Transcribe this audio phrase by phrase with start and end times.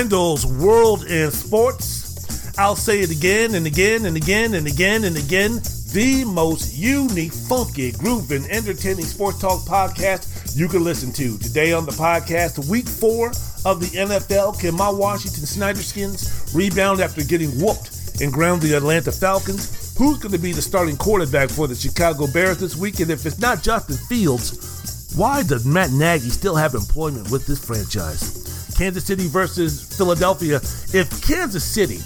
[0.00, 2.58] World in Sports.
[2.58, 5.60] I'll say it again and again and again and again and again.
[5.92, 11.36] The most unique, funky, grooving, entertaining sports talk podcast you can listen to.
[11.36, 13.28] Today on the podcast, week four
[13.66, 14.58] of the NFL.
[14.58, 19.94] Can my Washington Snyderskins rebound after getting whooped and ground the Atlanta Falcons?
[19.98, 23.00] Who's going to be the starting quarterback for the Chicago Bears this week?
[23.00, 27.62] And if it's not Justin Fields, why does Matt Nagy still have employment with this
[27.62, 28.59] franchise?
[28.80, 30.56] Kansas City versus Philadelphia.
[30.56, 31.98] If Kansas City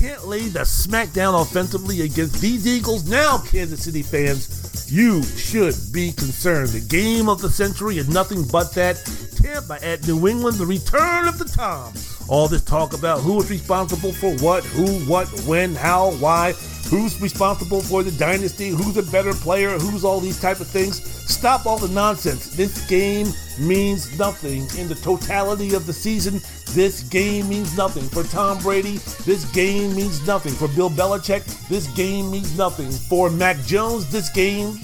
[0.00, 6.10] can't lay the smackdown offensively against these Eagles, now Kansas City fans, you should be
[6.10, 6.70] concerned.
[6.70, 8.96] The game of the century is nothing but that.
[9.36, 11.92] Tampa at New England, the return of the Tom.
[12.28, 16.52] All this talk about who is responsible for what, who, what, when, how, why,
[16.90, 21.02] who's responsible for the dynasty, who's a better player, who's all these type of things.
[21.02, 22.50] Stop all the nonsense.
[22.50, 23.28] This game
[23.58, 26.40] means nothing in the totality of the season.
[26.74, 28.98] This game means nothing for Tom Brady.
[29.24, 31.44] This game means nothing for Bill Belichick.
[31.68, 34.10] This game means nothing for Mac Jones.
[34.12, 34.78] This game,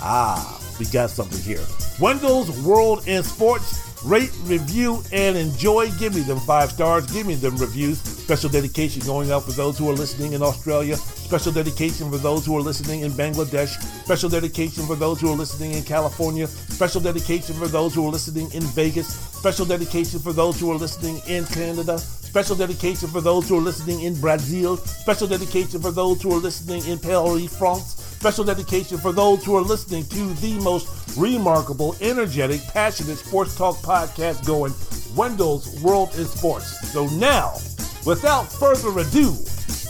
[0.00, 1.64] ah, we got something here.
[1.98, 3.87] Wendell's World in Sports.
[4.04, 5.90] Rate, review, and enjoy.
[5.98, 7.06] Give me them five stars.
[7.10, 8.00] Give me them reviews.
[8.00, 10.96] Special dedication going out for those who are listening in Australia.
[10.96, 13.80] Special dedication for those who are listening in Bangladesh.
[14.04, 16.46] Special dedication for those who are listening in California.
[16.46, 19.08] Special dedication for those who are listening in Vegas.
[19.08, 21.98] Special dedication for those who are listening in Canada.
[21.98, 24.76] Special dedication for those who are listening in Brazil.
[24.76, 28.07] Special dedication for those who are listening in Paris, France.
[28.18, 33.76] Special dedication for those who are listening to the most remarkable, energetic, passionate sports talk
[33.76, 34.74] podcast going,
[35.14, 36.90] Wendell's World in Sports.
[36.90, 37.54] So now,
[38.04, 39.36] without further ado,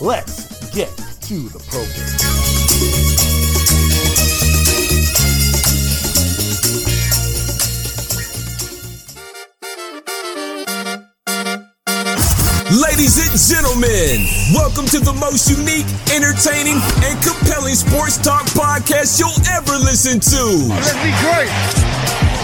[0.03, 3.28] let's get to the program.
[12.69, 19.33] Ladies and gentlemen, welcome to the most unique, entertaining, and compelling sports talk podcast you'll
[19.57, 20.69] ever listen to.
[20.77, 21.49] Let's be great.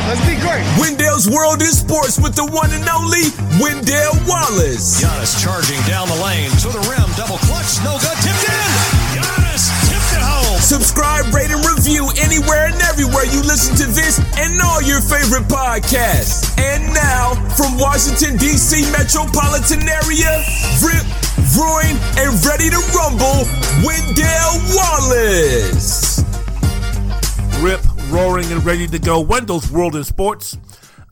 [0.09, 0.65] Let's be great.
[0.81, 4.97] Wendell's World in Sports with the one and only Wendell Wallace.
[4.97, 8.54] Giannis charging down the lane to the rim, double clutch, no good, tipped in.
[10.65, 15.45] Subscribe, rate, and review anywhere and everywhere you listen to this and all your favorite
[15.45, 16.59] podcasts.
[16.59, 18.91] And now, from Washington, D.C.
[18.91, 20.33] metropolitan area,
[20.81, 21.05] Rip,
[21.53, 23.45] Roaring, and ready to rumble,
[23.85, 26.25] Wendell Wallace.
[27.61, 29.21] Rip, roaring, and ready to go.
[29.21, 30.57] Wendell's World in Sports.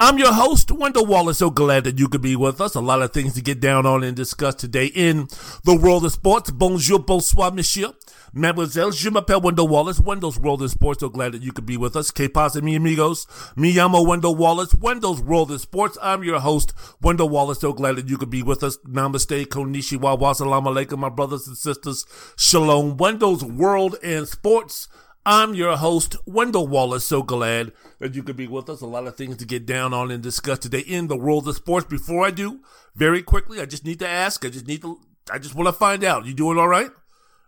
[0.01, 1.39] I'm your host, Wendell Wallace.
[1.39, 2.75] So glad that you could be with us.
[2.75, 5.29] A lot of things to get down on and discuss today in
[5.65, 6.51] the world of sports.
[6.51, 7.93] Bonjour, bonsoir, monsieur.
[8.35, 10.01] Mademoiselle, je m'appelle Wendell Wallace.
[10.01, 11.01] Wendell's World in Sports.
[11.01, 12.11] So glad that you could be with us.
[12.11, 13.27] Que pasa, mi amigos?
[13.57, 14.75] Mi llamo Wendell Wallace.
[14.75, 15.99] Wendell's World in Sports.
[16.01, 16.73] I'm your host,
[17.03, 17.61] Wendell Wallace.
[17.61, 18.79] So glad that you could be with us.
[18.89, 22.07] Namaste, konnichiwa, wassalamu alaikum, my brothers and sisters.
[22.39, 22.97] Shalom.
[22.97, 24.89] Wendell's World in Sports.
[25.27, 27.07] I'm your host, Wendell Wallace.
[27.07, 28.81] So glad that you could be with us.
[28.81, 31.57] A lot of things to get down on and discuss today in the world of
[31.57, 31.87] sports.
[31.87, 32.61] Before I do,
[32.97, 34.43] very quickly, I just need to ask.
[34.43, 34.99] I just need to,
[35.31, 36.25] I just want to find out.
[36.25, 36.91] You doing all right?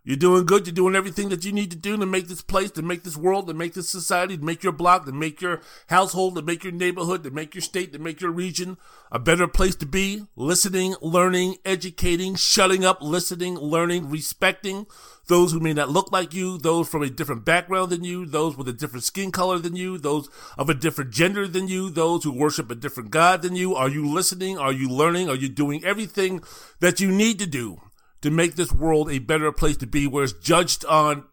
[0.07, 0.67] You're doing good.
[0.67, 3.17] You're doing everything that you need to do to make this place, to make this
[3.17, 6.63] world, to make this society, to make your block, to make your household, to make
[6.63, 8.77] your neighborhood, to make your state, to make your region
[9.11, 10.27] a better place to be.
[10.37, 14.87] Listening, learning, educating, shutting up, listening, learning, respecting
[15.27, 18.59] those who may not look like you, those from a different background than you, those
[18.59, 20.29] with a different skin color than you, those
[20.59, 23.75] of a different gender than you, those who worship a different God than you.
[23.75, 24.59] Are you listening?
[24.59, 25.31] Are you learning?
[25.31, 26.43] Are you doing everything
[26.81, 27.81] that you need to do
[28.25, 31.25] to make this world a better place to be where it's judged on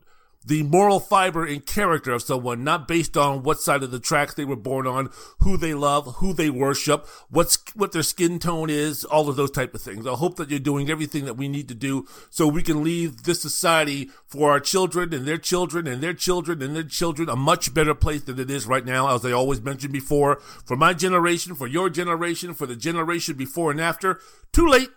[0.45, 4.33] the moral fiber and character of someone, not based on what side of the tracks
[4.33, 5.09] they were born on,
[5.39, 9.51] who they love, who they worship, what's what their skin tone is, all of those
[9.51, 10.05] type of things.
[10.05, 13.23] I hope that you're doing everything that we need to do so we can leave
[13.23, 17.37] this society for our children and their children and their children and their children a
[17.37, 20.41] much better place than it is right now, as I always mentioned before.
[20.65, 24.19] For my generation, for your generation, for the generation before and after,
[24.51, 24.89] too late.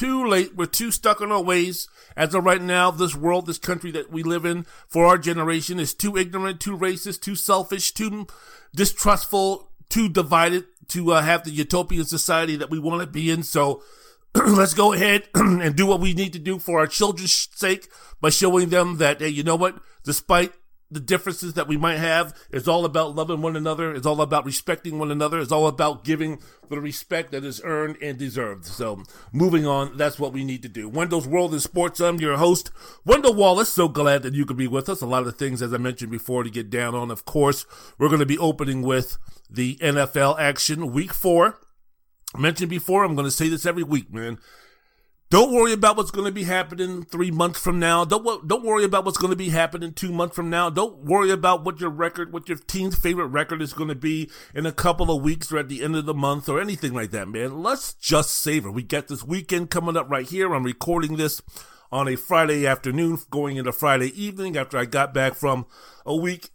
[0.00, 0.56] Too late.
[0.56, 1.86] We're too stuck in our ways.
[2.16, 5.78] As of right now, this world, this country that we live in for our generation
[5.78, 8.26] is too ignorant, too racist, too selfish, too
[8.74, 13.42] distrustful, too divided to uh, have the utopian society that we want to be in.
[13.42, 13.82] So
[14.34, 17.90] let's go ahead and do what we need to do for our children's sake
[18.22, 19.82] by showing them that, hey, you know what?
[20.04, 20.54] Despite
[20.90, 22.36] the differences that we might have.
[22.50, 23.94] It's all about loving one another.
[23.94, 25.38] It's all about respecting one another.
[25.38, 28.64] It's all about giving the respect that is earned and deserved.
[28.66, 30.88] So, moving on, that's what we need to do.
[30.88, 32.00] Wendell's World in Sports.
[32.00, 32.70] I'm your host,
[33.04, 33.68] Wendell Wallace.
[33.68, 35.00] So glad that you could be with us.
[35.00, 37.10] A lot of things, as I mentioned before, to get down on.
[37.10, 37.66] Of course,
[37.98, 41.58] we're going to be opening with the NFL action week four.
[42.36, 44.38] mentioned before, I'm going to say this every week, man.
[45.30, 48.04] Don't worry about what's going to be happening three months from now.
[48.04, 50.70] Don't don't worry about what's going to be happening two months from now.
[50.70, 54.28] Don't worry about what your record, what your team's favorite record is going to be
[54.56, 57.12] in a couple of weeks or at the end of the month or anything like
[57.12, 57.62] that, man.
[57.62, 58.72] Let's just savor.
[58.72, 60.52] We got this weekend coming up right here.
[60.52, 61.40] I'm recording this
[61.92, 65.64] on a Friday afternoon, going into Friday evening after I got back from
[66.04, 66.50] a week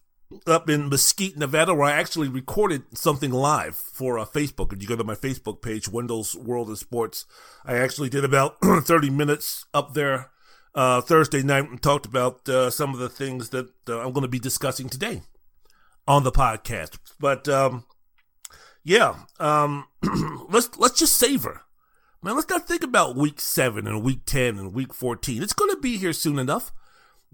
[0.45, 4.73] up in Mesquite, Nevada, where I actually recorded something live for uh, Facebook.
[4.73, 7.25] If you go to my Facebook page, Wendell's World of Sports,
[7.63, 10.31] I actually did about 30 minutes up there
[10.75, 14.23] uh, Thursday night and talked about uh, some of the things that uh, I'm going
[14.23, 15.23] to be discussing today
[16.07, 16.99] on the podcast.
[17.19, 17.85] But um,
[18.83, 19.87] yeah, um,
[20.49, 21.61] let's let's just savor.
[22.21, 25.41] Man, let's not think about week seven and week ten and week fourteen.
[25.41, 26.71] It's going to be here soon enough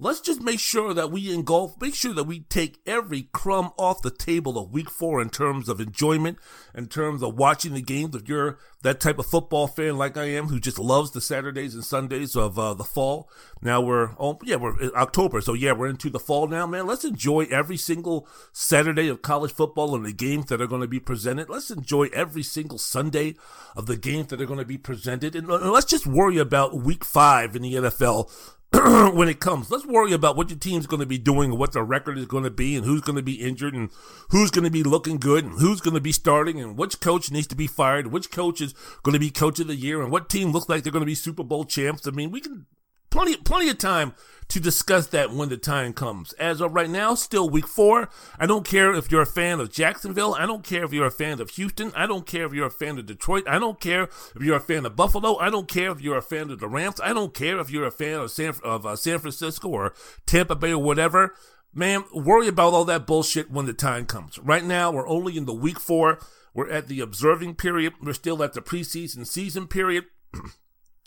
[0.01, 4.01] let's just make sure that we engulf, make sure that we take every crumb off
[4.01, 6.39] the table of week four in terms of enjoyment,
[6.75, 8.15] in terms of watching the games.
[8.15, 11.75] If you're that type of football fan like I am, who just loves the Saturdays
[11.75, 13.30] and Sundays of uh, the fall.
[13.62, 15.39] Now we're, oh, yeah, we're October.
[15.39, 16.88] So yeah, we're into the fall now, man.
[16.88, 20.88] Let's enjoy every single Saturday of college football and the games that are going to
[20.88, 21.48] be presented.
[21.48, 23.36] Let's enjoy every single Sunday
[23.75, 25.36] of the games that are going to be presented.
[25.36, 28.31] And, and let's just worry about week five in the NFL
[29.13, 29.69] when it comes.
[29.69, 32.25] Let's worry about what your team's going to be doing and what the record is
[32.25, 33.89] going to be and who's going to be injured and
[34.29, 37.31] who's going to be looking good and who's going to be starting and which coach
[37.31, 38.73] needs to be fired, which coach is
[39.03, 41.06] going to be coach of the year and what team looks like they're going to
[41.06, 42.07] be Super Bowl champs.
[42.07, 42.65] I mean, we can
[43.12, 44.13] plenty plenty of time
[44.52, 46.34] to discuss that when the time comes.
[46.34, 48.10] As of right now, still week four.
[48.38, 50.34] I don't care if you're a fan of Jacksonville.
[50.34, 51.94] I don't care if you're a fan of Houston.
[51.96, 53.46] I don't care if you're a fan of Detroit.
[53.48, 55.38] I don't care if you're a fan of Buffalo.
[55.38, 57.00] I don't care if you're a fan of the Rams.
[57.02, 59.94] I don't care if you're a fan of San, of uh, San Francisco or
[60.25, 61.34] Tampa Bay or whatever.
[61.74, 64.38] Man, worry about all that bullshit when the time comes.
[64.40, 66.19] Right now, we're only in the week four.
[66.54, 67.94] We're at the observing period.
[68.02, 70.06] We're still at the preseason season period.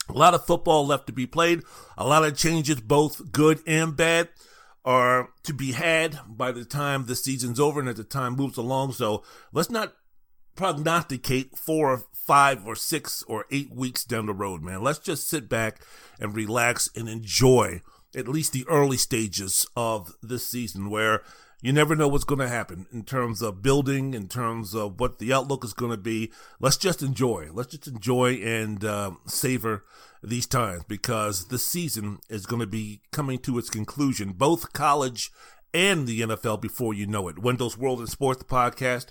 [0.08, 1.62] A lot of football left to be played.
[1.96, 4.28] A lot of changes, both good and bad,
[4.84, 8.58] are to be had by the time the season's over and as the time moves
[8.58, 8.92] along.
[8.92, 9.22] So
[9.52, 9.94] let's not
[10.56, 14.82] prognosticate four or five or six or eight weeks down the road, man.
[14.82, 15.80] Let's just sit back
[16.20, 17.82] and relax and enjoy
[18.14, 21.22] at least the early stages of this season where
[21.64, 25.18] you never know what's going to happen in terms of building, in terms of what
[25.18, 26.30] the outlook is going to be.
[26.60, 27.48] Let's just enjoy.
[27.54, 29.82] Let's just enjoy and uh, savor
[30.22, 35.32] these times because the season is going to be coming to its conclusion, both college
[35.72, 37.38] and the NFL before you know it.
[37.38, 39.06] Wendell's World in Sports podcast.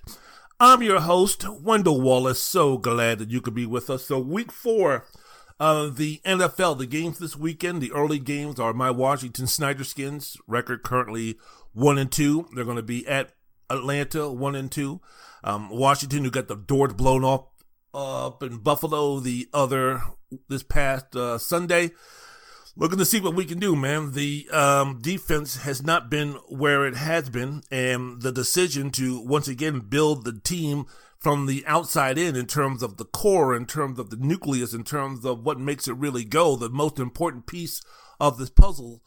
[0.59, 2.39] I'm your host, Wendell Wallace.
[2.39, 4.05] So glad that you could be with us.
[4.05, 5.07] So, week four
[5.59, 10.37] of the NFL, the games this weekend, the early games are my Washington Snyder Skins,
[10.45, 11.37] record currently
[11.73, 12.47] one and two.
[12.53, 13.33] They're going to be at
[13.69, 15.01] Atlanta, one and two.
[15.43, 17.47] Um, Washington, who got the doors blown off
[17.93, 20.01] up in Buffalo the other
[20.49, 21.91] this past uh, Sunday.
[22.75, 24.13] Looking to see what we can do, man.
[24.13, 29.47] The um, defense has not been where it has been, and the decision to once
[29.47, 30.85] again build the team
[31.19, 34.83] from the outside in, in terms of the core, in terms of the nucleus, in
[34.83, 37.81] terms of what makes it really go, the most important piece
[38.19, 39.03] of this puzzle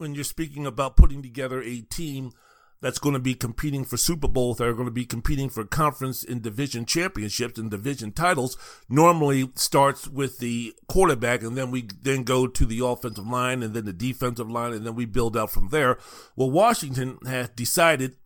[0.00, 2.32] when you're speaking about putting together a team
[2.80, 5.64] that's going to be competing for Super Bowls, that are going to be competing for
[5.64, 8.56] conference and division championships and division titles,
[8.88, 13.74] normally starts with the quarterback, and then we then go to the offensive line, and
[13.74, 15.98] then the defensive line, and then we build out from there.
[16.34, 18.16] Well, Washington has decided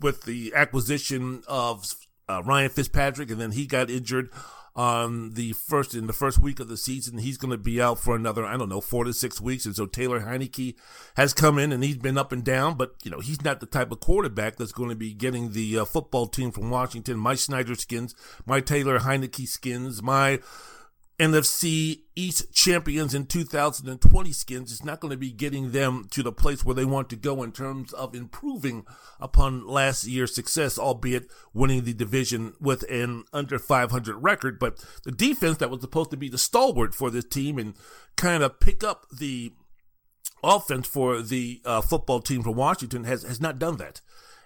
[0.00, 1.94] with the acquisition of
[2.28, 4.30] uh, Ryan Fitzpatrick, and then he got injured
[4.74, 7.18] on the first in the first week of the season.
[7.18, 9.66] He's going to be out for another, I don't know, four to six weeks.
[9.66, 10.74] And so Taylor Heinicke
[11.16, 13.66] has come in and he's been up and down, but you know he's not the
[13.66, 17.18] type of quarterback that's going to be getting the uh, football team from Washington.
[17.18, 18.14] My Snyder skins,
[18.46, 20.40] my Taylor Heinicke skins, my
[21.22, 26.32] NFC East champions in 2020 skins is not going to be getting them to the
[26.32, 28.84] place where they want to go in terms of improving
[29.20, 34.58] upon last year's success, albeit winning the division with an under 500 record.
[34.58, 37.74] But the defense that was supposed to be the stalwart for this team and
[38.16, 39.52] kind of pick up the
[40.42, 44.00] offense for the uh, football team from Washington has, has not done that.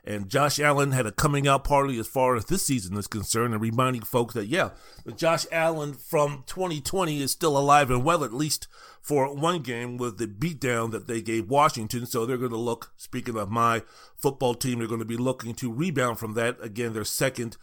[0.07, 3.53] And Josh Allen had a coming out party as far as this season is concerned,
[3.53, 4.71] and reminding folks that, yeah,
[5.05, 8.69] the Josh Allen from 2020 is still alive and well, at least
[9.03, 12.07] for one game with the beatdown that they gave Washington.
[12.07, 13.83] So they're going to look, speaking of my
[14.17, 16.57] football team, they're going to be looking to rebound from that.
[16.63, 17.57] Again, their second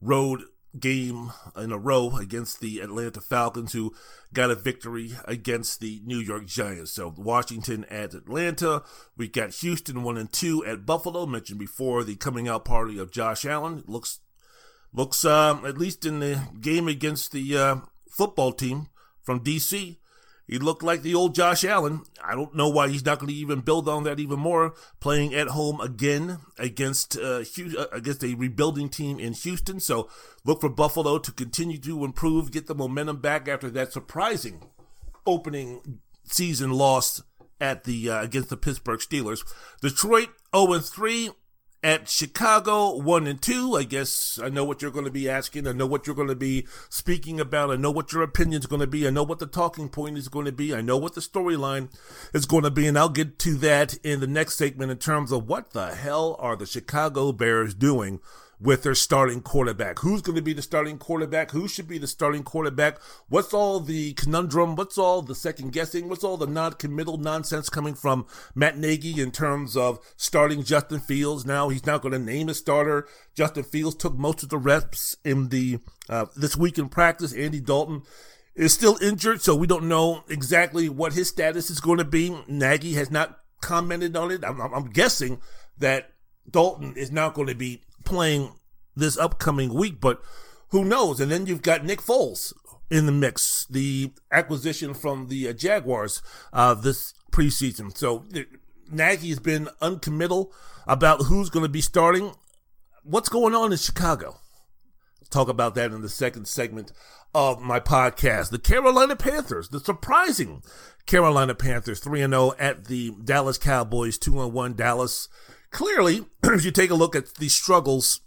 [0.00, 0.42] road
[0.78, 3.94] game in a row against the Atlanta Falcons, who
[4.32, 6.92] got a victory against the New York Giants.
[6.92, 8.82] So Washington at Atlanta.
[9.16, 11.26] We got Houston one and two at Buffalo.
[11.26, 13.84] Mentioned before the coming out party of Josh Allen.
[13.86, 14.20] Looks
[14.92, 17.76] looks, uh, at least in the game against the uh,
[18.10, 18.88] football team
[19.22, 19.96] from DC,
[20.46, 22.02] he looked like the old Josh Allen.
[22.22, 25.34] I don't know why he's not going to even build on that even more, playing
[25.34, 29.80] at home again against uh, uh, against a rebuilding team in Houston.
[29.80, 30.08] So
[30.44, 34.64] look for Buffalo to continue to improve, get the momentum back after that surprising
[35.26, 37.22] opening season loss
[37.60, 39.44] at the uh, against the Pittsburgh Steelers.
[39.80, 41.30] Detroit 0 3
[41.82, 43.76] at Chicago, one and two.
[43.76, 45.66] I guess I know what you're going to be asking.
[45.66, 47.70] I know what you're going to be speaking about.
[47.70, 49.06] I know what your opinion is going to be.
[49.06, 50.74] I know what the talking point is going to be.
[50.74, 51.92] I know what the storyline
[52.32, 52.86] is going to be.
[52.86, 56.36] And I'll get to that in the next segment in terms of what the hell
[56.38, 58.20] are the Chicago Bears doing
[58.62, 59.98] with their starting quarterback.
[59.98, 61.50] Who's going to be the starting quarterback?
[61.50, 63.00] Who should be the starting quarterback?
[63.28, 64.76] What's all the conundrum?
[64.76, 66.08] What's all the second guessing?
[66.08, 71.44] What's all the non-committal nonsense coming from Matt Nagy in terms of starting Justin Fields?
[71.44, 73.08] Now he's not going to name a starter.
[73.34, 75.78] Justin Fields took most of the reps in the
[76.08, 77.34] uh, this week in practice.
[77.34, 78.02] Andy Dalton
[78.54, 82.36] is still injured, so we don't know exactly what his status is going to be.
[82.46, 84.44] Nagy has not commented on it.
[84.44, 85.40] I'm, I'm guessing
[85.78, 86.12] that
[86.48, 88.54] Dalton is not going to be playing
[88.94, 90.22] this upcoming week, but
[90.68, 91.20] who knows?
[91.20, 92.52] And then you've got Nick Foles
[92.90, 97.96] in the mix, the acquisition from the uh, Jaguars uh, this preseason.
[97.96, 98.24] So
[98.90, 100.52] Nagy's been uncommittal
[100.86, 102.32] about who's going to be starting.
[103.02, 104.36] What's going on in Chicago?
[105.30, 106.92] Talk about that in the second segment
[107.34, 108.50] of my podcast.
[108.50, 110.62] The Carolina Panthers, the surprising
[111.06, 115.28] Carolina Panthers, 3 0 at the Dallas Cowboys, 2 1 Dallas
[115.72, 118.20] clearly, if you take a look at the struggles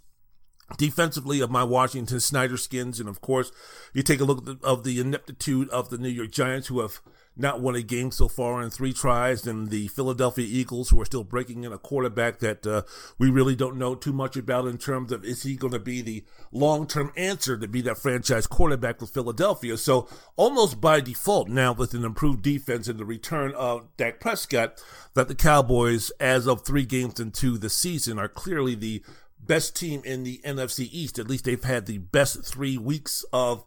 [0.76, 3.50] defensively of my Washington Snyder skins, and of course,
[3.94, 7.00] you take a look the, of the ineptitude of the New York Giants, who have
[7.36, 11.04] not won a game so far in three tries, and the Philadelphia Eagles, who are
[11.04, 12.82] still breaking in a quarterback that uh,
[13.18, 16.00] we really don't know too much about in terms of is he going to be
[16.00, 19.76] the long term answer to be that franchise quarterback for Philadelphia.
[19.76, 24.82] So almost by default now, with an improved defense and the return of Dak Prescott,
[25.14, 29.02] that the Cowboys, as of three games into the season, are clearly the
[29.38, 31.18] best team in the NFC East.
[31.18, 33.64] At least they've had the best three weeks of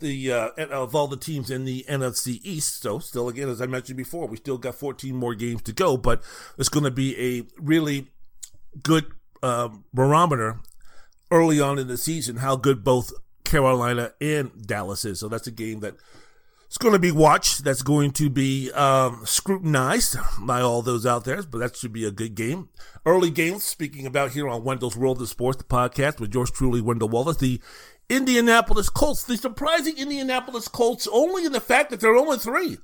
[0.00, 2.82] the uh, of all the teams in the NFC East.
[2.82, 5.96] So, still, again, as I mentioned before, we still got 14 more games to go,
[5.96, 6.22] but
[6.58, 8.08] it's going to be a really
[8.82, 9.06] good
[9.42, 10.60] uh, barometer
[11.30, 13.12] early on in the season how good both
[13.44, 15.20] Carolina and Dallas is.
[15.20, 15.94] So that's a game that
[16.66, 17.64] it's going to be watched.
[17.64, 22.04] That's going to be um, scrutinized by all those out there, but that should be
[22.04, 22.68] a good game.
[23.04, 26.80] Early games, speaking about here on Wendell's World of Sports, the podcast with yours truly,
[26.80, 27.36] Wendell Wallace.
[27.36, 27.60] The
[28.08, 29.24] Indianapolis Colts.
[29.24, 32.78] The surprising Indianapolis Colts only in the fact that they're only 3.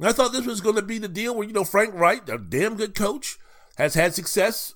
[0.00, 2.38] I thought this was going to be the deal where, you know, Frank Reich, a
[2.38, 3.38] damn good coach,
[3.76, 4.74] has had success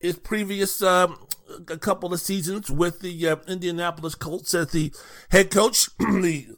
[0.00, 1.26] his previous um,
[1.68, 4.92] a couple of seasons with the uh, Indianapolis Colts as the
[5.30, 5.88] head coach.
[5.98, 6.48] the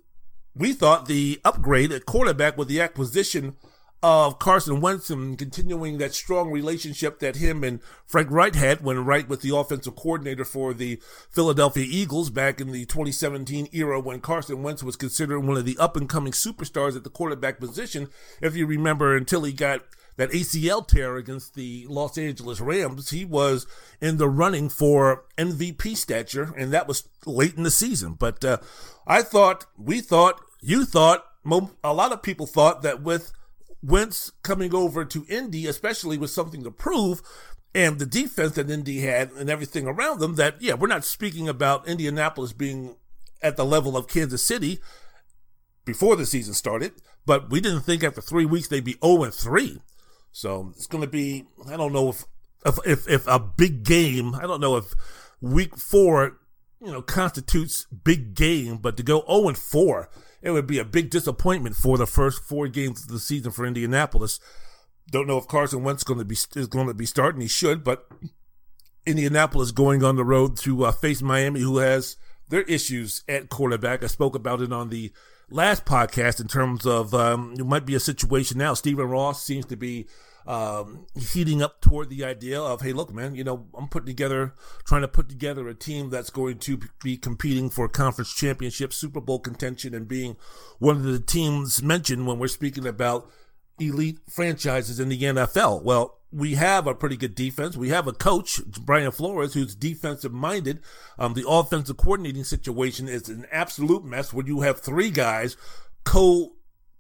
[0.55, 3.57] we thought the upgrade at quarterback with the acquisition
[4.03, 9.05] of Carson Wentz and continuing that strong relationship that him and Frank Reich had when
[9.05, 14.21] Reich was the offensive coordinator for the Philadelphia Eagles back in the 2017 era when
[14.21, 18.09] Carson Wentz was considered one of the up and coming superstars at the quarterback position.
[18.41, 19.83] If you remember, until he got
[20.17, 23.67] that ACL tear against the Los Angeles Rams, he was
[24.01, 28.15] in the running for MVP stature, and that was late in the season.
[28.15, 28.59] But uh,
[29.07, 31.27] I thought, we thought, you thought,
[31.85, 33.33] a lot of people thought that with
[33.83, 37.23] Wentz coming over to Indy, especially with something to prove,
[37.75, 41.49] and the defense that Indy had and everything around them, that, yeah, we're not speaking
[41.49, 42.97] about Indianapolis being
[43.43, 44.81] at the level of Kansas City
[45.85, 46.93] before the season started,
[47.25, 49.81] but we didn't think after three weeks they'd be 0 3.
[50.33, 52.25] So it's going to be, I don't know if,
[52.67, 54.95] if, if, if a big game, I don't know if
[55.41, 56.39] week four,
[56.81, 60.11] you know, constitutes big game, but to go 0 4,
[60.43, 63.67] it would be a big disappointment for the first four games of the season for
[63.67, 64.41] Indianapolis.
[65.11, 67.41] Don't know if Carson Wentz going to be is going to be starting.
[67.41, 68.07] He should, but
[69.07, 72.17] Indianapolis going on the road to uh, face Miami, who has
[72.49, 74.05] their issues at quarterback.
[74.05, 75.13] I spoke about it on the
[75.51, 78.75] last podcast in terms of um, it might be a situation now.
[78.75, 80.07] Stephen Ross seems to be
[80.47, 84.55] um, heating up toward the idea of, hey, look, man, you know, I'm putting together,
[84.85, 89.21] trying to put together a team that's going to be competing for conference championship, Super
[89.21, 90.37] Bowl contention, and being
[90.79, 93.31] one of the teams mentioned when we're speaking about
[93.79, 95.83] elite franchises in the NFL.
[95.83, 97.77] Well, we have a pretty good defense.
[97.77, 100.81] We have a coach, Brian Flores, who's defensive minded.
[101.19, 105.57] Um, the offensive coordinating situation is an absolute mess when you have three guys
[106.05, 106.53] co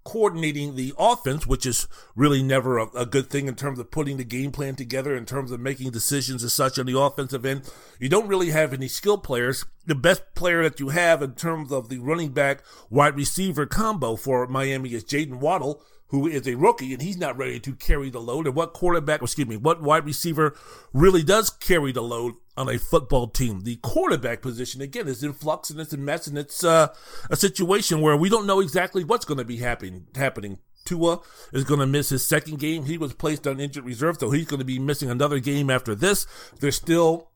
[0.04, 4.16] coordinating the offense, which is really never a, a, good thing in terms of putting
[4.16, 7.70] the game plan together, in terms of making decisions as such on the offensive end.
[7.98, 9.64] You don't really have any skill players.
[9.86, 14.16] The best player that you have in terms of the running back wide receiver combo
[14.16, 18.10] for Miami is Jaylen Waddle, who is a rookie and he's not ready to carry
[18.10, 18.46] the load.
[18.46, 20.56] And what quarterback, excuse me, what wide receiver
[20.92, 23.62] really does carry the load on a football team?
[23.62, 26.88] The quarterback position, again, is in flux and it's a mess and it's uh,
[27.30, 30.58] a situation where we don't know exactly what's going to be happen- happening.
[30.84, 31.20] Tua
[31.52, 32.86] is going to miss his second game.
[32.86, 35.94] He was placed on injured reserve, so he's going to be missing another game after
[35.94, 36.26] this.
[36.58, 37.30] There's still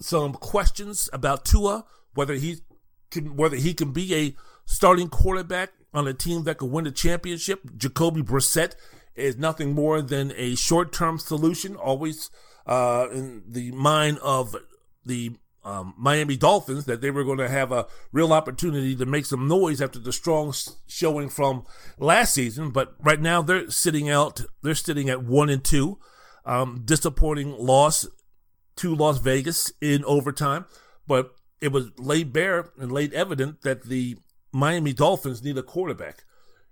[0.00, 2.58] some questions about Tua, whether he
[3.10, 6.90] can, whether he can be a starting quarterback on a team that could win the
[6.90, 7.76] championship.
[7.76, 8.74] Jacoby Brissett
[9.14, 12.30] is nothing more than a short term solution, always
[12.66, 14.54] uh, in the mind of
[15.04, 19.26] the um, Miami Dolphins that they were going to have a real opportunity to make
[19.26, 20.54] some noise after the strong
[20.86, 21.64] showing from
[21.98, 22.70] last season.
[22.70, 25.98] But right now they're sitting out, they're sitting at one and two.
[26.46, 28.06] Um, disappointing loss
[28.76, 30.64] to Las Vegas in overtime,
[31.06, 34.16] but it was laid bare and laid evident that the
[34.58, 36.24] Miami Dolphins need a quarterback,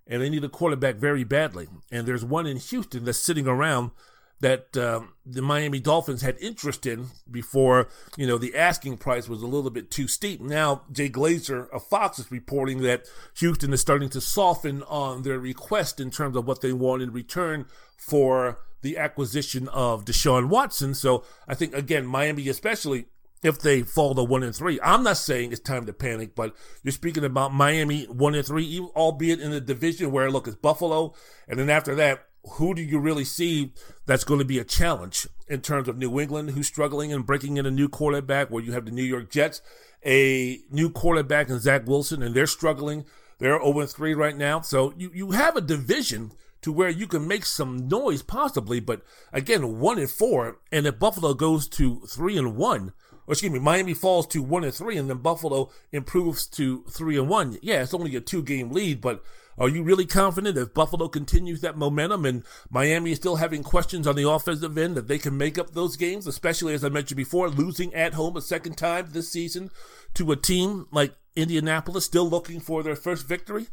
[0.06, 1.68] and they need a quarterback very badly.
[1.90, 3.92] And there's one in Houston that's sitting around
[4.40, 9.40] that um, the Miami Dolphins had interest in before, you know, the asking price was
[9.40, 10.40] a little bit too steep.
[10.40, 13.06] Now, Jay Glazer of Fox is reporting that
[13.38, 17.12] Houston is starting to soften on their request in terms of what they want in
[17.12, 17.64] return
[17.96, 20.92] for the acquisition of Deshaun Watson.
[20.94, 23.06] So I think, again, Miami especially
[23.46, 24.80] if they fall to one and three.
[24.82, 28.80] I'm not saying it's time to panic, but you're speaking about Miami one and three,
[28.96, 31.14] albeit in a division where look, it's Buffalo,
[31.46, 33.72] and then after that, who do you really see
[34.04, 37.56] that's going to be a challenge in terms of New England, who's struggling and breaking
[37.56, 39.62] in a new quarterback, where you have the New York Jets,
[40.04, 43.04] a new quarterback in Zach Wilson, and they're struggling.
[43.38, 44.60] They're 0 3 right now.
[44.60, 49.02] So you, you have a division to where you can make some noise possibly, but
[49.32, 52.92] again, one and four, and if Buffalo goes to three and one,
[53.26, 57.18] or excuse me, Miami falls to one and three, and then Buffalo improves to three
[57.18, 57.58] and one.
[57.62, 59.22] Yeah, it's only a two game lead, but
[59.58, 64.06] are you really confident if Buffalo continues that momentum and Miami is still having questions
[64.06, 67.16] on the offensive end that they can make up those games, especially as I mentioned
[67.16, 69.70] before, losing at home a second time this season
[70.14, 73.68] to a team like Indianapolis, still looking for their first victory?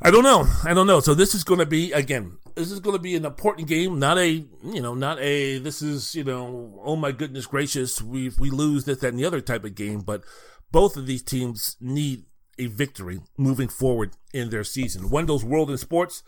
[0.00, 0.46] I don't know.
[0.64, 1.00] I don't know.
[1.00, 2.38] So this is going to be again.
[2.54, 3.98] This is going to be an important game.
[3.98, 8.30] Not a you know, not a this is you know, oh my goodness gracious, we
[8.38, 10.00] we lose this that and the other type of game.
[10.00, 10.22] But
[10.70, 12.24] both of these teams need
[12.58, 15.10] a victory moving forward in their season.
[15.10, 16.22] Wendell's World in Sports.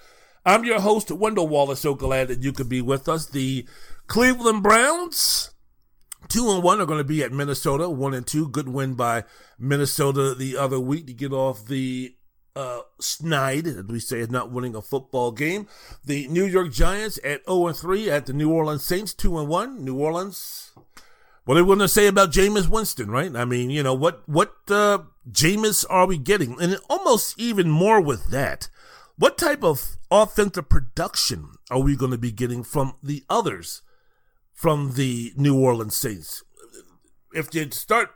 [0.44, 1.80] I'm your host, Wendell Wallace.
[1.80, 3.26] So glad that you could be with us.
[3.26, 3.68] The
[4.06, 5.50] Cleveland Browns,
[6.28, 7.90] two and one, are going to be at Minnesota.
[7.90, 9.24] One and two, good win by
[9.59, 12.14] Minnesota the other week to get off the
[12.61, 15.66] uh, snide, as we say, is not winning a football game.
[16.05, 19.83] The New York Giants at 0 3 at the New Orleans Saints 2 and 1.
[19.83, 20.73] New Orleans.
[21.44, 23.35] What are we going to say about Jameis Winston, right?
[23.35, 24.99] I mean, you know, what, what, uh,
[25.31, 26.61] Jameis are we getting?
[26.61, 28.68] And almost even more with that.
[29.16, 33.83] What type of offensive production are we going to be getting from the others
[34.53, 36.42] from the New Orleans Saints?
[37.33, 38.11] If you start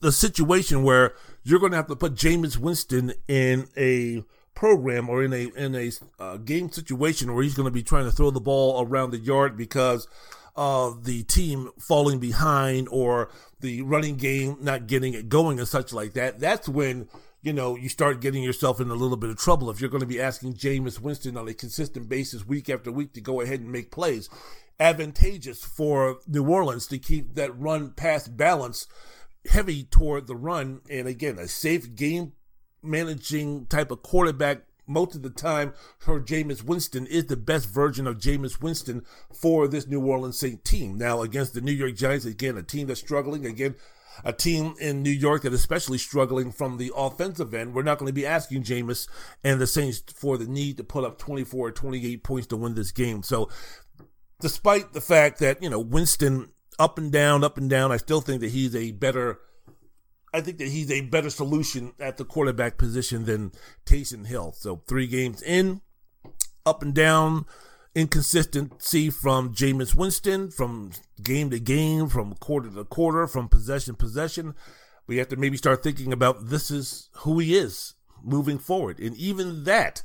[0.00, 5.22] the situation where you're going to have to put Jameis Winston in a program or
[5.22, 8.30] in a in a uh, game situation where he's going to be trying to throw
[8.30, 10.08] the ball around the yard because
[10.56, 13.28] of the team falling behind or
[13.60, 16.38] the running game not getting it going and such like that.
[16.38, 17.08] That's when
[17.42, 20.00] you know you start getting yourself in a little bit of trouble if you're going
[20.00, 23.60] to be asking Jameis Winston on a consistent basis week after week to go ahead
[23.60, 24.28] and make plays.
[24.80, 28.88] Advantageous for New Orleans to keep that run pass balance
[29.50, 30.80] heavy toward the run.
[30.90, 32.32] And again, a safe game
[32.82, 38.06] managing type of quarterback most of the time her Jameis Winston is the best version
[38.06, 39.02] of Jameis Winston
[39.32, 40.98] for this New Orleans Saint team.
[40.98, 43.76] Now against the New York Giants, again, a team that's struggling, again,
[44.22, 47.74] a team in New York that is especially struggling from the offensive end.
[47.74, 49.08] We're not going to be asking Jameis
[49.42, 52.74] and the Saints for the need to put up 24 or 28 points to win
[52.74, 53.22] this game.
[53.22, 53.48] So
[54.40, 57.92] despite the fact that, you know, Winston up and down, up and down.
[57.92, 59.38] I still think that he's a better.
[60.32, 63.52] I think that he's a better solution at the quarterback position than
[63.86, 64.52] Taysom Hill.
[64.56, 65.80] So three games in,
[66.66, 67.46] up and down,
[67.94, 70.90] inconsistency from Jameis Winston, from
[71.22, 74.54] game to game, from quarter to quarter, from possession to possession.
[75.06, 78.98] We have to maybe start thinking about this is who he is moving forward.
[78.98, 80.02] And even that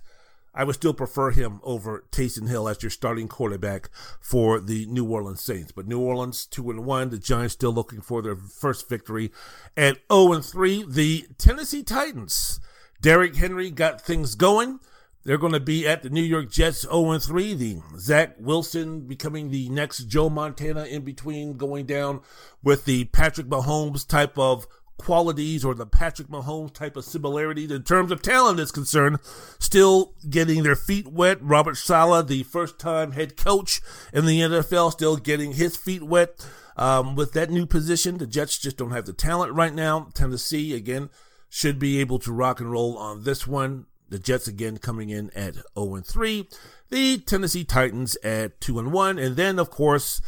[0.54, 5.06] I would still prefer him over Taysom Hill as your starting quarterback for the New
[5.06, 5.72] Orleans Saints.
[5.72, 9.32] But New Orleans two and one, the Giants still looking for their first victory.
[9.78, 12.60] At 0 and 3, the Tennessee Titans.
[13.02, 14.80] Derrick Henry got things going.
[15.24, 17.54] They're going to be at the New York Jets 0 3.
[17.54, 22.22] The Zach Wilson becoming the next Joe Montana in between going down
[22.64, 24.66] with the Patrick Mahomes type of
[25.00, 29.20] qualities or the Patrick Mahomes type of similarities in terms of talent is concerned.
[29.60, 31.42] Still getting their feet wet.
[31.42, 33.82] Robert Saleh, the first time head coach
[34.14, 36.46] in the NFL, still getting his feet wet.
[36.78, 40.10] Um, with that new position, the Jets just don't have the talent right now.
[40.14, 41.10] Tennessee, again,
[41.50, 43.86] should be able to rock and roll on this one.
[44.08, 46.48] The Jets again coming in at 0 3.
[46.90, 49.20] The Tennessee Titans at 2 and 1.
[49.20, 50.22] And then, of course,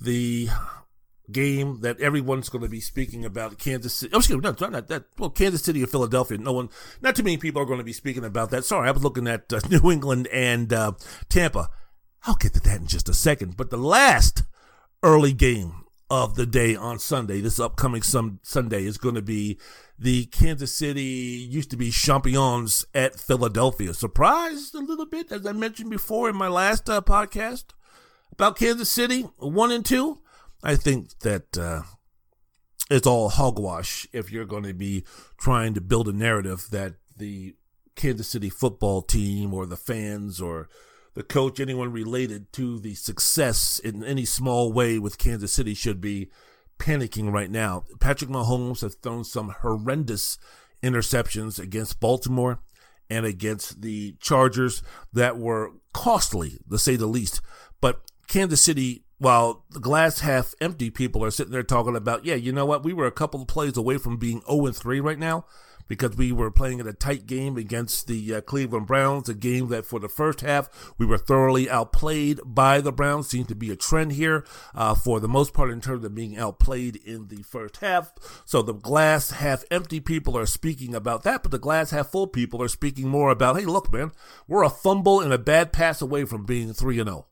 [0.00, 0.48] the
[1.30, 4.12] game that everyone's going to be speaking about Kansas City.
[4.14, 5.04] Oh, excuse me, no, not that.
[5.18, 6.38] Well, Kansas City or Philadelphia.
[6.38, 6.68] No one,
[7.00, 8.64] not too many people are going to be speaking about that.
[8.64, 10.92] Sorry, I was looking at uh, New England and uh,
[11.28, 11.68] Tampa.
[12.24, 13.56] I'll get to that in just a second.
[13.56, 14.42] But the last
[15.02, 19.58] early game of the day on Sunday, this upcoming some Sunday, is going to be
[19.98, 23.94] the Kansas City used to be champions at Philadelphia.
[23.94, 27.66] Surprised a little bit, as I mentioned before in my last uh, podcast
[28.32, 30.20] about Kansas City, one and two.
[30.62, 31.82] I think that uh,
[32.90, 35.04] it's all hogwash if you're going to be
[35.38, 37.54] trying to build a narrative that the
[37.94, 40.68] Kansas City football team or the fans or
[41.14, 46.00] the coach, anyone related to the success in any small way with Kansas City should
[46.00, 46.30] be
[46.78, 47.84] panicking right now.
[48.00, 50.36] Patrick Mahomes has thrown some horrendous
[50.82, 52.60] interceptions against Baltimore
[53.08, 57.40] and against the Chargers that were costly, to say the least.
[57.80, 62.34] But Kansas City while the glass half empty people are sitting there talking about, yeah,
[62.34, 62.84] you know what?
[62.84, 65.44] We were a couple of plays away from being 0 3 right now
[65.88, 69.68] because we were playing in a tight game against the uh, Cleveland Browns, a game
[69.68, 73.28] that for the first half we were thoroughly outplayed by the Browns.
[73.28, 76.36] Seems to be a trend here uh, for the most part in terms of being
[76.36, 78.12] outplayed in the first half.
[78.44, 82.26] So the glass half empty people are speaking about that, but the glass half full
[82.26, 84.12] people are speaking more about, hey, look, man,
[84.46, 87.26] we're a fumble and a bad pass away from being 3 and 0.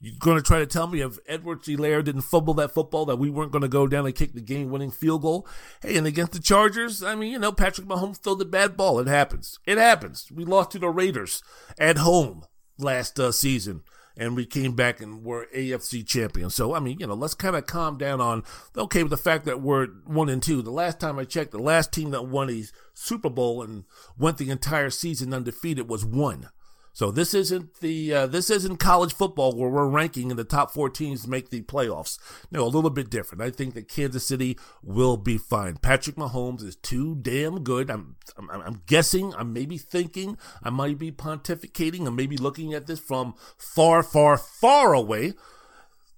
[0.00, 3.30] You're going to try to tell me if Edwards-Helaire didn't fumble that football that we
[3.30, 5.46] weren't going to go down and kick the game-winning field goal?
[5.82, 9.00] Hey, and against the Chargers, I mean, you know, Patrick Mahomes threw the bad ball.
[9.00, 9.58] It happens.
[9.66, 10.30] It happens.
[10.30, 11.42] We lost to the Raiders
[11.78, 12.44] at home
[12.78, 13.82] last uh, season,
[14.16, 16.54] and we came back and were AFC champions.
[16.54, 18.44] So, I mean, you know, let's kind of calm down on,
[18.76, 20.62] okay, with the fact that we're one and two.
[20.62, 22.62] The last time I checked, the last team that won a
[22.94, 23.82] Super Bowl and
[24.16, 26.50] went the entire season undefeated was one.
[26.98, 30.72] So this isn't the uh, this isn't college football where we're ranking in the top
[30.72, 32.18] four teams to make the playoffs.
[32.50, 33.40] No, a little bit different.
[33.40, 35.76] I think that Kansas City will be fine.
[35.76, 37.88] Patrick Mahomes is too damn good.
[37.88, 39.32] I'm I'm, I'm guessing.
[39.38, 40.36] I'm maybe thinking.
[40.60, 42.04] I might be pontificating.
[42.04, 45.34] I'm maybe looking at this from far, far, far away.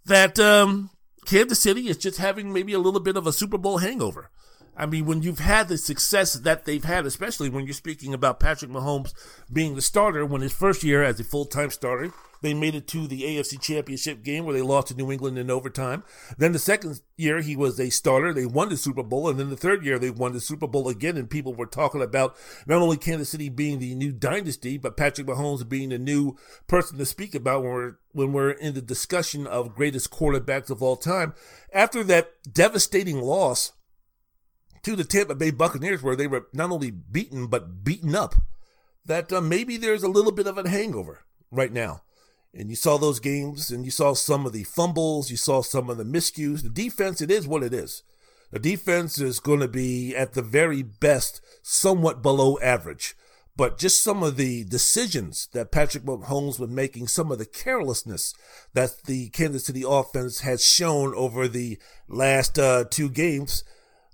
[0.06, 0.88] That um,
[1.26, 4.30] Kansas City is just having maybe a little bit of a Super Bowl hangover.
[4.80, 8.40] I mean, when you've had the success that they've had, especially when you're speaking about
[8.40, 9.12] Patrick Mahomes
[9.52, 12.88] being the starter, when his first year as a full time starter, they made it
[12.88, 16.02] to the AFC Championship game where they lost to New England in overtime.
[16.38, 18.32] Then the second year, he was a starter.
[18.32, 19.28] They won the Super Bowl.
[19.28, 21.18] And then the third year, they won the Super Bowl again.
[21.18, 22.34] And people were talking about
[22.66, 26.38] not only Kansas City being the new dynasty, but Patrick Mahomes being the new
[26.68, 30.82] person to speak about when we're, when we're in the discussion of greatest quarterbacks of
[30.82, 31.34] all time.
[31.74, 33.72] After that devastating loss,
[34.82, 38.34] to the Tampa Bay Buccaneers, where they were not only beaten but beaten up,
[39.04, 42.02] that uh, maybe there's a little bit of a hangover right now.
[42.52, 45.88] And you saw those games, and you saw some of the fumbles, you saw some
[45.88, 46.62] of the miscues.
[46.62, 48.02] The defense, it is what it is.
[48.50, 53.14] The defense is going to be at the very best, somewhat below average.
[53.56, 58.34] But just some of the decisions that Patrick Mahomes was making, some of the carelessness
[58.72, 63.62] that the Kansas City offense has shown over the last uh, two games,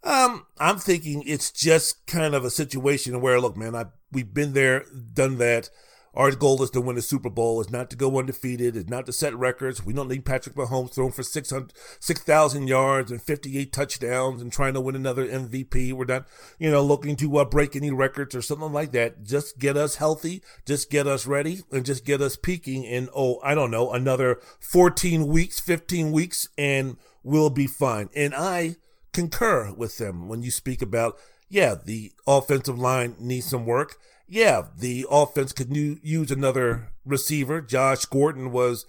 [0.07, 4.53] um, I'm thinking it's just kind of a situation where, look, man, I we've been
[4.53, 5.69] there, done that.
[6.15, 7.61] Our goal is to win the Super Bowl.
[7.61, 8.75] Is not to go undefeated.
[8.75, 9.85] Is not to set records.
[9.85, 14.73] We don't need Patrick Mahomes throwing for 6,000 6, yards and 58 touchdowns and trying
[14.75, 15.93] to win another MVP.
[15.93, 16.27] We're not,
[16.59, 19.25] you know, looking to uh, break any records or something like that.
[19.25, 20.43] Just get us healthy.
[20.65, 24.41] Just get us ready and just get us peaking in, oh, I don't know, another
[24.61, 28.09] 14 weeks, 15 weeks, and we'll be fine.
[28.17, 28.77] And I
[29.17, 31.17] concur with them when you speak about,
[31.49, 33.97] yeah, the offensive line needs some work.
[34.29, 37.63] Yeah, the offense could new, use another receiver.
[37.63, 38.85] Josh Gordon was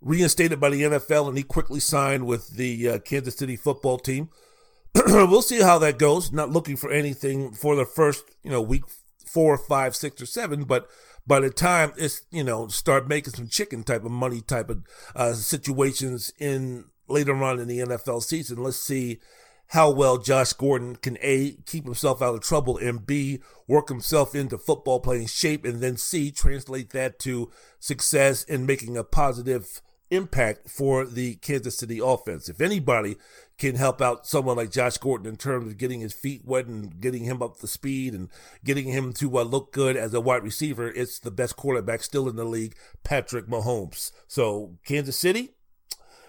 [0.00, 4.30] reinstated by the NFL and he quickly signed with the uh, Kansas City football team.
[5.06, 6.32] we'll see how that goes.
[6.32, 8.84] Not looking for anything for the first, you know, week
[9.26, 10.88] four, five, six, or seven, but
[11.26, 14.84] by the time it's, you know, start making some chicken type of money type of
[15.14, 19.20] uh, situations in later on in the NFL season, let's see
[19.68, 24.34] how well Josh Gordon can A, keep himself out of trouble, and B, work himself
[24.34, 27.50] into football playing shape, and then C, translate that to
[27.80, 32.48] success in making a positive impact for the Kansas City offense.
[32.48, 33.16] If anybody
[33.58, 37.00] can help out someone like Josh Gordon in terms of getting his feet wet and
[37.00, 38.28] getting him up to speed and
[38.64, 42.28] getting him to uh, look good as a wide receiver, it's the best quarterback still
[42.28, 44.12] in the league, Patrick Mahomes.
[44.28, 45.50] So Kansas City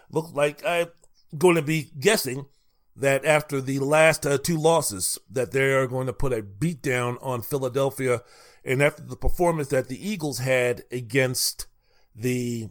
[0.09, 0.87] looks like I'm
[1.37, 2.45] going to be guessing
[2.97, 6.81] that after the last uh, two losses that they are going to put a beat
[6.81, 8.23] down on Philadelphia.
[8.65, 11.67] And after the performance that the Eagles had against
[12.15, 12.69] the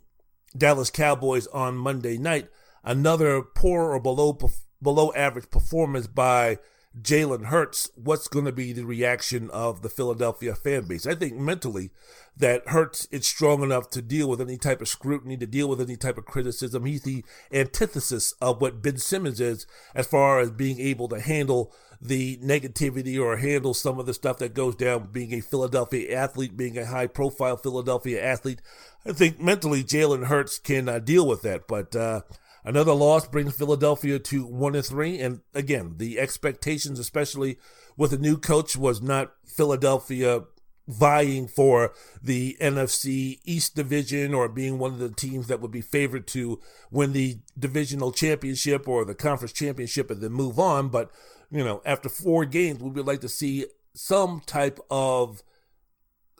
[0.56, 2.48] Dallas Cowboys on Monday night,
[2.82, 4.36] another poor or below
[4.82, 6.58] below average performance by
[7.00, 11.06] Jalen Hurts, what's going to be the reaction of the Philadelphia fan base?
[11.06, 11.90] I think mentally
[12.36, 15.80] that Hurts is strong enough to deal with any type of scrutiny, to deal with
[15.80, 16.86] any type of criticism.
[16.86, 21.74] He's the antithesis of what Ben Simmons is as far as being able to handle
[22.00, 26.56] the negativity or handle some of the stuff that goes down being a Philadelphia athlete,
[26.56, 28.60] being a high profile Philadelphia athlete.
[29.04, 32.22] I think mentally Jalen Hurts can uh, deal with that, but uh,
[32.66, 35.20] Another loss brings Philadelphia to one and three.
[35.20, 37.58] And again, the expectations, especially
[37.96, 40.42] with a new coach, was not Philadelphia
[40.88, 45.80] vying for the NFC East division or being one of the teams that would be
[45.80, 50.88] favored to win the divisional championship or the conference championship and then move on.
[50.88, 51.12] But,
[51.52, 55.44] you know, after four games, we would like to see some type of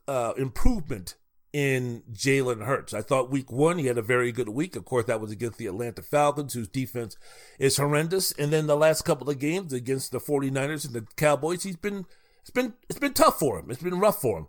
[0.09, 1.15] uh, improvement
[1.57, 2.93] in Jalen Hurts.
[2.93, 4.77] I thought week one, he had a very good week.
[4.77, 7.17] Of course, that was against the Atlanta Falcons, whose defense
[7.59, 8.31] is horrendous.
[8.33, 12.05] And then the last couple of games against the 49ers and the Cowboys, he's been,
[12.43, 13.71] it's been, it's been tough for him.
[13.71, 14.49] It's been rough for him.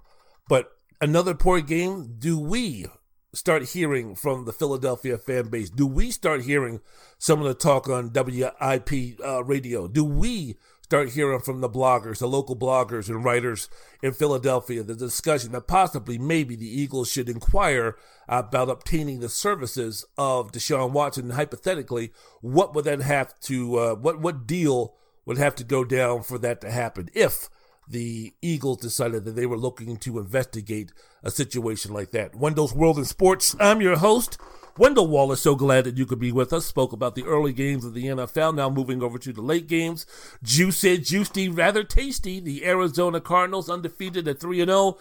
[0.50, 2.15] But another poor game.
[2.20, 2.88] Do we
[3.34, 5.70] start hearing from the Philadelphia fan base?
[5.70, 6.82] Do we start hearing
[7.17, 9.88] some of the talk on WIP uh, radio?
[9.88, 13.67] Do we start hearing from the bloggers, the local bloggers and writers
[14.02, 17.97] in Philadelphia, the discussion that possibly maybe the Eagles should inquire
[18.30, 21.32] about obtaining the services of Deshaun Watson.
[21.32, 24.95] Hypothetically, what would that have to, uh, what, what deal
[25.26, 27.50] would have to go down for that to happen if
[27.86, 32.34] the Eagles decided that they were looking to investigate a situation like that?
[32.34, 33.58] Wendell's World in Sports.
[33.60, 34.38] I'm your host.
[34.78, 36.66] Wendell Wallace, so glad that you could be with us.
[36.66, 38.56] Spoke about the early games of the NFL.
[38.56, 40.06] Now moving over to the late games.
[40.44, 42.40] Juicy, juicy, rather tasty.
[42.40, 44.98] The Arizona Cardinals undefeated at 3 0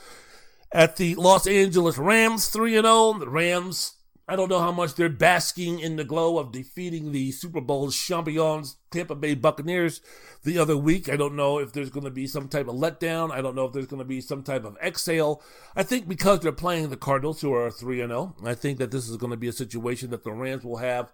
[0.73, 3.15] at the Los Angeles Rams 3 0.
[3.15, 3.95] The Rams
[4.29, 7.89] I don't know how much they're basking in the glow of defeating the Super Bowl
[7.93, 10.01] champions, Tampa Bay Buccaneers,
[10.43, 11.09] the other week.
[11.09, 13.31] I don't know if there's going to be some type of letdown.
[13.31, 15.43] I don't know if there's going to be some type of exhale.
[15.77, 19.09] I think because they're playing the Cardinals, who are 3 0, I think that this
[19.09, 21.13] is going to be a situation that the Rams will have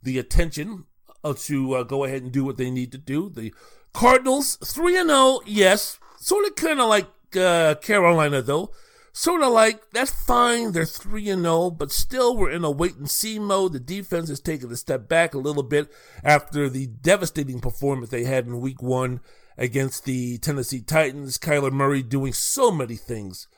[0.00, 0.84] the attention
[1.24, 3.28] to uh, go ahead and do what they need to do.
[3.28, 3.52] The
[3.92, 8.70] Cardinals, 3 0, yes, sort of kind of like uh, Carolina, though
[9.12, 10.72] sort of like that's fine.
[10.72, 13.72] They're three and zero, oh, but still we're in a wait and see mode.
[13.72, 15.92] The defense has taken a step back a little bit
[16.24, 19.20] after the devastating performance they had in Week One
[19.56, 21.38] against the Tennessee Titans.
[21.38, 23.48] Kyler Murray doing so many things,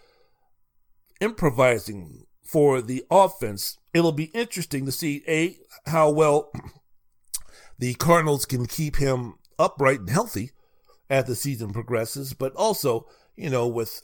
[1.21, 3.79] improvising for the offense.
[3.93, 5.57] It'll be interesting to see a
[5.89, 6.51] how well
[7.79, 10.51] the Cardinals can keep him upright and healthy
[11.09, 14.03] as the season progresses, but also you know with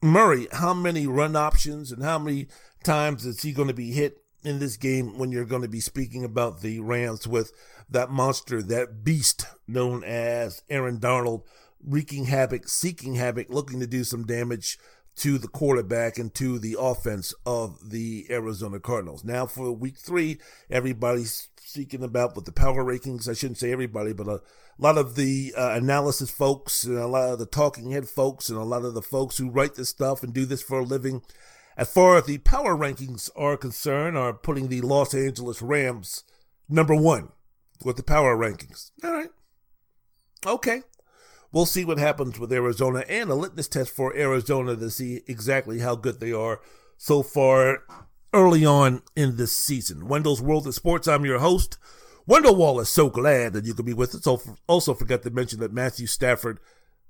[0.00, 2.46] Murray, how many run options and how many
[2.84, 5.80] times is he going to be hit in this game when you're going to be
[5.80, 7.52] speaking about the Rams with
[7.90, 11.42] that monster, that beast known as Aaron Donald,
[11.84, 14.78] wreaking havoc, seeking havoc, looking to do some damage
[15.18, 19.24] to the quarterback and to the offense of the Arizona Cardinals.
[19.24, 20.38] Now for week three,
[20.70, 23.28] everybody's speaking about with the power rankings.
[23.28, 24.40] I shouldn't say everybody, but a
[24.78, 28.58] lot of the uh, analysis folks and a lot of the talking head folks and
[28.58, 31.22] a lot of the folks who write this stuff and do this for a living,
[31.76, 36.24] as far as the power rankings are concerned, are putting the Los Angeles Rams
[36.68, 37.28] number one
[37.84, 38.90] with the power rankings.
[39.04, 39.30] All right.
[40.46, 40.82] Okay.
[41.50, 45.78] We'll see what happens with Arizona and a litmus test for Arizona to see exactly
[45.78, 46.60] how good they are
[46.96, 47.84] so far
[48.34, 50.08] early on in this season.
[50.08, 51.08] Wendell's World of Sports.
[51.08, 51.78] I'm your host,
[52.26, 52.90] Wendell Wallace.
[52.90, 54.46] So glad that you could be with us.
[54.66, 56.60] Also forgot to mention that Matthew Stafford,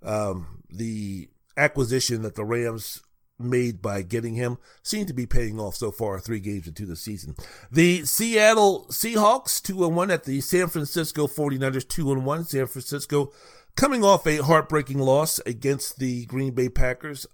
[0.02, 3.02] um, the acquisition that the Rams
[3.40, 6.96] made by getting him seemed to be paying off so far three games into the
[6.96, 7.34] season.
[7.70, 12.44] The Seattle Seahawks 2 and 1 at the San Francisco 49ers 2 and 1.
[12.44, 13.32] San Francisco
[13.78, 17.28] coming off a heartbreaking loss against the Green Bay Packers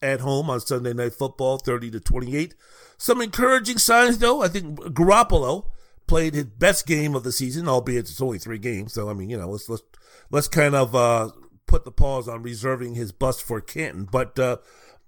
[0.00, 2.54] at home on Sunday Night Football 30 to 28.
[2.96, 4.42] Some encouraging signs, though.
[4.42, 5.66] I think Garoppolo
[6.06, 8.94] played his best game of the season, albeit it's only three games.
[8.94, 9.82] So I mean, you know, let's let's
[10.30, 11.32] let's kind of uh,
[11.66, 14.08] put the pause on reserving his bust for Canton.
[14.10, 14.56] But uh,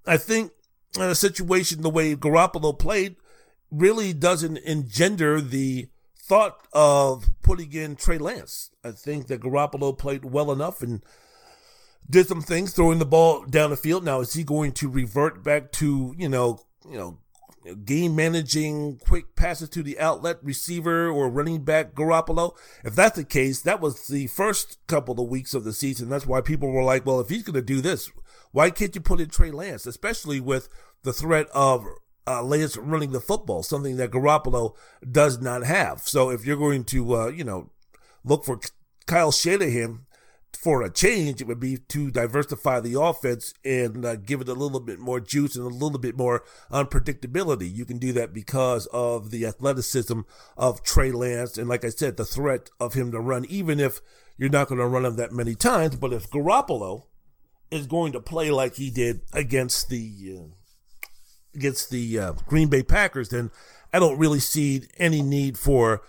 [0.05, 0.51] I think
[0.95, 3.15] in a situation the way Garoppolo played
[3.71, 5.89] really doesn't engender the
[6.27, 8.71] thought of putting in Trey Lance.
[8.83, 11.01] I think that Garoppolo played well enough and
[12.09, 14.03] did some things, throwing the ball down the field.
[14.03, 16.59] Now, is he going to revert back to you know
[16.89, 17.19] you know
[17.85, 22.55] game managing quick passes to the outlet receiver or running back Garoppolo?
[22.83, 26.09] If that's the case, that was the first couple of weeks of the season.
[26.09, 28.11] That's why people were like, well, if he's going to do this,
[28.51, 30.67] why can't you put in Trey Lance, especially with
[31.03, 31.85] the threat of
[32.27, 34.75] uh, Lance running the football, something that Garoppolo
[35.09, 36.01] does not have.
[36.01, 37.71] So if you're going to, uh, you know,
[38.23, 38.59] look for
[39.05, 40.05] Kyle Shanahan
[40.53, 44.53] for a change, it would be to diversify the offense and uh, give it a
[44.53, 47.73] little bit more juice and a little bit more unpredictability.
[47.73, 50.21] You can do that because of the athleticism
[50.57, 51.57] of Trey Lance.
[51.57, 54.01] And like I said, the threat of him to run, even if
[54.37, 55.95] you're not going to run him that many times.
[55.95, 57.03] But if Garoppolo
[57.69, 60.56] is going to play like he did against the uh,
[61.57, 63.51] against the uh, Green Bay Packers, then
[63.91, 66.01] I don't really see any need for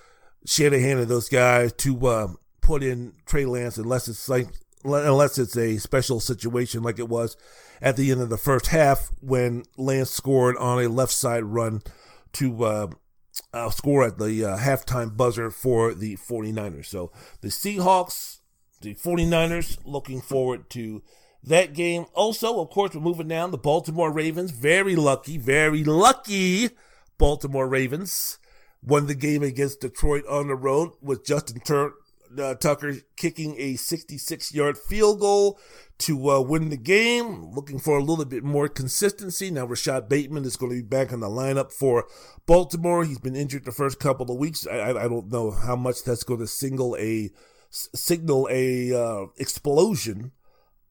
[0.46, 2.28] Shanahan and those guys to uh,
[2.60, 4.48] put in Trey Lance unless it's like
[4.84, 7.36] unless it's a special situation like it was
[7.82, 11.82] at the end of the first half when Lance scored on a left side run
[12.32, 12.86] to uh,
[13.52, 16.86] uh, score at the uh, halftime buzzer for the 49ers.
[16.86, 18.38] So the Seahawks,
[18.80, 21.02] the 49ers, looking forward to
[21.42, 22.06] that game.
[22.14, 23.50] Also, of course, we're moving down.
[23.50, 26.70] The Baltimore Ravens, very lucky, very lucky
[27.18, 28.38] Baltimore Ravens
[28.82, 31.94] won the game against Detroit on the road with Justin Tur-
[32.38, 35.58] uh, Tucker kicking a 66 yard field goal
[35.98, 37.50] to uh, win the game.
[37.52, 39.50] Looking for a little bit more consistency.
[39.50, 42.06] Now, Rashod Bateman is going to be back in the lineup for
[42.46, 43.04] Baltimore.
[43.04, 44.66] He's been injured the first couple of weeks.
[44.66, 47.30] I, I don't know how much that's going to single a
[47.70, 50.32] signal a uh, explosion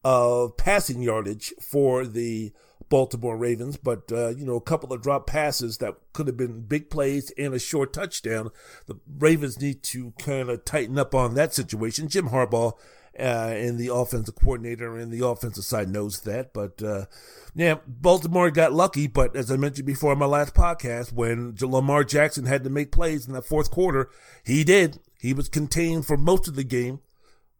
[0.04, 2.52] of passing yardage for the
[2.88, 6.62] Baltimore Ravens, but uh, you know a couple of drop passes that could have been
[6.62, 8.50] big plays and a short touchdown.
[8.86, 12.08] The Ravens need to kind of tighten up on that situation.
[12.08, 12.72] Jim Harbaugh
[13.18, 16.54] uh, and the offensive coordinator and the offensive side knows that.
[16.54, 17.06] But uh,
[17.54, 19.06] yeah, Baltimore got lucky.
[19.06, 22.92] But as I mentioned before in my last podcast, when Lamar Jackson had to make
[22.92, 24.08] plays in that fourth quarter,
[24.44, 25.00] he did.
[25.20, 27.00] He was contained for most of the game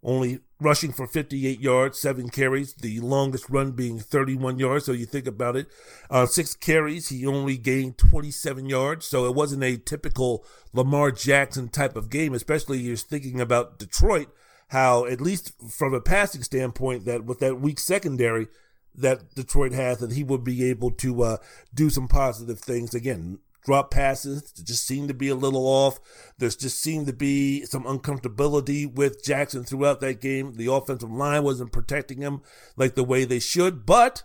[0.02, 4.86] only rushing for 58 yards, seven carries, the longest run being 31 yards.
[4.86, 5.66] So you think about it,
[6.10, 9.06] uh, six carries, he only gained 27 yards.
[9.06, 14.28] So it wasn't a typical Lamar Jackson type of game, especially you're thinking about Detroit,
[14.68, 18.48] how at least from a passing standpoint, that with that weak secondary,
[18.94, 21.36] that Detroit has, that he would be able to uh,
[21.72, 22.94] do some positive things.
[22.94, 26.00] Again, drop passes just seemed to be a little off.
[26.38, 30.54] There's just seemed to be some uncomfortability with Jackson throughout that game.
[30.54, 32.40] The offensive line wasn't protecting him
[32.78, 34.22] like the way they should, but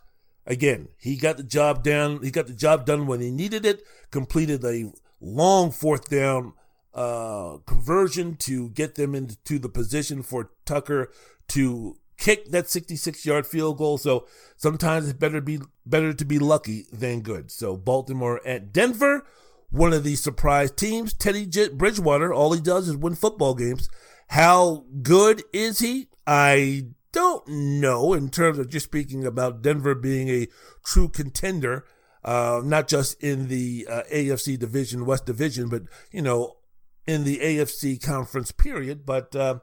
[0.48, 2.24] again, he got the job done.
[2.24, 3.84] He got the job done when he needed it.
[4.12, 6.54] Completed a long fourth down
[6.94, 11.12] uh, conversion to get them into the position for Tucker
[11.50, 13.98] to kick that 66 yard field goal.
[13.98, 17.52] So sometimes it's better be better to be lucky than good.
[17.52, 19.26] So Baltimore at Denver,
[19.70, 21.14] one of the surprise teams.
[21.14, 23.90] Teddy Bridgewater, all he does is win football games.
[24.28, 26.08] How good is he?
[26.26, 30.48] I don't know in terms of just speaking about Denver being a
[30.84, 31.86] true contender,
[32.24, 36.58] uh, not just in the uh, AFC division, West division, but, you know,
[37.06, 39.06] in the AFC conference period.
[39.06, 39.60] But, uh,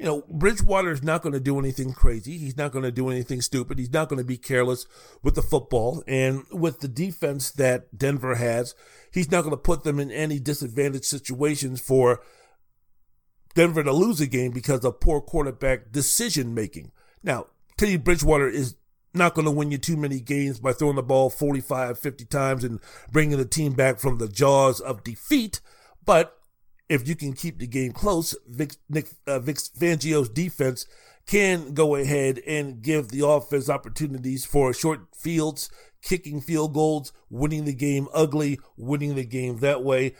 [0.00, 2.38] you know, Bridgewater is not going to do anything crazy.
[2.38, 3.78] He's not going to do anything stupid.
[3.78, 4.86] He's not going to be careless
[5.22, 6.02] with the football.
[6.06, 8.74] And with the defense that Denver has,
[9.12, 12.22] he's not going to put them in any disadvantaged situations for
[13.54, 16.92] Denver to lose a game because of poor quarterback decision making.
[17.22, 18.76] Now, Teddy Bridgewater is
[19.12, 22.64] not going to win you too many games by throwing the ball 45, 50 times
[22.64, 22.80] and
[23.12, 25.60] bringing the team back from the jaws of defeat.
[26.06, 26.39] But
[26.90, 30.86] if you can keep the game close, Vic, Nick, uh, Vic Fangio's defense
[31.24, 35.70] can go ahead and give the offense opportunities for short fields,
[36.02, 40.16] kicking field goals, winning the game ugly, winning the game that way.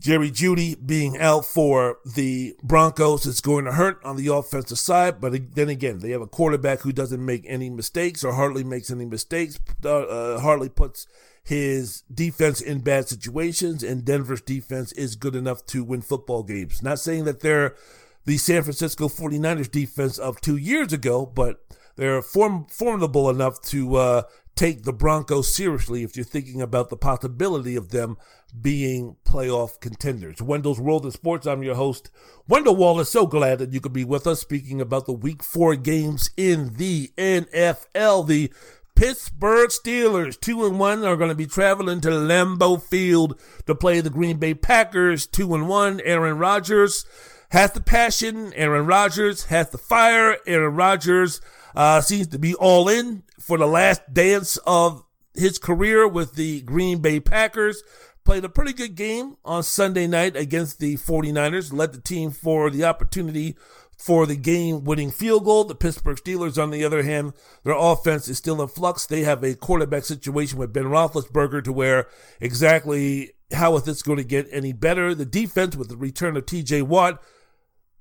[0.00, 5.20] Jerry Jeudy being out for the Broncos is going to hurt on the offensive side,
[5.20, 8.90] but then again, they have a quarterback who doesn't make any mistakes or hardly makes
[8.90, 11.06] any mistakes, uh, uh, hardly puts
[11.44, 16.82] his defense in bad situations, and Denver's defense is good enough to win football games.
[16.82, 17.76] Not saying that they're
[18.24, 21.60] the San Francisco 49ers defense of two years ago, but
[21.96, 24.22] they're form- formidable enough to uh,
[24.56, 28.16] take the Broncos seriously if you're thinking about the possibility of them
[28.58, 30.40] being playoff contenders.
[30.40, 31.46] Wendell's World of Sports.
[31.46, 32.10] I'm your host,
[32.48, 33.10] Wendell Wallace.
[33.10, 36.74] So glad that you could be with us speaking about the week four games in
[36.76, 38.26] the NFL.
[38.26, 38.52] The
[38.94, 44.00] Pittsburgh Steelers, two and one, are going to be traveling to Lambeau Field to play
[44.00, 46.00] the Green Bay Packers, two and one.
[46.04, 47.04] Aaron Rodgers
[47.50, 48.52] has the passion.
[48.54, 50.36] Aaron Rodgers has the fire.
[50.46, 51.40] Aaron Rodgers
[51.74, 56.60] uh, seems to be all in for the last dance of his career with the
[56.62, 57.82] Green Bay Packers.
[58.24, 62.70] Played a pretty good game on Sunday night against the 49ers, led the team for
[62.70, 63.54] the opportunity
[63.96, 65.64] for the game winning field goal.
[65.64, 67.32] The Pittsburgh Steelers, on the other hand,
[67.62, 69.06] their offense is still in flux.
[69.06, 72.08] They have a quarterback situation with Ben Roethlisberger to where
[72.40, 75.14] exactly how is this going to get any better?
[75.14, 77.22] The defense with the return of TJ Watt,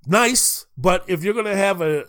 [0.06, 2.06] nice, but if you're going to have an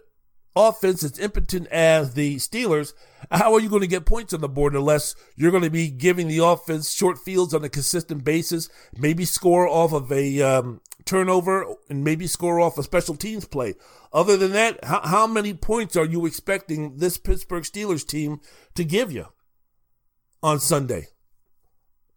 [0.56, 2.92] offense as impotent as the Steelers,
[3.30, 5.88] how are you going to get points on the board unless you're going to be
[5.88, 10.80] giving the offense short fields on a consistent basis, maybe score off of a um,
[11.04, 13.74] turnover and maybe score off a special teams play.
[14.12, 18.40] Other than that, how, how many points are you expecting this Pittsburgh Steelers team
[18.74, 19.26] to give you
[20.42, 21.08] on Sunday?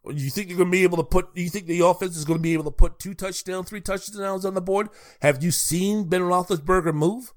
[0.10, 1.30] You think you're going to be able to put?
[1.36, 4.46] You think the offense is going to be able to put two touchdowns, three touchdowns
[4.46, 4.88] on the board?
[5.22, 7.34] Have you seen Ben Roethlisberger move?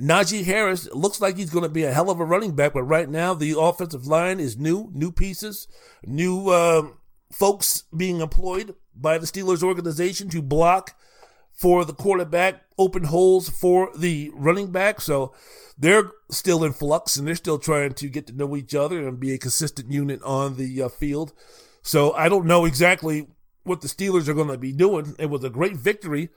[0.00, 2.84] Najee Harris looks like he's going to be a hell of a running back, but
[2.84, 5.68] right now the offensive line is new, new pieces,
[6.04, 6.88] new uh,
[7.30, 10.96] folks being employed by the Steelers organization to block
[11.52, 15.00] for the quarterback, open holes for the running back.
[15.00, 15.34] So
[15.78, 19.20] they're still in flux and they're still trying to get to know each other and
[19.20, 21.32] be a consistent unit on the uh, field.
[21.82, 23.28] So I don't know exactly
[23.64, 25.14] what the Steelers are going to be doing.
[25.18, 26.30] It was a great victory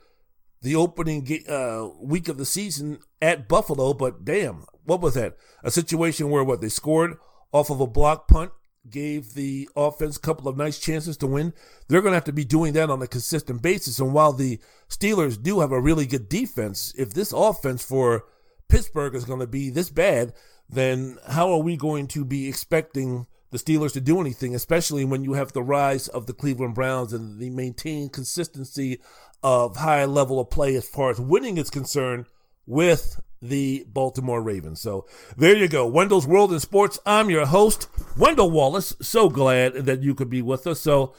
[0.62, 5.36] the opening uh, week of the season at Buffalo, but damn, what was that?
[5.62, 7.18] A situation where what they scored
[7.52, 8.52] off of a block punt
[8.90, 11.52] gave the offense a couple of nice chances to win.
[11.88, 13.98] They're going to have to be doing that on a consistent basis.
[13.98, 14.58] And while the
[14.88, 18.24] Steelers do have a really good defense, if this offense for
[18.68, 20.32] Pittsburgh is going to be this bad,
[20.68, 25.22] then how are we going to be expecting the Steelers to do anything, especially when
[25.22, 29.00] you have the rise of the Cleveland Browns and the maintained consistency
[29.42, 32.26] of high level of play as far as winning is concerned
[32.66, 34.80] with the Baltimore Ravens.
[34.80, 35.06] So
[35.36, 35.86] there you go.
[35.86, 36.98] Wendell's World in Sports.
[37.06, 38.94] I'm your host, Wendell Wallace.
[39.00, 40.80] So glad that you could be with us.
[40.80, 41.14] So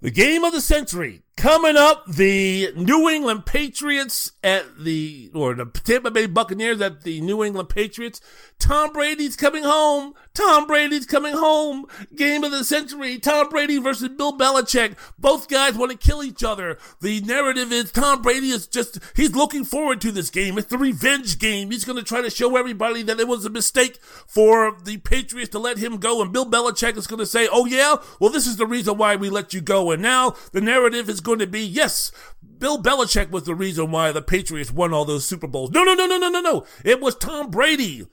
[0.00, 2.04] the game of the century coming up.
[2.06, 7.68] The New England Patriots at the, or the Tampa Bay Buccaneers at the New England
[7.68, 8.20] Patriots.
[8.58, 10.14] Tom Brady's coming home.
[10.34, 11.86] Tom Brady's coming home.
[12.14, 13.18] Game of the century.
[13.18, 14.96] Tom Brady versus Bill Belichick.
[15.16, 16.76] Both guys want to kill each other.
[17.00, 20.58] The narrative is Tom Brady is just, he's looking forward to this game.
[20.58, 21.70] It's the revenge game.
[21.70, 25.50] He's going to try to show everybody that it was a mistake for the Patriots
[25.50, 26.20] to let him go.
[26.20, 29.14] And Bill Belichick is going to say, oh yeah, well this is the reason why
[29.14, 29.92] we let you go.
[29.92, 32.10] And now the narrative is going to be, yes,
[32.58, 35.70] Bill Belichick was the reason why the Patriots won all those Super Bowls.
[35.70, 36.66] No, no, no, no, no, no, no.
[36.84, 38.06] It was Tom Brady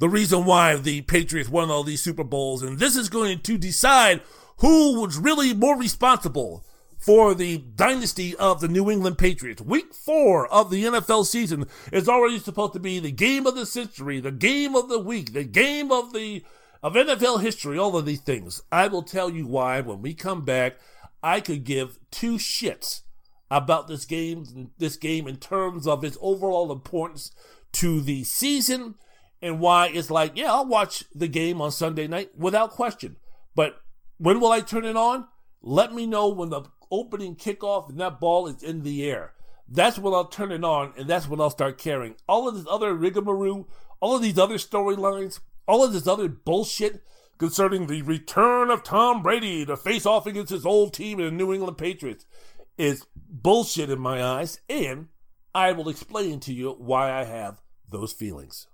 [0.00, 2.62] the reason why the Patriots won all these Super Bowls.
[2.62, 4.22] And this is going to decide
[4.58, 6.64] who was really more responsible
[6.98, 9.60] for the dynasty of the New England Patriots.
[9.60, 13.66] Week four of the NFL season is already supposed to be the game of the
[13.66, 16.42] century, the game of the week, the game of the
[16.82, 18.62] of NFL history, all of these things.
[18.72, 20.78] I will tell you why when we come back.
[21.22, 23.02] I could give two shits
[23.50, 27.32] about this game, this game in terms of its overall importance
[27.72, 28.94] to the season
[29.42, 33.16] and why it's like, yeah, I'll watch the game on Sunday night without question.
[33.54, 33.80] But
[34.18, 35.26] when will I turn it on?
[35.62, 39.32] Let me know when the opening kickoff and that ball is in the air.
[39.68, 42.16] That's when I'll turn it on and that's when I'll start caring.
[42.28, 43.68] All of this other rigmarole,
[44.00, 47.02] all of these other storylines, all of this other bullshit
[47.40, 51.30] concerning the return of Tom Brady to face off against his old team in the
[51.32, 52.26] New England Patriots
[52.76, 55.08] is bullshit in my eyes, and
[55.54, 58.66] I will explain to you why I have those feelings.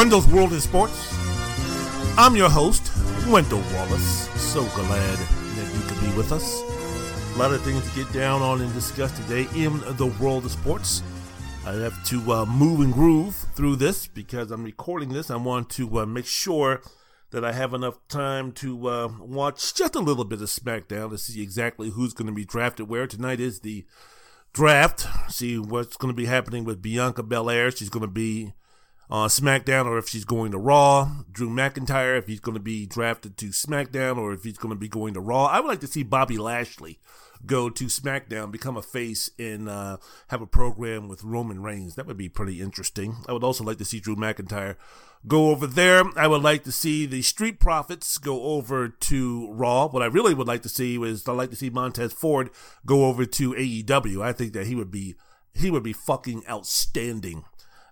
[0.00, 1.14] Wendell's World in Sports.
[2.16, 2.90] I'm your host,
[3.28, 4.30] Wendell Wallace.
[4.40, 6.62] So glad that you could be with us.
[7.34, 10.52] A lot of things to get down on and discuss today in the world of
[10.52, 11.02] sports.
[11.66, 15.30] I have to uh, move and groove through this because I'm recording this.
[15.30, 16.80] I want to uh, make sure
[17.30, 21.18] that I have enough time to uh, watch just a little bit of SmackDown to
[21.18, 23.06] see exactly who's going to be drafted where.
[23.06, 23.84] Tonight is the
[24.54, 25.06] draft.
[25.30, 27.70] See what's going to be happening with Bianca Belair.
[27.70, 28.54] She's going to be
[29.10, 31.10] on SmackDown or if she's going to Raw.
[31.30, 34.78] Drew McIntyre, if he's going to be drafted to SmackDown or if he's going to
[34.78, 35.46] be going to Raw.
[35.46, 36.98] I would like to see Bobby Lashley
[37.44, 39.96] go to SmackDown, become a face, and uh,
[40.28, 41.94] have a program with Roman Reigns.
[41.94, 43.16] That would be pretty interesting.
[43.28, 44.76] I would also like to see Drew McIntyre
[45.26, 46.04] go over there.
[46.16, 49.88] I would like to see the Street Profits go over to Raw.
[49.88, 52.50] What I really would like to see is I'd like to see Montez Ford
[52.86, 54.22] go over to AEW.
[54.22, 55.16] I think that he would be
[55.52, 57.44] he would be fucking outstanding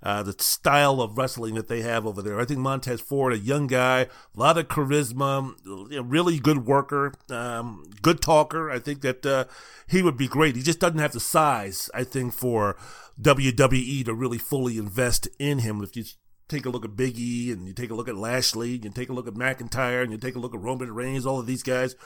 [0.02, 2.40] uh, the style of wrestling that they have over there.
[2.40, 7.90] I think Montez Ford, a young guy, a lot of charisma, really good worker, um,
[8.02, 8.70] good talker.
[8.70, 9.44] I think that uh,
[9.88, 10.56] he would be great.
[10.56, 12.76] He just doesn't have the size, I think, for
[13.20, 15.82] WWE to really fully invest in him.
[15.82, 16.04] If you
[16.48, 18.90] take a look at Big E and you take a look at Lashley, and you
[18.90, 21.46] take a look at McIntyre, and you take a look at Roman Reigns, all of
[21.46, 21.96] these guys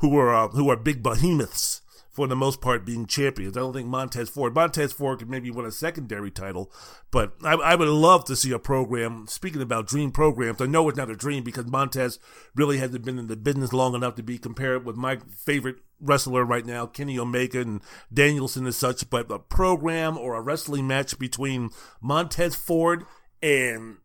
[0.00, 1.81] who are uh, who are big behemoths
[2.12, 3.56] for the most part being champions.
[3.56, 6.70] I don't think Montez Ford, Montez Ford could maybe win a secondary title,
[7.10, 9.26] but I, I, would love to see a program.
[9.26, 12.18] Speaking about dream programs, I know it's not a dream because Montez
[12.54, 16.44] really hasn't been in the business long enough to be compared with my favorite wrestler
[16.44, 17.80] right now, Kenny Omega and
[18.12, 21.70] Danielson and such, but a program or a wrestling match between
[22.02, 23.04] Montez Ford
[23.40, 23.96] and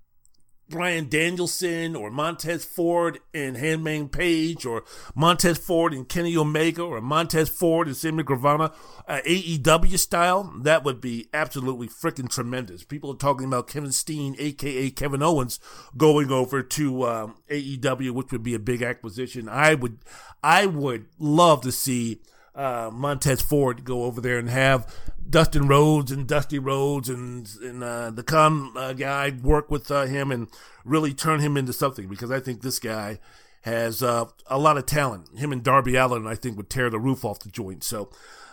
[0.69, 4.83] Bryan Danielson or Montez Ford and Hangman Page or
[5.15, 8.73] Montez Ford and Kenny Omega or Montez Ford and Sammy Guevara,
[9.07, 12.83] uh, AEW style, that would be absolutely freaking tremendous.
[12.83, 15.59] People are talking about Kevin Steen, aka Kevin Owens,
[15.95, 19.47] going over to um, AEW, which would be a big acquisition.
[19.47, 19.99] I would,
[20.43, 22.21] I would love to see
[22.57, 24.93] uh, Montez Ford go over there and have
[25.29, 30.05] Dustin Rhodes and Dusty Rhodes and and uh, the con uh, guy work with uh,
[30.05, 30.47] him and
[30.83, 33.19] really turn him into something because I think this guy
[33.61, 35.37] has uh, a lot of talent.
[35.37, 37.83] Him and Darby Allin, I think, would tear the roof off the joint.
[37.83, 38.09] So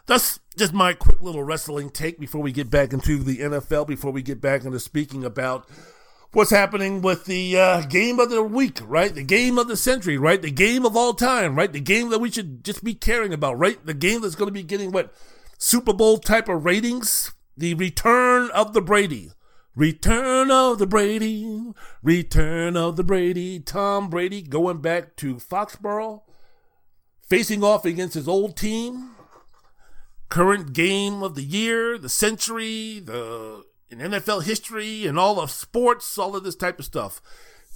[0.06, 3.86] that's just my quick little wrestling take before we get back into the NFL.
[3.86, 5.68] Before we get back into speaking about
[6.34, 9.14] what's happening with the uh, game of the week, right?
[9.14, 10.40] The game of the century, right?
[10.40, 11.72] The game of all time, right?
[11.72, 13.84] The game that we should just be caring about, right?
[13.84, 15.12] The game that's going to be getting what
[15.58, 17.32] Super Bowl type of ratings.
[17.56, 19.30] The return of the Brady.
[19.76, 21.72] Return of the Brady.
[22.02, 23.60] Return of the Brady.
[23.60, 26.22] Tom Brady going back to Foxborough,
[27.22, 29.10] facing off against his old team.
[30.28, 36.18] Current game of the year, the century, the in NFL history and all of sports,
[36.18, 37.20] all of this type of stuff.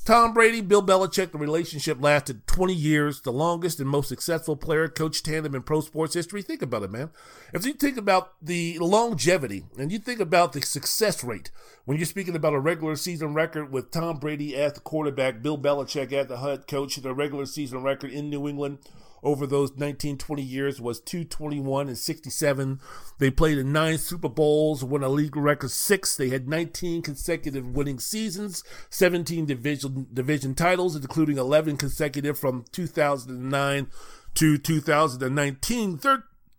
[0.09, 4.89] Tom Brady, Bill Belichick, the relationship lasted 20 years, the longest and most successful player
[4.89, 6.41] coach tandem in pro sports history.
[6.41, 7.11] Think about it, man.
[7.53, 11.51] If you think about the longevity and you think about the success rate,
[11.85, 15.59] when you're speaking about a regular season record with Tom Brady as the quarterback, Bill
[15.59, 18.79] Belichick as the head coach, the regular season record in New England
[19.23, 22.81] over those 19, 20 years was 221 and 67.
[23.19, 26.17] They played in nine Super Bowls, won a league record six.
[26.17, 33.89] They had 19 consecutive winning seasons, 17 division, division titles, including 11 consecutive from 2009
[34.35, 35.99] to 2019.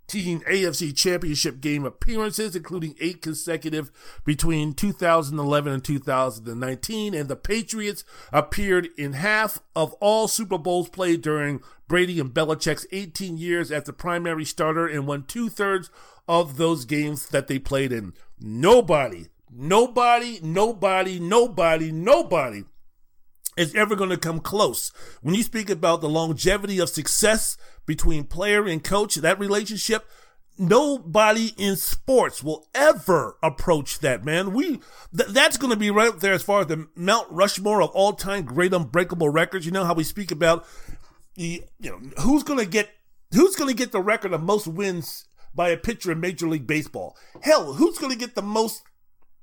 [0.09, 3.91] 13 AFC Championship game appearances, including eight consecutive
[4.25, 7.13] between 2011 and 2019.
[7.13, 8.03] And the Patriots
[8.33, 13.83] appeared in half of all Super Bowls played during Brady and Belichick's 18 years as
[13.83, 15.89] the primary starter and won two thirds
[16.27, 18.13] of those games that they played in.
[18.39, 22.63] Nobody, nobody, nobody, nobody, nobody
[23.57, 24.93] is ever going to come close.
[25.21, 30.07] When you speak about the longevity of success between player and coach, that relationship,
[30.59, 34.53] nobody in sports will ever approach that, man.
[34.53, 34.79] We,
[35.15, 38.13] th- that's going to be right there as far as the Mount Rushmore of all
[38.13, 39.65] time great unbreakable records.
[39.65, 40.65] You know how we speak about
[41.39, 42.89] you know, who's going to get,
[43.33, 45.25] who's going to get the record of most wins
[45.55, 47.15] by a pitcher in Major League Baseball?
[47.41, 48.83] Hell, who's going to get the most,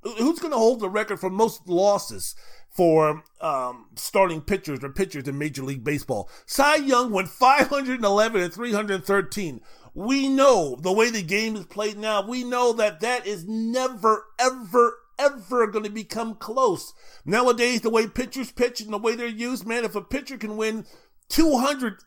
[0.03, 2.35] who's going to hold the record for most losses
[2.71, 6.29] for um, starting pitchers or pitchers in Major League Baseball?
[6.45, 9.61] Cy Young went 511 and 313.
[9.95, 14.27] We know the way the game is played now, we know that that is never,
[14.39, 16.93] ever, ever going to become close.
[17.25, 20.59] Nowadays, the way pitchers pitch and the way they're used, man, if a pitcher can
[20.59, 20.85] win
[21.29, 21.99] 200,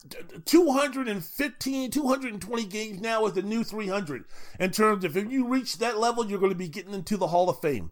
[0.45, 4.24] 215, 220 games now is the new 300
[4.59, 7.28] in terms of if you reach that level, you're going to be getting into the
[7.28, 7.91] Hall of Fame.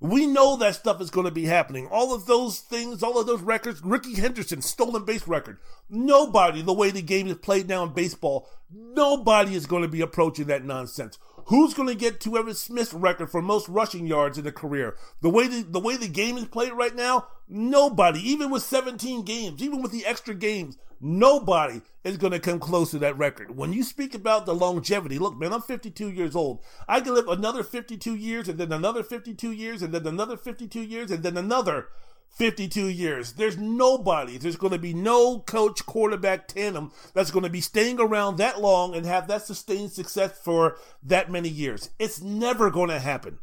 [0.00, 1.86] We know that stuff is going to be happening.
[1.86, 5.58] All of those things, all of those records, Rickey Henderson, stolen base record.
[5.88, 10.00] Nobody, the way the game is played now in baseball, nobody is going to be
[10.00, 11.20] approaching that nonsense.
[11.46, 14.96] Who's going to get to Emmitt Smith's record for most rushing yards in a career?
[15.20, 19.22] The way the, the way the game is played right now, nobody, even with 17
[19.24, 23.56] games, even with the extra games, nobody is going to come close to that record.
[23.56, 26.60] When you speak about the longevity, look, man, I'm 52 years old.
[26.88, 30.80] I can live another 52 years and then another 52 years and then another 52
[30.80, 31.88] years and then another
[32.32, 33.34] 52 years.
[33.34, 38.00] There's nobody, there's going to be no coach quarterback tandem that's going to be staying
[38.00, 41.90] around that long and have that sustained success for that many years.
[41.98, 43.38] It's never going to happen.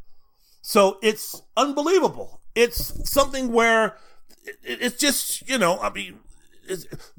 [0.62, 2.42] So it's unbelievable.
[2.56, 3.98] It's something where
[4.64, 6.20] it's just, you know, I mean,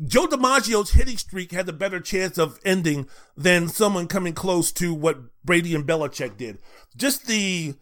[0.04, 4.94] Joe DiMaggio's hitting streak had a better chance of ending than someone coming close to
[4.94, 6.58] what Brady and Belichick did.
[6.96, 7.74] Just the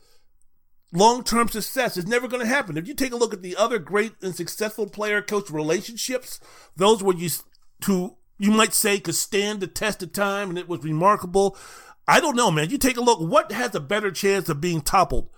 [0.93, 2.77] long term success is never going to happen.
[2.77, 6.41] If you take a look at the other great and successful player coach relationships,
[6.77, 7.31] those were you
[7.83, 11.57] to you might say could stand the test of time and it was remarkable.
[12.07, 12.71] I don't know, man.
[12.71, 13.21] You take a look.
[13.21, 15.29] What has a better chance of being toppled?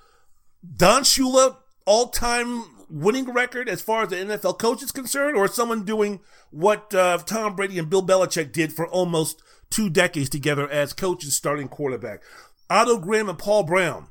[0.76, 5.48] Don Shula, all time winning record as far as the NFL coach is concerned, or
[5.48, 6.20] someone doing
[6.50, 11.34] what uh, Tom Brady and Bill Belichick did for almost two decades together as coaches
[11.34, 12.22] starting quarterback?
[12.68, 14.08] Otto Graham and Paul Brown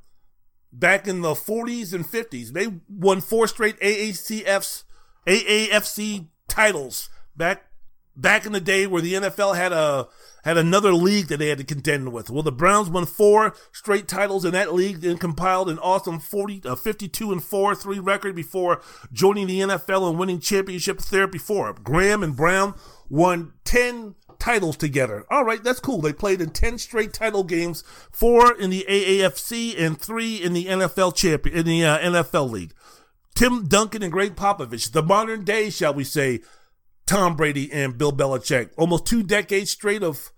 [0.71, 2.49] back in the 40s and 50s.
[2.49, 4.83] They won four straight AACFs,
[5.27, 7.65] AAFC titles back
[8.15, 10.07] back in the day where the NFL had a
[10.43, 12.29] had another league that they had to contend with.
[12.29, 16.61] Well, the Browns won four straight titles in that league and compiled an awesome 40,
[16.65, 21.73] uh, 52 and 4 3 record before joining the NFL and winning championships there before.
[21.73, 22.75] Graham and Brown
[23.09, 25.25] won 10 titles together.
[25.29, 26.01] All right, that's cool.
[26.01, 30.65] They played in 10 straight title games, four in the AAFC and three in the
[30.65, 32.73] NFL champion, in the uh, NFL league.
[33.35, 36.41] Tim Duncan and Gregg Popovich, the modern day, shall we say,
[37.05, 38.71] Tom Brady and Bill Belichick.
[38.77, 40.31] Almost two decades straight of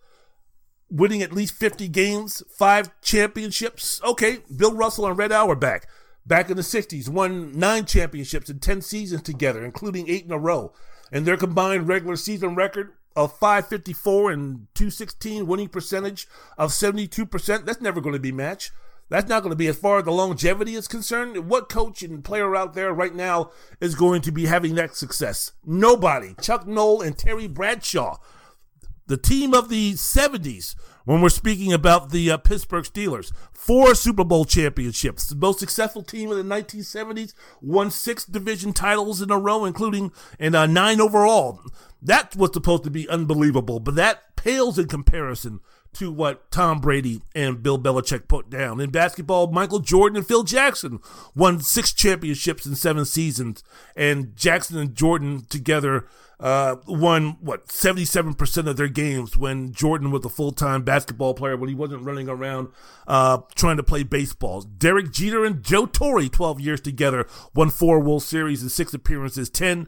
[0.90, 4.02] winning at least 50 games, five championships.
[4.04, 5.88] Okay, Bill Russell and Red Auerbach back.
[6.26, 10.38] Back in the 60s, won nine championships in 10 seasons together, including eight in a
[10.38, 10.74] row.
[11.12, 17.82] And their combined regular season record of 554 and 216 winning percentage of 72%, that's
[17.82, 18.72] never going to be matched.
[19.10, 21.50] That's not going to be as far as the longevity is concerned.
[21.50, 23.52] What coach and player out there right now
[23.82, 25.52] is going to be having that success?
[25.66, 26.34] Nobody.
[26.42, 28.20] Chuck Noll and Terry Bradshaw,
[29.08, 33.32] the team of the 70s, when we're speaking about the uh, Pittsburgh Steelers.
[33.52, 35.28] Four Super Bowl championships.
[35.28, 40.12] The most successful team in the 1970s won six division titles in a row, including
[40.40, 41.60] and uh, nine overall.
[42.02, 45.60] That was supposed to be unbelievable, but that pales in comparison
[45.94, 48.80] to what Tom Brady and Bill Belichick put down.
[48.80, 51.00] In basketball, Michael Jordan and Phil Jackson
[51.36, 53.64] won six championships in seven seasons,
[53.96, 56.08] and Jackson and Jordan together
[56.40, 61.70] uh, won what 77% of their games when Jordan was a full-time basketball player when
[61.70, 62.70] he wasn't running around
[63.08, 64.62] uh, trying to play baseball.
[64.62, 69.52] Derek Jeter and Joe Torre, 12 years together, won four World Series and six appearances,
[69.52, 69.88] 10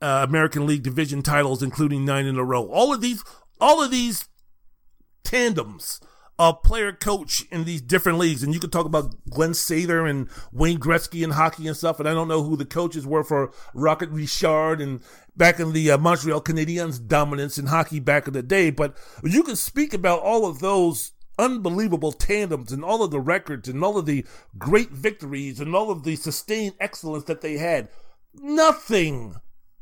[0.00, 2.66] uh, American League division titles, including nine in a row.
[2.68, 3.22] All of these,
[3.60, 4.28] all of these
[5.24, 6.00] tandems
[6.38, 8.42] of player coach in these different leagues.
[8.42, 11.98] And you could talk about Glen Sather and Wayne Gretzky in hockey and stuff.
[11.98, 15.00] And I don't know who the coaches were for Rocket Richard and
[15.36, 18.70] back in the uh, Montreal Canadiens dominance in hockey back in the day.
[18.70, 23.68] But you can speak about all of those unbelievable tandems and all of the records
[23.68, 24.24] and all of the
[24.58, 27.88] great victories and all of the sustained excellence that they had.
[28.34, 29.36] Nothing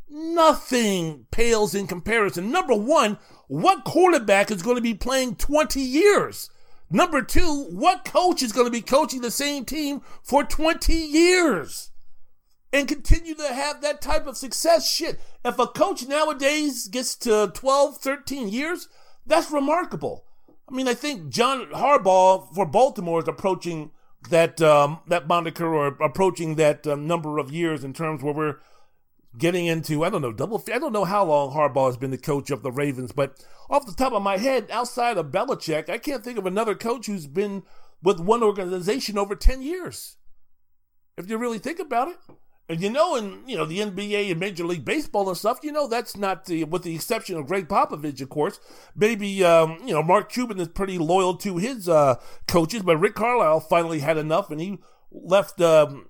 [0.08, 2.50] Nothing pales in comparison.
[2.50, 6.50] Number one, what quarterback is going to be playing 20 years?
[6.90, 11.90] Number two, what coach is going to be coaching the same team for 20 years
[12.72, 14.90] and continue to have that type of success?
[14.90, 18.88] Shit, if a coach nowadays gets to 12, 13 years,
[19.26, 20.24] that's remarkable.
[20.68, 23.90] I mean, I think John Harbaugh for Baltimore is approaching
[24.30, 28.56] that um, that moniker or approaching that um, number of years in terms where we're
[29.38, 30.62] getting into I don't know double.
[30.72, 33.86] I don't know how long Harbaugh has been the coach of the Ravens, but off
[33.86, 37.26] the top of my head, outside of Belichick, I can't think of another coach who's
[37.26, 37.62] been
[38.02, 40.16] with one organization over ten years.
[41.16, 42.16] If you really think about it,
[42.68, 45.70] and you know, in you know the NBA and Major League Baseball and stuff, you
[45.70, 48.58] know that's not the, with the exception of Gregg Popovich, of course.
[48.96, 52.16] Maybe um, you know Mark Cuban is pretty loyal to his uh,
[52.48, 54.78] coaches, but Rick Carlisle finally had enough, and he
[55.10, 55.60] left.
[55.60, 56.08] Um,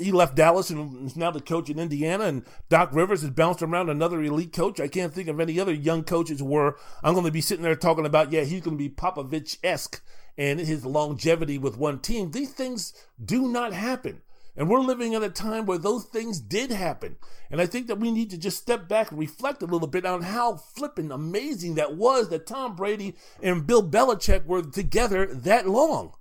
[0.00, 2.24] he left Dallas and is now the coach in Indiana.
[2.24, 4.80] And Doc Rivers has bounced around another elite coach.
[4.80, 7.76] I can't think of any other young coaches where I'm going to be sitting there
[7.76, 10.02] talking about, yeah, he's going to be Popovich esque
[10.38, 12.30] and his longevity with one team.
[12.30, 14.22] These things do not happen.
[14.56, 17.16] And we're living at a time where those things did happen.
[17.50, 20.04] And I think that we need to just step back and reflect a little bit
[20.04, 25.68] on how flippin' amazing that was that Tom Brady and Bill Belichick were together that
[25.68, 26.14] long.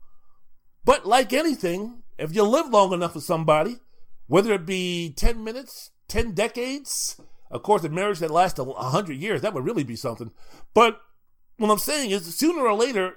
[0.86, 3.78] But like anything, if you live long enough with somebody,
[4.28, 9.18] whether it be 10 minutes, 10 decades, of course, a marriage that lasts a 100
[9.18, 10.32] years, that would really be something.
[10.74, 11.02] But
[11.58, 13.16] what I'm saying is, sooner or later,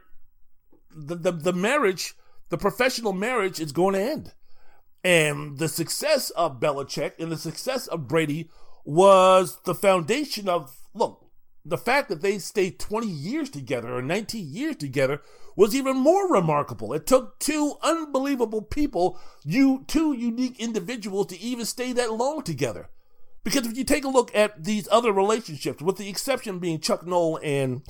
[0.94, 2.14] the, the, the marriage,
[2.48, 4.32] the professional marriage, is going to end.
[5.04, 8.50] And the success of Belichick and the success of Brady
[8.84, 11.21] was the foundation of, look,
[11.64, 15.22] the fact that they stayed 20 years together or 19 years together
[15.54, 16.92] was even more remarkable.
[16.92, 22.88] It took two unbelievable people, you two unique individuals to even stay that long together.
[23.44, 27.06] Because if you take a look at these other relationships, with the exception being Chuck
[27.06, 27.82] Noll and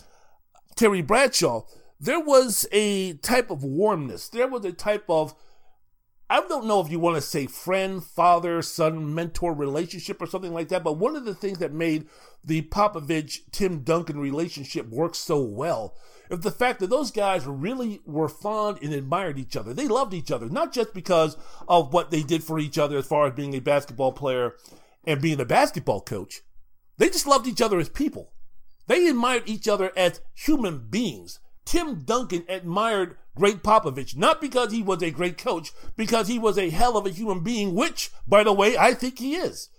[0.77, 1.63] Terry Bradshaw,
[2.01, 4.29] there was a type of warmness.
[4.29, 5.35] There was a type of
[6.33, 10.55] I don't know if you want to say friend, father, son, mentor relationship or something
[10.55, 12.07] like that, but one of the things that made
[12.43, 15.95] the Popovich Tim Duncan relationship work so well
[16.31, 19.75] is the fact that those guys really were fond and admired each other.
[19.75, 21.37] They loved each other, not just because
[21.69, 24.55] of what they did for each other as far as being a basketball player
[25.05, 26.41] and being a basketball coach.
[26.97, 28.33] They just loved each other as people.
[28.87, 31.41] They admired each other as human beings.
[31.65, 36.59] Tim Duncan admired Gregg Popovich, not because he was a great coach, because he was
[36.59, 39.71] a hell of a human being, which, by the way, I think he is.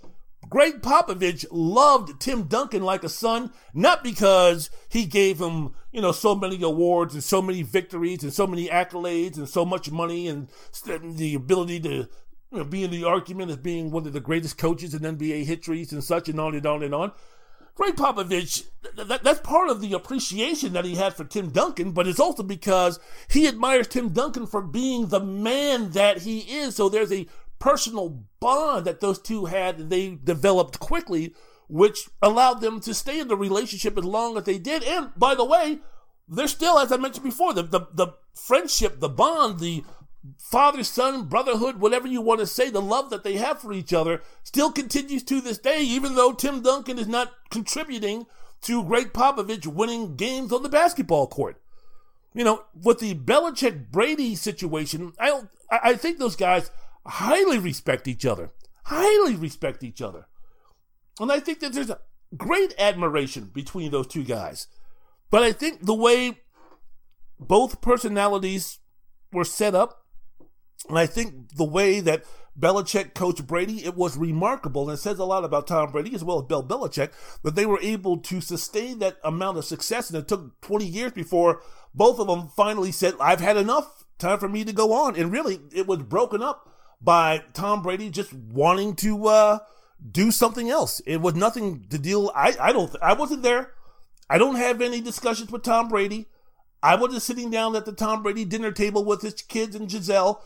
[0.49, 6.11] Gregg Popovich loved Tim Duncan like a son, not because he gave him, you know,
[6.11, 10.27] so many awards and so many victories and so many accolades and so much money
[10.27, 10.49] and
[10.85, 12.07] the ability to
[12.53, 15.45] you know, be in the argument as being one of the greatest coaches in NBA
[15.45, 17.11] history and such and on and on and on.
[17.75, 18.65] Gregg Popovich,
[18.95, 22.43] that, that's part of the appreciation that he had for Tim Duncan, but it's also
[22.43, 22.99] because
[23.29, 26.75] he admires Tim Duncan for being the man that he is.
[26.75, 31.33] So there's a personal bond that those two had and they developed quickly,
[31.67, 34.83] which allowed them to stay in the relationship as long as they did.
[34.83, 35.79] And by the way,
[36.27, 39.83] they're still, as I mentioned before, the, the, the friendship, the bond, the
[40.37, 43.93] father son brotherhood whatever you want to say the love that they have for each
[43.93, 48.25] other still continues to this day even though tim duncan is not contributing
[48.61, 51.61] to Gregg Popovich winning games on the basketball court.
[52.33, 56.71] You know with the Belichick Brady situation I I think those guys
[57.05, 58.51] highly respect each other
[58.85, 60.27] highly respect each other.
[61.19, 61.99] And I think that there's a
[62.35, 64.67] great admiration between those two guys.
[65.29, 66.39] But I think the way
[67.39, 68.79] both personalities
[69.31, 70.02] were set up
[70.89, 72.23] and I think the way that
[72.59, 74.89] Belichick coached Brady, it was remarkable.
[74.89, 77.11] And it says a lot about Tom Brady as well as Bill Belichick
[77.43, 80.09] that they were able to sustain that amount of success.
[80.09, 81.61] And it took 20 years before
[81.95, 84.05] both of them finally said, I've had enough.
[84.19, 85.15] Time for me to go on.
[85.15, 86.69] And really, it was broken up
[87.01, 89.59] by Tom Brady just wanting to uh,
[90.11, 91.01] do something else.
[91.05, 92.31] It was nothing to deal.
[92.35, 93.71] I, I don't, I wasn't there.
[94.29, 96.27] I don't have any discussions with Tom Brady.
[96.81, 100.41] I wasn't sitting down at the Tom Brady dinner table with his kids and Gisele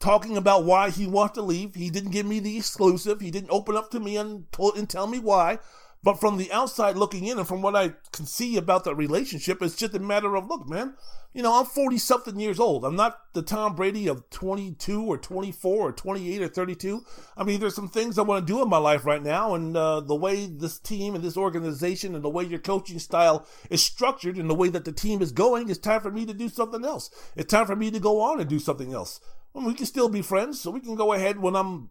[0.00, 1.74] talking about why he wants to leave.
[1.74, 3.20] He didn't give me the exclusive.
[3.20, 4.46] He didn't open up to me and,
[4.76, 5.58] and tell me why.
[6.02, 9.60] But from the outside looking in, and from what I can see about the relationship,
[9.60, 10.94] it's just a matter of look, man.
[11.34, 12.84] You know, I'm 40 something years old.
[12.84, 17.04] I'm not the Tom Brady of 22 or 24 or 28 or 32.
[17.36, 19.76] I mean, there's some things I want to do in my life right now, and
[19.76, 23.82] uh, the way this team and this organization and the way your coaching style is
[23.82, 26.48] structured and the way that the team is going, it's time for me to do
[26.48, 27.10] something else.
[27.36, 29.20] It's time for me to go on and do something else
[29.54, 30.60] we can still be friends.
[30.60, 31.90] So we can go ahead when I'm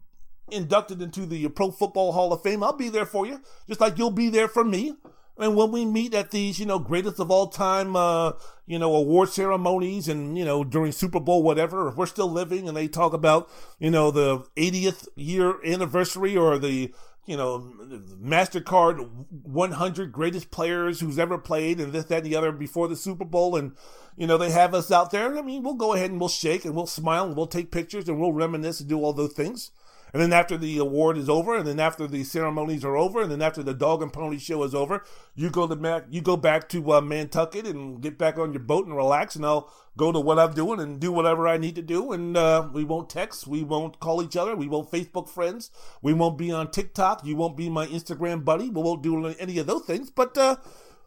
[0.50, 2.62] inducted into the Pro Football Hall of Fame.
[2.62, 4.94] I'll be there for you, just like you'll be there for me.
[5.38, 8.32] And when we meet at these, you know, greatest of all time, uh,
[8.66, 12.66] you know, award ceremonies and, you know, during Super Bowl, whatever, if we're still living
[12.66, 13.48] and they talk about,
[13.78, 16.92] you know, the 80th year anniversary or the,
[17.24, 17.72] you know,
[18.20, 22.96] MasterCard 100 greatest players who's ever played and this, that, and the other before the
[22.96, 23.54] Super Bowl.
[23.54, 23.76] And,
[24.18, 25.38] you know, they have us out there.
[25.38, 28.08] I mean, we'll go ahead and we'll shake and we'll smile and we'll take pictures
[28.08, 29.70] and we'll reminisce and do all those things.
[30.12, 33.30] And then after the award is over, and then after the ceremonies are over, and
[33.30, 35.04] then after the dog and pony show is over,
[35.34, 38.62] you go to back, you go back to uh, Nantucket and get back on your
[38.62, 39.36] boat and relax.
[39.36, 42.12] And I'll go to what I'm doing and do whatever I need to do.
[42.12, 45.70] And uh, we won't text, we won't call each other, we won't Facebook friends,
[46.02, 49.58] we won't be on TikTok, you won't be my Instagram buddy, we won't do any
[49.58, 50.10] of those things.
[50.10, 50.56] But uh,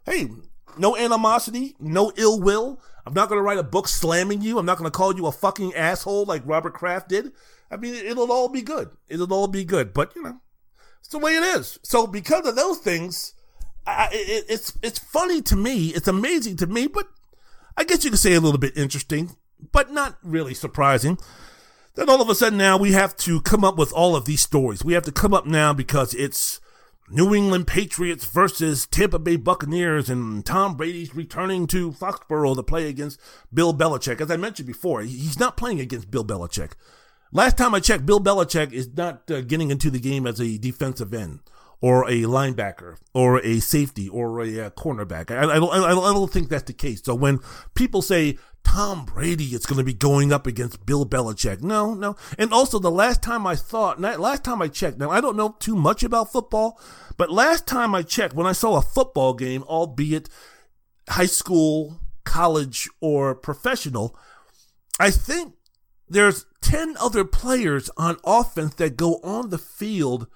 [0.06, 0.30] hey,
[0.78, 2.80] no animosity, no ill will.
[3.06, 4.60] I'm not going to write a book slamming you.
[4.60, 7.32] I'm not going to call you a fucking asshole like Robert Kraft did.
[7.70, 8.90] I mean, it'll all be good.
[9.08, 9.94] It'll all be good.
[9.94, 10.42] But you know,
[11.00, 11.80] it's the way it is.
[11.84, 13.34] So because of those things,
[13.88, 15.88] I, it, it's it's funny to me.
[15.88, 16.88] It's amazing to me.
[16.88, 17.08] But
[17.78, 19.36] I guess you could say a little bit interesting,
[19.72, 21.18] but not really surprising.
[21.96, 24.42] then all of a sudden now we have to come up with all of these
[24.42, 24.84] stories.
[24.84, 26.60] We have to come up now because it's
[27.14, 32.88] New England Patriots versus Tampa Bay Buccaneers and Tom Brady's returning to Foxborough to play
[32.88, 33.20] against
[33.54, 34.22] Bill Belichick.
[34.22, 36.72] As I mentioned before, he's not playing against Bill Belichick.
[37.34, 40.58] Last time I checked, Bill Belichick is not uh, getting into the game as a
[40.58, 41.42] defensive end
[41.82, 45.32] or a linebacker or a safety or a, a uh, cornerback.
[45.32, 47.02] I, I, don't, I, I don't think that's the case.
[47.04, 47.40] So when
[47.74, 52.16] people say Tom Brady is going to be going up against Bill Belichick, no, no.
[52.38, 55.56] And also the last time I thought, last time I checked, now I don't know
[55.60, 56.80] too much about football,
[57.18, 60.30] but last time I checked, when I saw a football game, albeit
[61.10, 64.16] high school, college, or professional,
[65.00, 65.56] I think
[66.08, 70.28] there's 10 other players on offense that go on the field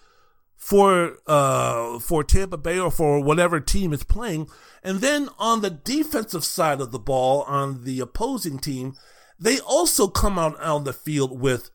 [0.65, 4.49] for uh for Tampa Bay or for whatever team is playing.
[4.81, 8.95] And then on the defensive side of the ball, on the opposing team,
[9.39, 11.69] they also come out on the field with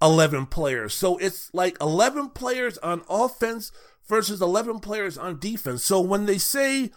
[0.00, 0.94] 11 players.
[0.94, 3.72] So it's like 11 players on offense
[4.08, 5.84] versus 11 players on defense.
[5.84, 6.92] So when they say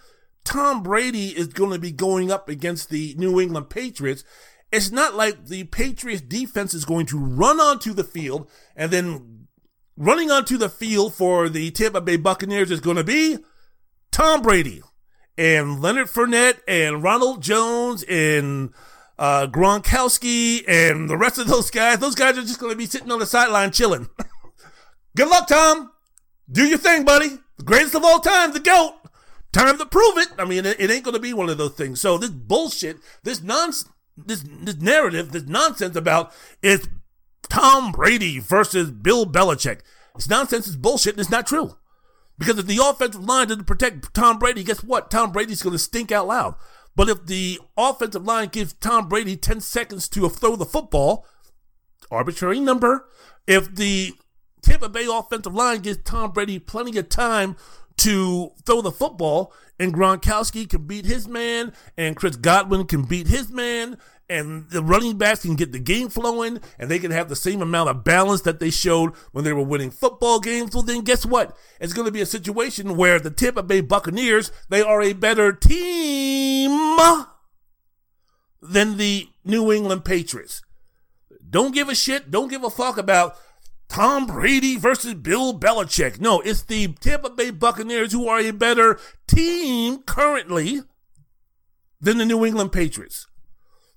[0.45, 4.23] Tom Brady is going to be going up against the New England Patriots,
[4.71, 9.42] it's not like the Patriots defense is going to run onto the field and then
[9.97, 13.37] running onto the field for the Tampa Bay Buccaneers is going to be
[14.11, 14.81] Tom Brady
[15.37, 18.71] and Leonard Fournette and Ronald Jones and
[19.17, 21.99] uh, Gronkowski and the rest of those guys.
[21.99, 24.09] Those guys are just going to be sitting on the sideline chilling.
[25.15, 25.91] Good luck, Tom.
[26.51, 27.29] Do your thing, buddy.
[27.57, 28.95] The greatest of all time, the GOAT.
[29.51, 30.29] Time to prove it.
[30.39, 32.01] I mean, it, it ain't going to be one of those things.
[32.01, 36.33] So this bullshit, this nonsense, this, this narrative, this nonsense about
[36.63, 36.87] it's
[37.49, 39.81] Tom Brady versus Bill Belichick.
[40.15, 41.77] It's nonsense, it's bullshit, and it's not true.
[42.37, 45.11] Because if the offensive line didn't protect Tom Brady, guess what?
[45.11, 46.55] Tom Brady's going to stink out loud.
[46.95, 51.25] But if the offensive line gives Tom Brady 10 seconds to throw the football,
[52.11, 53.07] arbitrary number,
[53.47, 54.13] if the
[54.61, 57.55] Tampa Bay offensive line gives Tom Brady plenty of time
[57.97, 63.27] to throw the football, and Gronkowski can beat his man, and Chris Godwin can beat
[63.27, 63.97] his man,
[64.33, 67.61] and the running backs can get the game flowing and they can have the same
[67.61, 71.25] amount of balance that they showed when they were winning football games, well then guess
[71.25, 71.55] what?
[71.79, 75.53] It's going to be a situation where the Tampa Bay Buccaneers, they are a better
[75.53, 76.97] team
[78.61, 80.63] than the New England Patriots.
[81.47, 83.35] Don't give a shit, don't give a fuck about
[83.87, 86.19] Tom Brady versus Bill Belichick.
[86.19, 90.81] No, it's the Tampa Bay Buccaneers who are a better team currently
[92.01, 93.27] than the New England Patriots.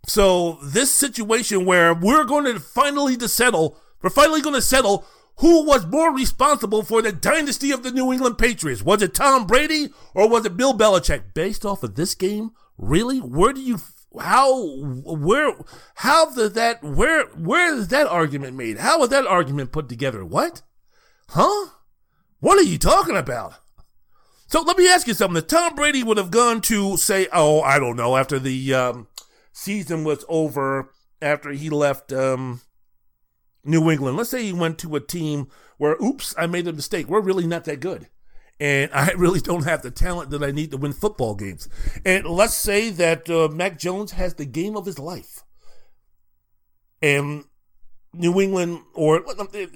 [0.07, 5.05] So this situation where we're going to finally to settle, we're finally going to settle
[5.39, 8.83] who was more responsible for the dynasty of the New England Patriots.
[8.83, 11.35] Was it Tom Brady or was it Bill Belichick?
[11.35, 13.19] Based off of this game, really?
[13.19, 13.79] Where do you
[14.19, 14.65] how
[15.05, 15.53] where
[15.97, 18.79] how did that where where is that argument made?
[18.79, 20.25] How was that argument put together?
[20.25, 20.63] What?
[21.29, 21.71] Huh?
[22.41, 23.55] What are you talking about?
[24.47, 25.37] So let me ask you something.
[25.37, 29.09] If Tom Brady would have gone to say, oh, I don't know, after the um,
[29.57, 30.93] season was over
[31.23, 32.61] after he left um,
[33.65, 34.17] New England.
[34.17, 35.49] Let's say he went to a team
[35.79, 37.09] where, oops, I made a mistake.
[37.09, 38.09] We're really not that good.
[38.61, 41.69] And I really don't have the talent that I need to win football games.
[42.05, 45.43] And let's say that uh, Mac Jones has the game of his life.
[47.01, 47.45] And
[48.13, 49.25] New England or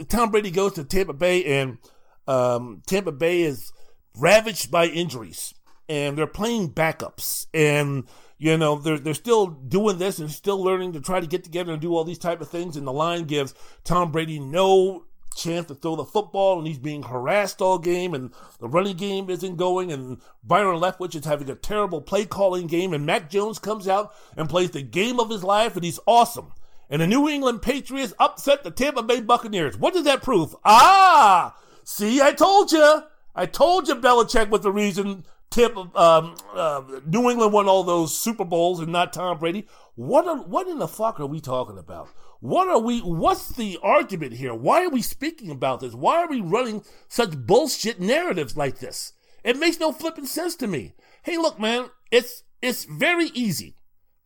[0.08, 1.78] Tom Brady goes to Tampa Bay and
[2.26, 3.72] um, Tampa Bay is
[4.16, 5.54] ravaged by injuries
[5.88, 8.04] and they're playing backups and
[8.40, 11.72] you know they're they're still doing this and still learning to try to get together
[11.72, 15.04] and do all these type of things and the line gives Tom Brady no
[15.36, 19.30] chance to throw the football and he's being harassed all game and the running game
[19.30, 23.58] isn't going and Byron Leftwich is having a terrible play calling game and Mac Jones
[23.58, 26.52] comes out and plays the game of his life and he's awesome.
[26.88, 29.76] And the New England Patriots upset the Tampa Bay Buccaneers.
[29.76, 30.56] What does that prove?
[30.64, 33.04] Ah, see, I told you.
[33.32, 38.16] I told you Belichick was the reason tip um, uh, New England won all those
[38.16, 39.66] Super Bowls and not Tom Brady.
[39.96, 42.08] What are, what in the fuck are we talking about?
[42.40, 43.00] What are we?
[43.00, 44.54] What's the argument here?
[44.54, 45.92] Why are we speaking about this?
[45.92, 49.12] Why are we running such bullshit narratives like this?
[49.44, 50.94] It makes no flipping sense to me.
[51.22, 53.76] Hey, look, man, it's it's very easy,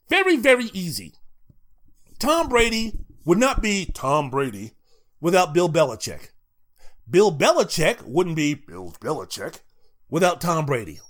[0.08, 1.14] very very easy.
[2.20, 2.92] Tom Brady
[3.24, 4.74] would not be Tom Brady
[5.20, 6.28] without Bill Belichick.
[7.10, 9.60] Bill Belichick wouldn't be Bill Belichick
[10.08, 11.00] without Tom Brady.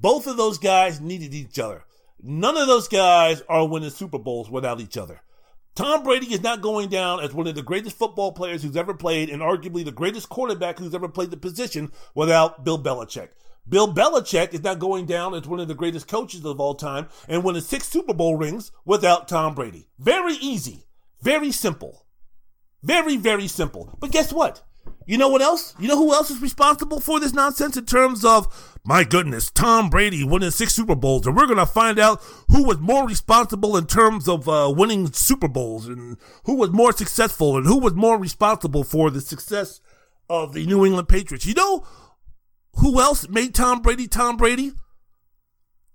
[0.00, 1.84] Both of those guys needed each other.
[2.22, 5.22] None of those guys are winning Super Bowls without each other.
[5.74, 8.94] Tom Brady is not going down as one of the greatest football players who's ever
[8.94, 13.28] played and arguably the greatest quarterback who's ever played the position without Bill Belichick.
[13.68, 17.08] Bill Belichick is not going down as one of the greatest coaches of all time
[17.28, 19.88] and winning six Super Bowl rings without Tom Brady.
[19.98, 20.86] Very easy.
[21.22, 22.06] Very simple.
[22.82, 23.96] Very, very simple.
[24.00, 24.62] But guess what?
[25.06, 25.74] You know what else?
[25.78, 29.90] You know who else is responsible for this nonsense in terms of, my goodness, Tom
[29.90, 31.26] Brady winning six Super Bowls?
[31.26, 35.12] And we're going to find out who was more responsible in terms of uh, winning
[35.12, 36.16] Super Bowls and
[36.46, 39.82] who was more successful and who was more responsible for the success
[40.30, 41.44] of the New England Patriots.
[41.44, 41.86] You know
[42.76, 44.72] who else made Tom Brady Tom Brady?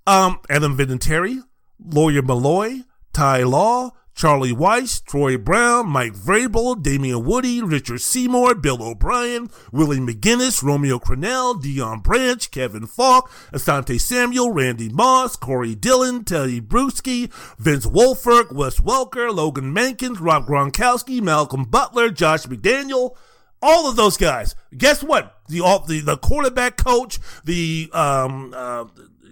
[0.06, 1.42] Um, Adam Vinatieri,
[1.84, 8.82] Lawyer Milloy, Ty Law, Charlie Weis, Troy Brown, Mike Vrabel, Damien Woody, Richard Seymour, Bill
[8.82, 16.24] O'Brien, Willie McGinest, Romeo Crennel, Deion Branch, Kevin Faulk, Asante Samuel, Randy Moss, Corey Dillon,
[16.24, 23.16] Tedy Bruschi, Vince Wilfork, Wes Welker, Logan Mankins, Rob Gronkowski, Malcolm Butler, Josh McDaniel,
[23.62, 24.56] all of those guys.
[24.78, 25.38] Guess what?
[25.48, 28.86] The the, the quarterback coach, the um, uh,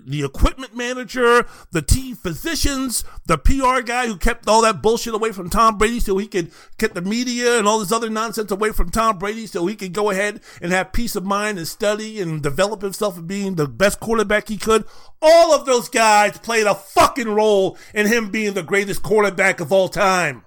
[0.06, 5.32] the equipment manager, the team physicians, the PR guy who kept all that bullshit away
[5.32, 8.72] from Tom Brady so he could get the media and all this other nonsense away
[8.72, 12.20] from Tom Brady so he could go ahead and have peace of mind and study
[12.20, 14.86] and develop himself in being the best quarterback he could.
[15.22, 19.72] All of those guys played a fucking role in him being the greatest quarterback of
[19.72, 20.45] all time.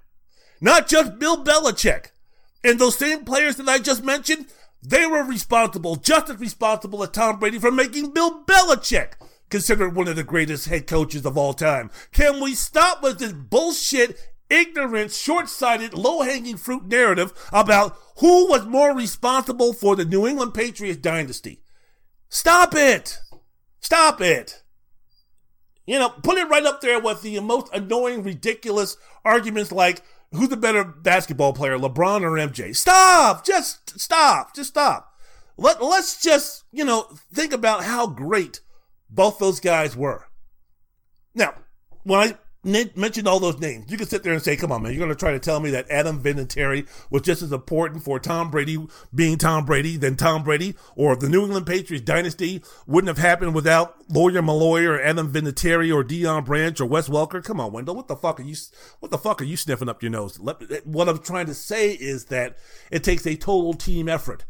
[0.61, 2.07] Not just Bill Belichick.
[2.63, 4.47] And those same players that I just mentioned,
[4.83, 9.13] they were responsible, just as responsible as Tom Brady for making Bill Belichick
[9.55, 11.89] considered one of the greatest head coaches of all time.
[12.11, 14.19] Can we stop with this bullshit,
[14.51, 20.27] ignorant, short sighted, low hanging fruit narrative about who was more responsible for the New
[20.27, 21.63] England Patriots dynasty?
[22.29, 23.21] Stop it!
[23.79, 24.65] Stop it!
[25.87, 30.03] You know, put it right up there with the most annoying, ridiculous arguments like
[30.33, 32.75] who's the better basketball player, LeBron or MJ?
[32.75, 33.47] Stop!
[33.47, 34.53] Just stop!
[34.57, 35.15] Just stop.
[35.57, 38.61] Let, let's just, you know, think about how great
[39.15, 40.27] both those guys were.
[41.35, 41.55] Now,
[42.03, 44.93] when I mentioned all those names, you can sit there and say, come on, man,
[44.93, 48.19] you're going to try to tell me that Adam Vinatieri was just as important for
[48.19, 48.79] Tom Brady
[49.15, 53.55] being Tom Brady than Tom Brady, or the New England Patriots dynasty wouldn't have happened
[53.55, 57.45] without Lawyer Milloy or Adam Vinatieri or Deion Branch or Wes Welker.
[57.45, 58.57] Come on, Wendell, what the fuck are you,
[59.01, 60.41] what the fuck are you sniffing up your nose?
[60.71, 62.57] Eh, what I'm trying to say is that
[62.91, 64.45] it takes a total team effort.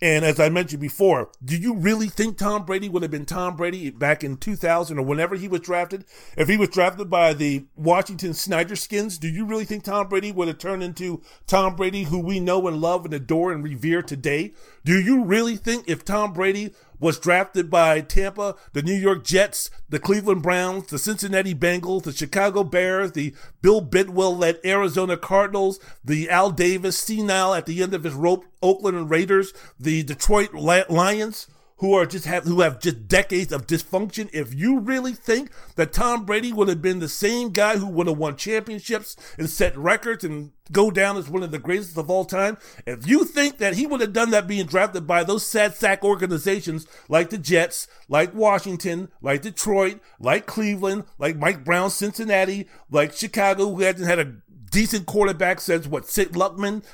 [0.00, 3.56] And as I mentioned before, do you really think Tom Brady would have been Tom
[3.56, 6.04] Brady back in 2000 or whenever he was drafted?
[6.36, 10.30] If he was drafted by the Washington Snyder Skins, do you really think Tom Brady
[10.30, 14.00] would have turned into Tom Brady who we know and love and adore and revere
[14.02, 14.52] today?
[14.84, 19.70] Do you really think if Tom Brady was drafted by Tampa, the New York Jets,
[19.88, 25.78] the Cleveland Browns, the Cincinnati Bengals, the Chicago Bears, the Bill Bidwell led Arizona Cardinals,
[26.04, 31.46] the Al Davis senile at the end of his rope Oakland Raiders, the Detroit Lions
[31.78, 34.28] who are just have who have just decades of dysfunction.
[34.32, 38.06] If you really think that Tom Brady would have been the same guy who would
[38.06, 42.10] have won championships and set records and go down as one of the greatest of
[42.10, 45.46] all time, if you think that he would have done that being drafted by those
[45.46, 51.90] sad sack organizations like the Jets, like Washington, like Detroit, like Cleveland, like Mike Brown,
[51.90, 54.34] Cincinnati, like Chicago, who hasn't had a
[54.70, 56.84] decent quarterback since what Sid Luckman,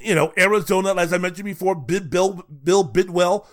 [0.00, 3.46] you know, Arizona, as I mentioned before, Bill Bill Bidwell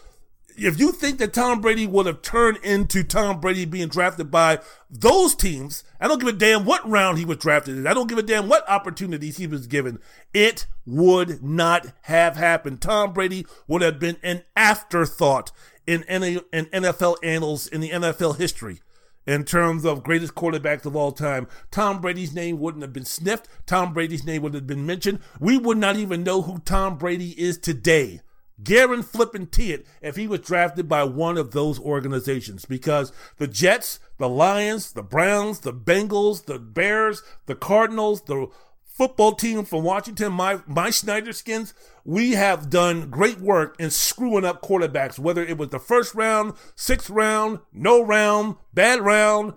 [0.57, 4.59] if you think that Tom Brady would have turned into Tom Brady being drafted by
[4.89, 7.87] those teams, I don't give a damn what round he was drafted in.
[7.87, 9.99] I don't give a damn what opportunities he was given.
[10.33, 12.81] It would not have happened.
[12.81, 15.51] Tom Brady would have been an afterthought
[15.87, 18.81] in, in NFL annals, in the NFL history
[19.25, 21.47] in terms of greatest quarterbacks of all time.
[21.69, 23.47] Tom Brady's name wouldn't have been sniffed.
[23.65, 25.19] Tom Brady's name would have been mentioned.
[25.39, 28.21] We would not even know who Tom Brady is today
[28.63, 33.99] Garen flipping it if he was drafted by one of those organizations because the Jets,
[34.17, 38.47] the Lions, the Browns, the Bengals, the Bears, the Cardinals, the
[38.83, 44.45] football team from Washington, my my Snyder skins, we have done great work in screwing
[44.45, 49.53] up quarterbacks, whether it was the first round, sixth round, no round, bad round,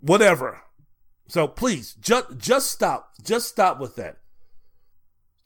[0.00, 0.62] whatever.
[1.28, 3.12] So please, just just stop.
[3.22, 4.19] Just stop with that.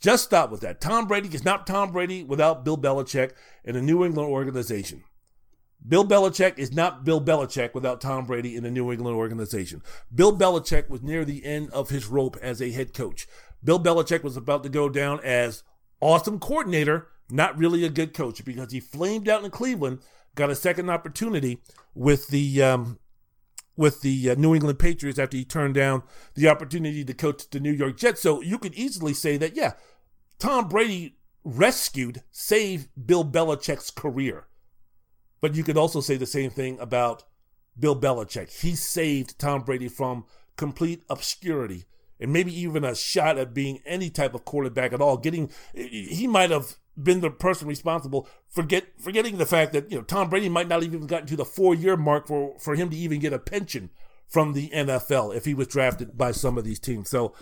[0.04, 0.82] Just stop with that.
[0.82, 3.30] Tom Brady is not Tom Brady without Bill Belichick
[3.64, 5.02] and a New England organization.
[5.88, 9.80] Bill Belichick is not Bill Belichick without Tom Brady in the New England organization.
[10.14, 13.26] Bill Belichick was near the end of his rope as a head coach.
[13.64, 15.62] Bill Belichick was about to go down as
[16.02, 20.00] awesome coordinator, not really a good coach because he flamed out in Cleveland,
[20.34, 21.62] got a second opportunity
[21.94, 22.98] with the um,
[23.76, 26.02] with the uh, New England Patriots after he turned down
[26.34, 28.20] the opportunity to coach the New York Jets.
[28.20, 29.72] So you could easily say that, yeah,
[30.38, 34.46] Tom Brady rescued, saved Bill Belichick's career.
[35.40, 37.24] But you could also say the same thing about
[37.78, 38.60] Bill Belichick.
[38.62, 40.24] He saved Tom Brady from
[40.56, 41.84] complete obscurity
[42.20, 45.16] and maybe even a shot at being any type of quarterback at all.
[45.16, 48.28] Getting he might have been the person responsible.
[48.48, 51.36] For forget forgetting the fact that you know Tom Brady might not even gotten to
[51.36, 53.90] the four year mark for for him to even get a pension
[54.26, 57.10] from the NFL if he was drafted by some of these teams.
[57.10, 57.34] So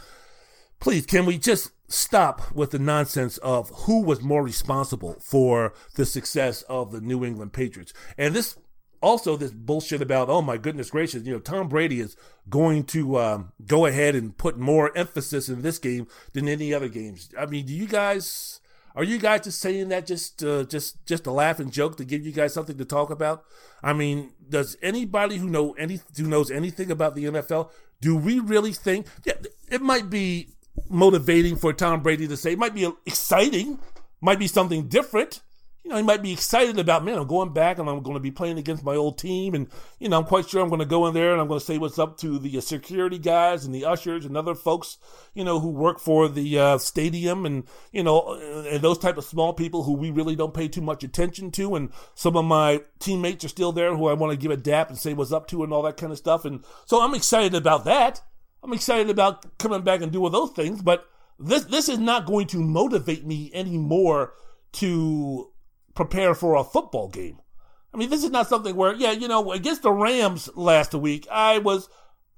[0.83, 6.05] please, can we just stop with the nonsense of who was more responsible for the
[6.05, 7.93] success of the New England Patriots?
[8.19, 8.59] And this
[9.01, 12.17] also this bullshit about oh my goodness gracious you know tom brady is
[12.49, 16.87] going to um, go ahead and put more emphasis in this game than any other
[16.87, 18.61] games i mean do you guys
[18.95, 22.05] are you guys just saying that just uh, just just a laugh and joke to
[22.05, 23.45] give you guys something to talk about?
[23.83, 27.71] I mean, does anybody who know any who knows anything about the NFL,
[28.03, 29.35] do we really think yeah,
[29.71, 30.51] it might be
[30.89, 33.79] motivating for Tom Brady to say, it might be exciting,
[34.21, 35.41] might be something different,
[35.85, 38.21] you know, he might be excited about, man, I'm going back and I'm going to
[38.21, 39.53] be playing against my old team.
[39.55, 39.67] And,
[39.99, 41.67] you know, I'm quite sure I'm going to go in there and I'm going to
[41.67, 44.99] say what's up to the uh, security guys and the ushers and other folks,
[45.35, 48.35] you know, who work for the uh, stadium and, you know,
[48.71, 51.75] and those type of small people who we really don't pay too much attention to.
[51.75, 54.89] And some of my teammates are still there who I want to give a dap
[54.89, 56.45] and say what's up to and all that kind of stuff.
[56.45, 58.23] And so I'm excited about that.
[58.63, 60.83] I'm excited about coming back and doing those things.
[60.83, 61.07] But
[61.39, 64.35] this, this is not going to motivate me anymore
[64.75, 65.51] to
[65.95, 67.39] prepare for a football game.
[67.93, 71.27] I mean, this is not something where, yeah, you know, against the Rams last week,
[71.31, 71.89] I was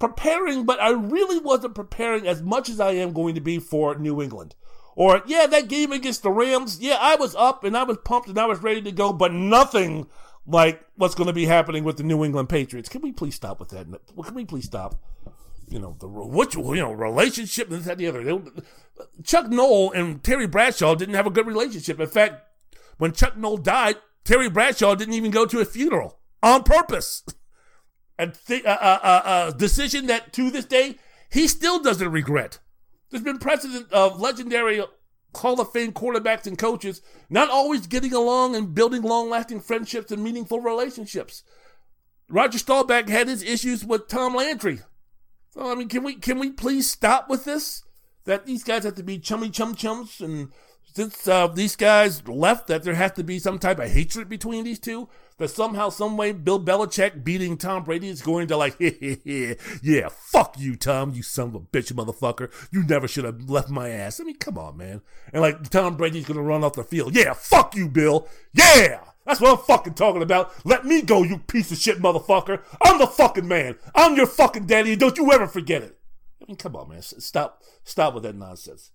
[0.01, 3.95] preparing, but I really wasn't preparing as much as I am going to be for
[3.95, 4.57] New England.
[4.97, 8.29] Or, yeah, that game against the Rams, yeah, I was up and I was pumped
[8.29, 10.09] and I was ready to go, but nothing
[10.47, 12.89] like what's going to be happening with the New England Patriots.
[12.89, 13.87] Can we please stop with that?
[13.87, 15.01] Can we please stop?
[15.69, 18.43] You know, the which you know relationship and this that the other.
[19.25, 21.99] Chuck Noll and Terry Bradshaw didn't have a good relationship.
[21.99, 22.43] In fact,
[22.99, 27.25] when Chuck Noll died, Terry Bradshaw didn't even go to a funeral on purpose.
[28.19, 30.99] A, th- a, a, a, decision that to this day
[31.31, 32.61] he still doesn't regret.
[33.11, 34.81] There's been precedent of legendary
[35.35, 40.13] Hall of Fame quarterbacks and coaches not always getting along and building long lasting friendships
[40.13, 41.43] and meaningful relationships.
[42.29, 44.81] Roger Staubach had his issues with Tom Landry.
[45.55, 47.85] So I mean, can we can we please stop with this?
[48.25, 50.51] That these guys have to be chummy chum chums and
[50.95, 54.65] since uh, these guys left, that there has to be some type of hatred between
[54.65, 55.09] these two.
[55.39, 60.55] That somehow, some way, Bill Belichick beating Tom Brady is going to like, yeah, fuck
[60.57, 62.53] you, Tom, you son of a bitch, motherfucker.
[62.71, 64.21] You never should have left my ass.
[64.21, 65.01] I mean, come on, man.
[65.33, 67.17] And like Tom Brady's gonna run off the field.
[67.17, 68.29] Yeah, fuck you, Bill.
[68.53, 69.01] Yeah.
[69.25, 70.53] That's what I'm fucking talking about.
[70.65, 72.63] Let me go, you piece of shit motherfucker.
[72.83, 73.77] I'm the fucking man.
[73.95, 75.99] I'm your fucking daddy, and don't you ever forget it.
[76.43, 77.03] I mean, come on, man.
[77.03, 78.91] Stop, stop with that nonsense.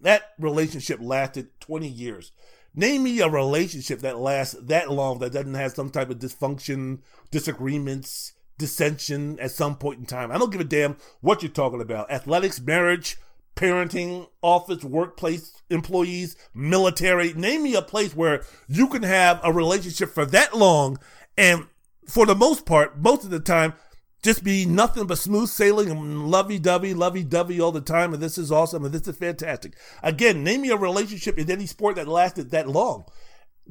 [0.00, 2.32] That relationship lasted 20 years.
[2.74, 7.00] Name me a relationship that lasts that long that doesn't have some type of dysfunction,
[7.32, 10.30] disagreements, dissension at some point in time.
[10.30, 12.10] I don't give a damn what you're talking about.
[12.10, 13.18] Athletics, marriage,
[13.60, 17.34] parenting, office, workplace, employees, military.
[17.34, 20.98] Name me a place where you can have a relationship for that long
[21.36, 21.66] and
[22.08, 23.74] for the most part, most of the time,
[24.22, 28.12] just be nothing but smooth sailing and lovey dovey, lovey dovey all the time.
[28.12, 28.84] And this is awesome.
[28.84, 29.74] And this is fantastic.
[30.02, 33.04] Again, name me a relationship in any sport that lasted that long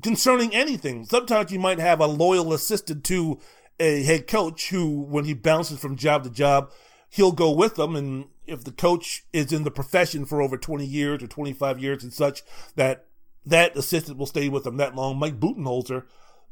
[0.01, 1.05] concerning anything.
[1.05, 3.39] Sometimes you might have a loyal assistant to
[3.79, 6.71] a head coach who, when he bounces from job to job,
[7.09, 7.95] he'll go with them.
[7.95, 12.03] And if the coach is in the profession for over 20 years or 25 years
[12.03, 12.41] and such,
[12.75, 13.05] that
[13.45, 15.17] that assistant will stay with them that long.
[15.17, 16.03] Mike Budenholzer,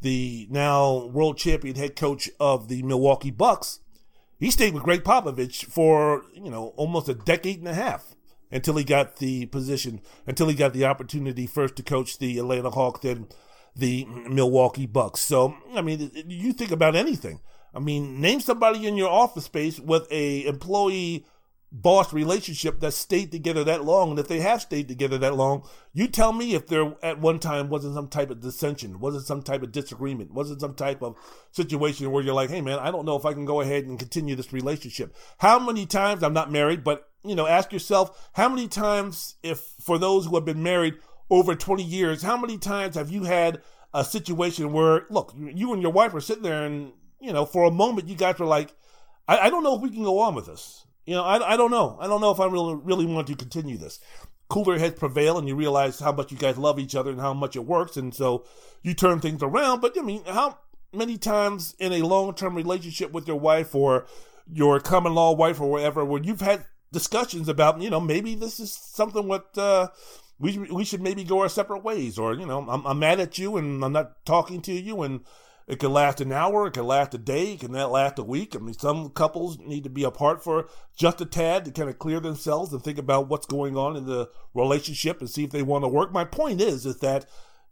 [0.01, 3.79] the now world champion head coach of the Milwaukee Bucks,
[4.39, 8.15] he stayed with Gregg Popovich for, you know, almost a decade and a half
[8.51, 12.69] until he got the position, until he got the opportunity first to coach the Atlanta
[12.69, 13.27] Hawks, then
[13.75, 15.21] the Milwaukee Bucks.
[15.21, 17.39] So, I mean, you think about anything.
[17.73, 21.25] I mean, name somebody in your office space with a employee
[21.71, 25.67] boss relationship that stayed together that long, and if they have stayed together that long,
[25.93, 29.41] you tell me if there at one time wasn't some type of dissension, wasn't some
[29.41, 31.17] type of disagreement, wasn't some type of
[31.51, 33.99] situation where you're like, hey man, I don't know if I can go ahead and
[33.99, 35.15] continue this relationship.
[35.39, 39.59] How many times I'm not married, but you know, ask yourself how many times, if
[39.81, 40.95] for those who have been married
[41.29, 43.61] over 20 years, how many times have you had
[43.93, 47.65] a situation where, look, you and your wife are sitting there and, you know, for
[47.65, 48.73] a moment you guys were like,
[49.27, 50.85] I, I don't know if we can go on with this.
[51.07, 51.97] You know, I, I don't know.
[52.01, 53.99] I don't know if I really really want to continue this.
[54.49, 57.33] Cooler heads prevail, and you realize how much you guys love each other and how
[57.33, 58.45] much it works, and so
[58.83, 59.79] you turn things around.
[59.79, 60.59] But I mean, how
[60.93, 64.05] many times in a long term relationship with your wife or
[64.51, 68.59] your common law wife or whatever, where you've had discussions about, you know, maybe this
[68.59, 69.87] is something what uh,
[70.39, 73.37] we we should maybe go our separate ways, or you know, I'm, I'm mad at
[73.37, 75.21] you and I'm not talking to you, and
[75.67, 78.55] It could last an hour, it could last a day, it can last a week.
[78.55, 81.99] I mean, some couples need to be apart for just a tad to kind of
[81.99, 85.63] clear themselves and think about what's going on in the relationship and see if they
[85.63, 86.13] want to work.
[86.13, 87.25] My point is, is that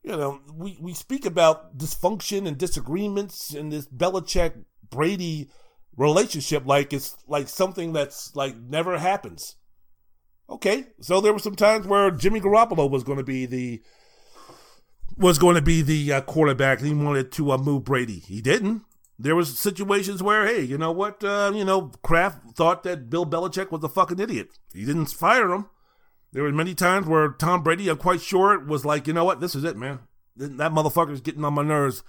[0.05, 4.53] you know, we, we speak about dysfunction and disagreements in this Belichick
[4.91, 5.49] Brady
[5.97, 9.55] relationship like it's like something that's like never happens.
[10.47, 13.81] Okay, so there were some times where Jimmy Garoppolo was going to be the
[15.17, 16.81] was going to be the uh, quarterback.
[16.81, 18.19] He wanted to uh, move Brady.
[18.19, 18.83] He didn't.
[19.17, 21.23] There was situations where, hey, you know what?
[21.23, 24.49] Uh, you know, Kraft thought that Bill Belichick was a fucking idiot.
[24.73, 25.67] He didn't fire him.
[26.33, 29.39] There were many times where Tom Brady, I'm quite sure, was like, you know what?
[29.39, 29.99] This is it, man.
[30.35, 32.03] That motherfucker's getting on my nerves.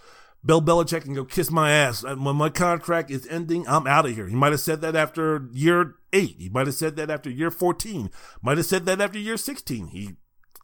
[0.45, 2.03] Bill Belichick can go kiss my ass.
[2.03, 4.27] When my contract is ending, I'm out of here.
[4.27, 6.37] He might have said that after year eight.
[6.39, 8.11] He might have said that after year 14.
[8.43, 9.89] Might have said that after year 16.
[9.89, 10.17] He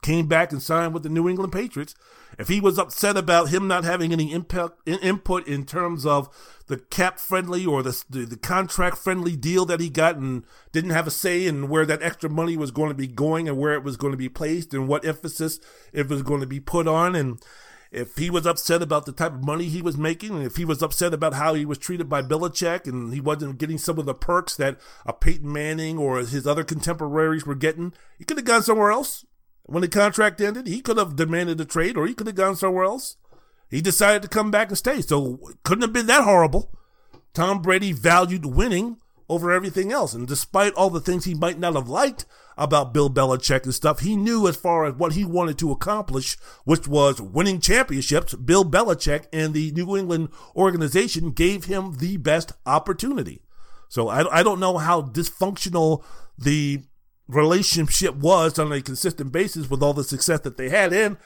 [0.02, 1.94] came back and signed with the New England Patriots.
[2.38, 6.28] If he was upset about him not having any impact, input in terms of
[6.66, 10.90] the cap friendly or the, the, the contract friendly deal that he got and didn't
[10.90, 13.74] have a say in where that extra money was going to be going and where
[13.74, 15.60] it was going to be placed and what emphasis
[15.92, 17.42] it was going to be put on and
[17.92, 20.64] if he was upset about the type of money he was making, and if he
[20.64, 24.06] was upset about how he was treated by Belichick, and he wasn't getting some of
[24.06, 28.46] the perks that a Peyton Manning or his other contemporaries were getting, he could have
[28.46, 29.26] gone somewhere else.
[29.64, 32.56] When the contract ended, he could have demanded a trade, or he could have gone
[32.56, 33.16] somewhere else.
[33.70, 36.70] He decided to come back and stay, so couldn't have been that horrible.
[37.32, 38.98] Tom Brady valued winning
[39.28, 42.26] over everything else, and despite all the things he might not have liked
[42.56, 44.00] about Bill Belichick and stuff.
[44.00, 48.34] He knew as far as what he wanted to accomplish, which was winning championships.
[48.34, 53.42] Bill Belichick and the New England organization gave him the best opportunity.
[53.88, 56.04] So I, I don't know how dysfunctional
[56.38, 56.82] the
[57.28, 60.92] relationship was on a consistent basis with all the success that they had.
[60.92, 61.16] And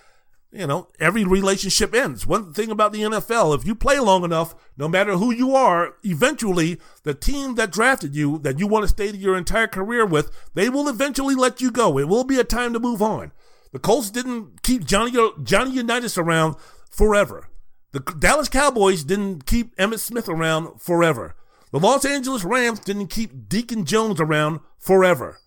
[0.52, 2.26] you know, every relationship ends.
[2.26, 5.94] One thing about the NFL, if you play long enough, no matter who you are,
[6.02, 10.30] eventually the team that drafted you, that you want to stay your entire career with,
[10.54, 11.98] they will eventually let you go.
[11.98, 13.32] It will be a time to move on.
[13.72, 15.12] The Colts didn't keep Johnny
[15.42, 16.54] Johnny Unitas around
[16.90, 17.48] forever.
[17.92, 21.34] The Dallas Cowboys didn't keep Emmitt Smith around forever.
[21.72, 25.40] The Los Angeles Rams didn't keep Deacon Jones around forever.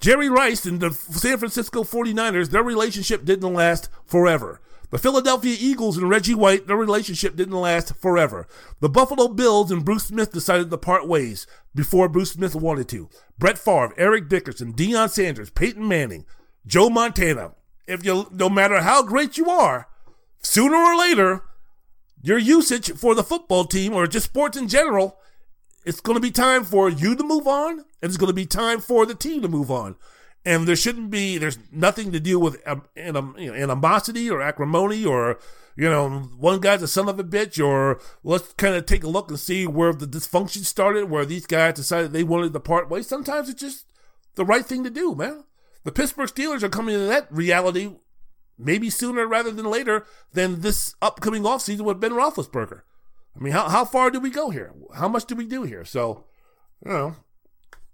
[0.00, 4.60] Jerry Rice and the San Francisco 49ers, their relationship didn't last forever.
[4.90, 8.46] The Philadelphia Eagles and Reggie White, their relationship didn't last forever.
[8.80, 13.08] The Buffalo Bills and Bruce Smith decided to part ways before Bruce Smith wanted to.
[13.36, 16.24] Brett Favre, Eric Dickerson, Deion Sanders, Peyton Manning,
[16.66, 17.54] Joe Montana.
[17.88, 19.88] If you, no matter how great you are,
[20.40, 21.42] sooner or later,
[22.22, 25.18] your usage for the football team or just sports in general
[25.86, 28.44] it's going to be time for you to move on, and it's going to be
[28.44, 29.94] time for the team to move on.
[30.44, 35.38] And there shouldn't be, there's nothing to deal with um, animosity or acrimony or,
[35.76, 36.08] you know,
[36.38, 39.40] one guy's a son of a bitch or let's kind of take a look and
[39.40, 43.08] see where the dysfunction started, where these guys decided they wanted to part ways.
[43.08, 43.86] Sometimes it's just
[44.36, 45.44] the right thing to do, man.
[45.82, 47.90] The Pittsburgh Steelers are coming to that reality
[48.58, 52.82] maybe sooner rather than later than this upcoming offseason with Ben Roethlisberger.
[53.36, 54.72] I mean, how, how far do we go here?
[54.94, 55.84] How much do we do here?
[55.84, 56.24] So,
[56.84, 57.16] you know,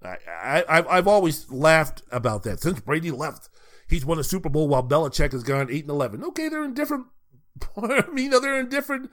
[0.04, 2.60] I, I, I've always laughed about that.
[2.60, 3.48] Since Brady left,
[3.88, 6.24] he's won a Super Bowl while Belichick has gone 8 and 11.
[6.24, 7.06] Okay, they're in different,
[7.76, 9.10] I mean, they're in different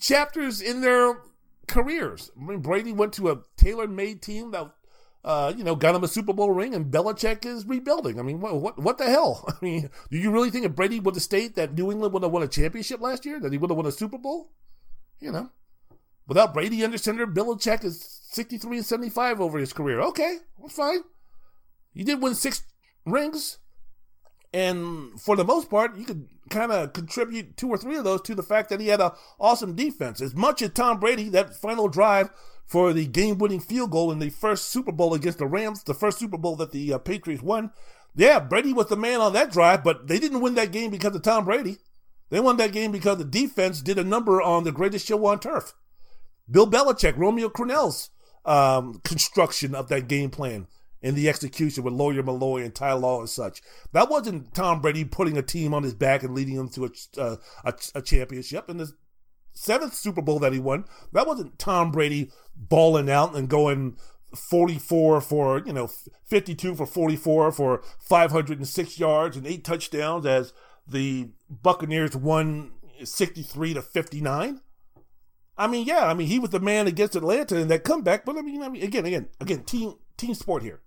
[0.00, 1.20] chapters in their
[1.66, 2.30] careers.
[2.40, 4.70] I mean, Brady went to a tailor made team that,
[5.24, 8.18] uh, you know, got him a Super Bowl ring, and Belichick is rebuilding.
[8.18, 9.44] I mean, what, what, what the hell?
[9.48, 12.22] I mean, do you really think if Brady would have stayed that New England would
[12.22, 14.50] have won a championship last year, that he would have won a Super Bowl?
[15.20, 15.50] You know,
[16.26, 20.00] without Brady under center, Bill Belichick is 63 and 75 over his career.
[20.00, 21.00] Okay, that's fine.
[21.92, 22.62] He did win six
[23.04, 23.58] rings.
[24.52, 28.22] And for the most part, you could kind of contribute two or three of those
[28.22, 30.20] to the fact that he had an awesome defense.
[30.20, 32.30] As much as Tom Brady, that final drive
[32.66, 35.94] for the game winning field goal in the first Super Bowl against the Rams, the
[35.94, 37.70] first Super Bowl that the uh, Patriots won.
[38.16, 41.14] Yeah, Brady was the man on that drive, but they didn't win that game because
[41.14, 41.78] of Tom Brady.
[42.30, 45.40] They won that game because the defense did a number on the greatest show on
[45.40, 45.74] turf.
[46.50, 48.10] Bill Belichick, Romeo Crennel's
[48.44, 50.66] um, construction of that game plan
[51.02, 53.62] and the execution with Lawyer Milloy and Ty Law and such.
[53.92, 57.38] That wasn't Tom Brady putting a team on his back and leading them to a,
[57.64, 58.68] a, a championship.
[58.68, 58.92] And the
[59.52, 63.96] seventh Super Bowl that he won, that wasn't Tom Brady balling out and going
[64.34, 65.88] 44 for, you know,
[66.26, 70.52] 52 for 44 for 506 yards and eight touchdowns as
[70.86, 72.72] the Buccaneers won
[73.02, 74.60] 63 to 59.
[75.58, 78.38] I mean, yeah, I mean, he was the man against Atlanta in that comeback, but
[78.38, 80.80] I mean, I mean, again, again, again, team team sport here.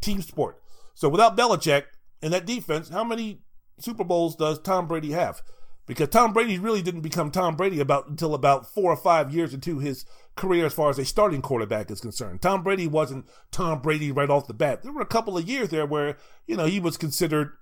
[0.00, 0.60] Team sport.
[0.94, 1.84] So without Belichick
[2.20, 3.42] and that defense, how many
[3.78, 5.42] Super Bowls does Tom Brady have?
[5.90, 9.52] because Tom Brady really didn't become Tom Brady about until about four or five years
[9.52, 10.04] into his
[10.36, 12.40] career as far as a starting quarterback is concerned.
[12.40, 14.84] Tom Brady wasn't Tom Brady right off the bat.
[14.84, 16.16] There were a couple of years there where
[16.46, 17.54] you know he was considered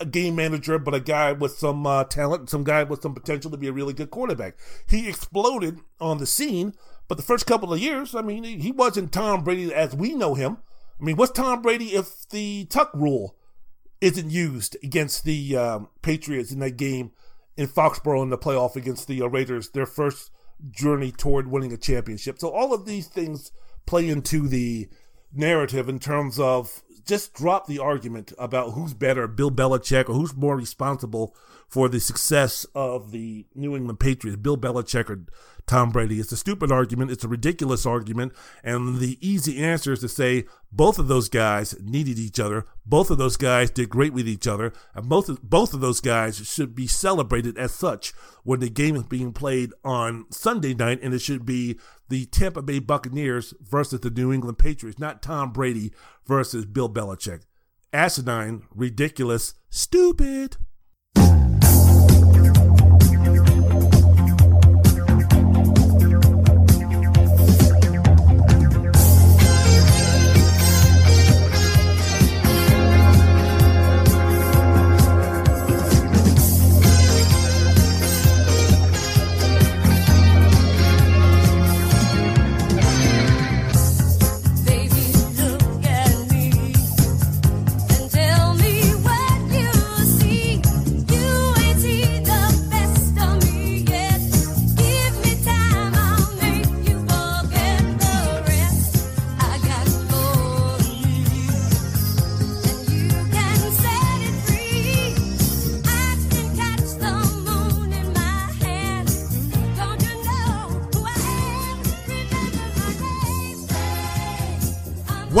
[0.00, 3.50] a game manager, but a guy with some uh, talent, some guy with some potential
[3.50, 4.56] to be a really good quarterback.
[4.88, 6.74] He exploded on the scene,
[7.08, 10.34] but the first couple of years, I mean, he wasn't Tom Brady as we know
[10.34, 10.58] him.
[11.00, 13.36] I mean, what's Tom Brady if the tuck rule
[14.00, 17.12] isn't used against the um, Patriots in that game
[17.56, 20.30] in Foxborough in the playoff against the uh, Raiders, their first
[20.70, 22.38] journey toward winning a championship?
[22.38, 23.52] So all of these things
[23.86, 24.88] play into the
[25.32, 30.36] narrative in terms of just drop the argument about who's better, Bill Belichick, or who's
[30.36, 31.34] more responsible
[31.72, 35.24] for the success of the New England Patriots, Bill Belichick or
[35.66, 36.20] Tom Brady.
[36.20, 37.10] It's a stupid argument.
[37.10, 38.34] It's a ridiculous argument.
[38.62, 42.66] And the easy answer is to say both of those guys needed each other.
[42.84, 44.74] Both of those guys did great with each other.
[44.94, 48.12] And both of, both of those guys should be celebrated as such
[48.44, 51.00] when the game is being played on Sunday night.
[51.02, 51.78] And it should be
[52.10, 55.90] the Tampa Bay Buccaneers versus the New England Patriots, not Tom Brady
[56.26, 57.44] versus Bill Belichick.
[57.94, 60.58] Asinine, ridiculous, stupid.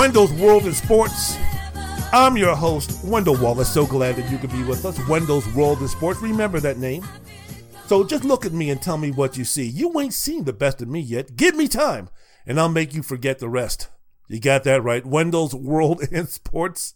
[0.02, 1.36] Wendell's World in Sports.
[2.12, 3.72] I'm your host, Wendell Wallace.
[3.72, 4.98] So glad that you could be with us.
[5.06, 6.20] Wendell's World in Sports.
[6.20, 7.06] Remember that name.
[7.86, 9.64] So just look at me and tell me what you see.
[9.64, 11.36] You ain't seen the best of me yet.
[11.36, 12.08] Give me time,
[12.44, 13.90] and I'll make you forget the rest.
[14.26, 15.06] You got that right.
[15.06, 16.94] Wendell's World in Sports.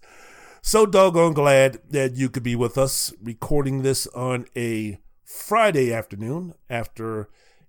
[0.60, 6.54] So doggone glad that you could be with us recording this on a Friday afternoon
[6.68, 7.28] after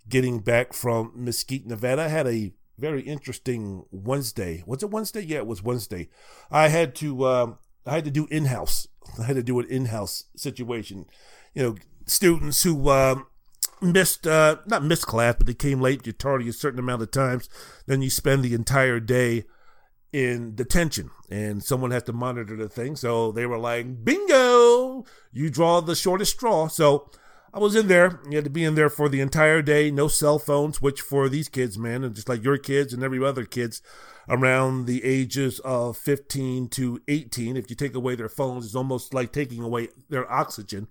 [0.10, 2.06] getting back from Mesquite, Nevada.
[2.06, 4.64] I had a very interesting Wednesday.
[4.66, 5.22] Was it Wednesday?
[5.22, 6.10] Yeah, it was Wednesday.
[6.52, 8.88] I had to um, I had to do in house.
[9.20, 11.06] I had to do an in house situation.
[11.54, 11.76] You know,
[12.06, 13.28] students who um,
[13.82, 16.06] missed uh, not missed class, but they came late.
[16.06, 17.50] You tardy a certain amount of times,
[17.86, 19.46] then you spend the entire day
[20.14, 22.96] in detention, and someone has to monitor the thing.
[22.96, 25.06] So they were like, "Bingo!
[25.32, 27.10] You draw the shortest straw." So
[27.58, 28.20] I was in there.
[28.30, 29.90] You had to be in there for the entire day.
[29.90, 33.18] No cell phones, which for these kids, man, and just like your kids and every
[33.26, 33.82] other kids
[34.30, 39.12] around the ages of 15 to 18, if you take away their phones, it's almost
[39.12, 40.88] like taking away their oxygen.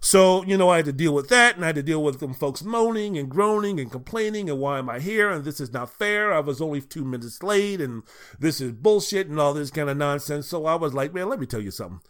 [0.00, 2.20] So, you know, I had to deal with that and I had to deal with
[2.20, 5.72] them folks moaning and groaning and complaining and why am I here and this is
[5.72, 6.32] not fair.
[6.32, 8.04] I was only two minutes late and
[8.38, 10.46] this is bullshit and all this kind of nonsense.
[10.46, 12.00] So I was like, man, let me tell you something.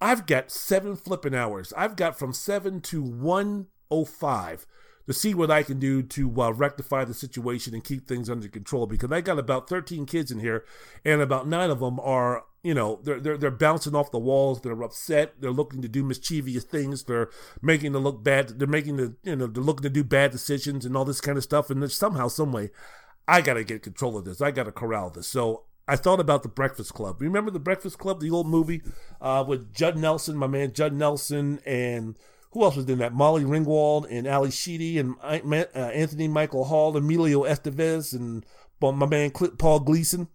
[0.00, 1.72] I've got seven flipping hours.
[1.76, 4.66] I've got from seven to one oh five
[5.06, 8.48] to see what I can do to uh, rectify the situation and keep things under
[8.48, 8.86] control.
[8.86, 10.64] Because I got about thirteen kids in here,
[11.04, 14.60] and about nine of them are, you know, they're they're they're bouncing off the walls.
[14.60, 15.40] They're upset.
[15.40, 17.04] They're looking to do mischievous things.
[17.04, 17.30] They're
[17.62, 18.58] making to look bad.
[18.58, 21.38] They're making the you know they're looking to do bad decisions and all this kind
[21.38, 21.70] of stuff.
[21.70, 22.70] And somehow, some way,
[23.28, 24.40] I got to get control of this.
[24.40, 25.28] I got to corral this.
[25.28, 27.20] So I thought about the Breakfast Club.
[27.20, 28.82] Remember the Breakfast Club, the old movie
[29.20, 32.16] uh, with Judd Nelson, my man Judd Nelson, and
[32.50, 33.14] who else was in that?
[33.14, 38.44] Molly Ringwald and Ally Sheedy and uh, Anthony Michael Hall, Emilio Estevez, and
[38.80, 40.28] my man Paul Gleason.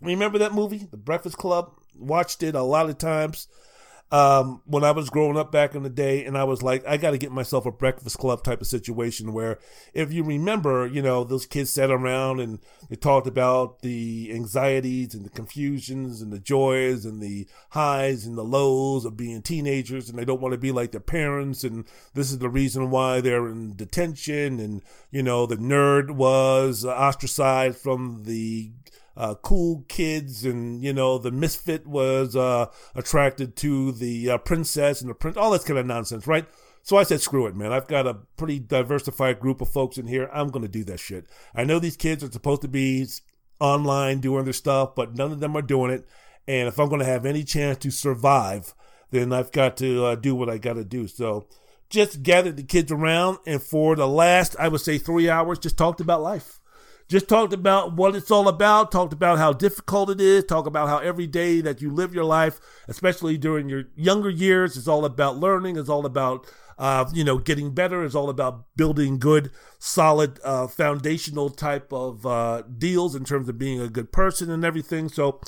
[0.00, 1.74] Remember that movie, The Breakfast Club?
[1.94, 3.46] Watched it a lot of times
[4.12, 6.98] um, when I was growing up back in the day, and I was like, I
[6.98, 9.58] got to get myself a breakfast club type of situation where,
[9.94, 12.58] if you remember, you know, those kids sat around and
[12.90, 18.36] they talked about the anxieties and the confusions and the joys and the highs and
[18.36, 21.86] the lows of being teenagers, and they don't want to be like their parents, and
[22.12, 27.78] this is the reason why they're in detention, and you know, the nerd was ostracized
[27.78, 28.72] from the
[29.16, 35.00] uh, cool kids, and you know the misfit was uh, attracted to the uh, princess
[35.00, 36.46] and the prince, all this kind of nonsense, right?
[36.84, 37.72] So I said, screw it, man.
[37.72, 40.28] I've got a pretty diversified group of folks in here.
[40.32, 41.26] I'm going to do that shit.
[41.54, 43.06] I know these kids are supposed to be
[43.60, 46.08] online doing their stuff, but none of them are doing it.
[46.48, 48.74] And if I'm going to have any chance to survive,
[49.10, 51.06] then I've got to uh, do what I got to do.
[51.06, 51.46] So
[51.88, 55.78] just gathered the kids around and for the last, I would say, three hours, just
[55.78, 56.58] talked about life.
[57.12, 60.88] Just talked about what it's all about, talked about how difficult it is, talk about
[60.88, 62.58] how every day that you live your life,
[62.88, 66.46] especially during your younger years, is all about learning, is all about
[66.78, 72.24] uh, you know, getting better is all about building good, solid, uh, foundational type of
[72.24, 75.10] uh, deals in terms of being a good person and everything.
[75.10, 75.38] So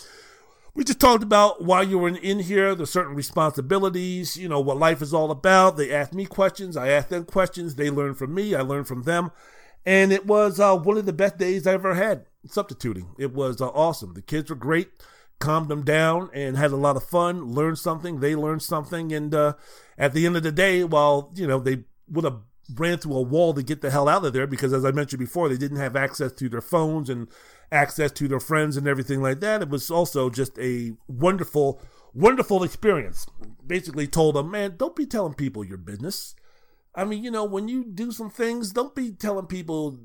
[0.74, 4.76] we just talked about why you were in here, the certain responsibilities, you know, what
[4.76, 5.78] life is all about.
[5.78, 7.76] They asked me questions, I asked them questions.
[7.76, 9.32] They learned from me, I learned from them.
[9.86, 13.10] And it was uh, one of the best days I ever had substituting.
[13.18, 14.14] It was uh, awesome.
[14.14, 14.88] The kids were great
[15.38, 18.20] calmed them down and had a lot of fun, learned something.
[18.20, 19.12] They learned something.
[19.12, 19.54] And uh,
[19.98, 22.40] at the end of the day, while, you know, they would have
[22.74, 25.20] ran through a wall to get the hell out of there because, as I mentioned
[25.20, 27.28] before, they didn't have access to their phones and
[27.70, 29.62] access to their friends and everything like that.
[29.62, 31.82] It was also just a wonderful,
[32.14, 33.26] wonderful experience.
[33.66, 36.34] Basically, told them, man, don't be telling people your business.
[36.94, 39.98] I mean, you know, when you do some things, don't be telling people,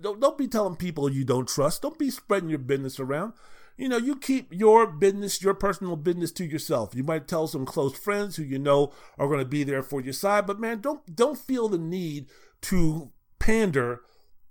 [0.00, 1.82] don't, don't be telling people you don't trust.
[1.82, 3.32] Don't be spreading your business around
[3.80, 6.94] you know, you keep your business, your personal business to yourself.
[6.94, 10.02] You might tell some close friends who you know are going to be there for
[10.02, 12.26] your side, but man, don't don't feel the need
[12.62, 14.02] to pander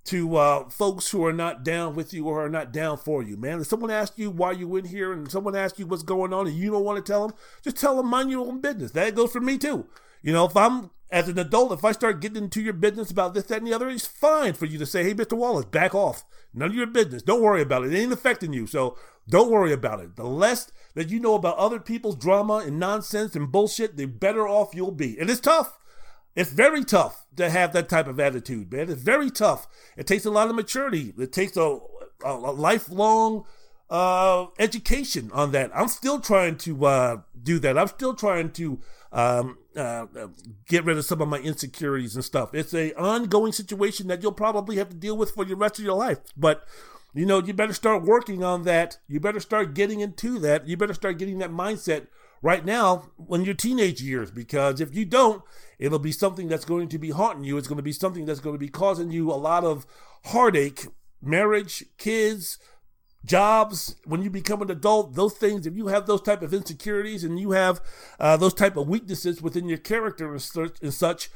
[0.06, 3.38] to uh, folks who are not down with you or are not down for you,
[3.38, 3.62] man.
[3.62, 6.48] If someone asks you why you in here and someone asks you what's going on
[6.48, 8.94] and you don't want to tell them, just tell them mind your own business.
[8.94, 9.86] That goes for me too.
[10.24, 13.34] You know, if I'm as an adult, if I start getting into your business about
[13.34, 15.34] this, that, and the other, it's fine for you to say, hey, Mr.
[15.34, 16.24] Wallace, back off.
[16.54, 17.24] None of your business.
[17.24, 17.94] Don't worry about it.
[17.94, 18.68] It ain't affecting you.
[18.68, 20.16] So don't worry about it.
[20.16, 24.48] The less that you know about other people's drama and nonsense and bullshit, the better
[24.48, 25.18] off you'll be.
[25.20, 25.80] And it's tough.
[26.36, 28.90] It's very tough to have that type of attitude, man.
[28.90, 29.68] It's very tough.
[29.98, 31.14] It takes a lot of maturity.
[31.18, 31.80] It takes a,
[32.24, 33.46] a, a lifelong
[33.90, 35.72] uh, education on that.
[35.76, 37.78] I'm still trying to uh, do that.
[37.78, 38.80] I'm still trying to
[39.12, 40.06] um, uh,
[40.68, 42.54] get rid of some of my insecurities and stuff.
[42.54, 45.86] It's a ongoing situation that you'll probably have to deal with for the rest of
[45.86, 46.20] your life.
[46.36, 46.66] But
[47.14, 48.98] you know, you better start working on that.
[49.08, 50.68] You better start getting into that.
[50.68, 52.08] You better start getting that mindset
[52.42, 55.44] right now when you're teenage years because if you don't,
[55.78, 57.58] it'll be something that's going to be haunting you.
[57.58, 59.86] It's going to be something that's going to be causing you a lot of
[60.26, 60.88] heartache,
[61.22, 62.60] marriage, kids,
[63.26, 67.24] jobs when you become an adult those things if you have those type of insecurities
[67.24, 67.82] and you have
[68.20, 71.30] uh, those type of weaknesses within your character and such,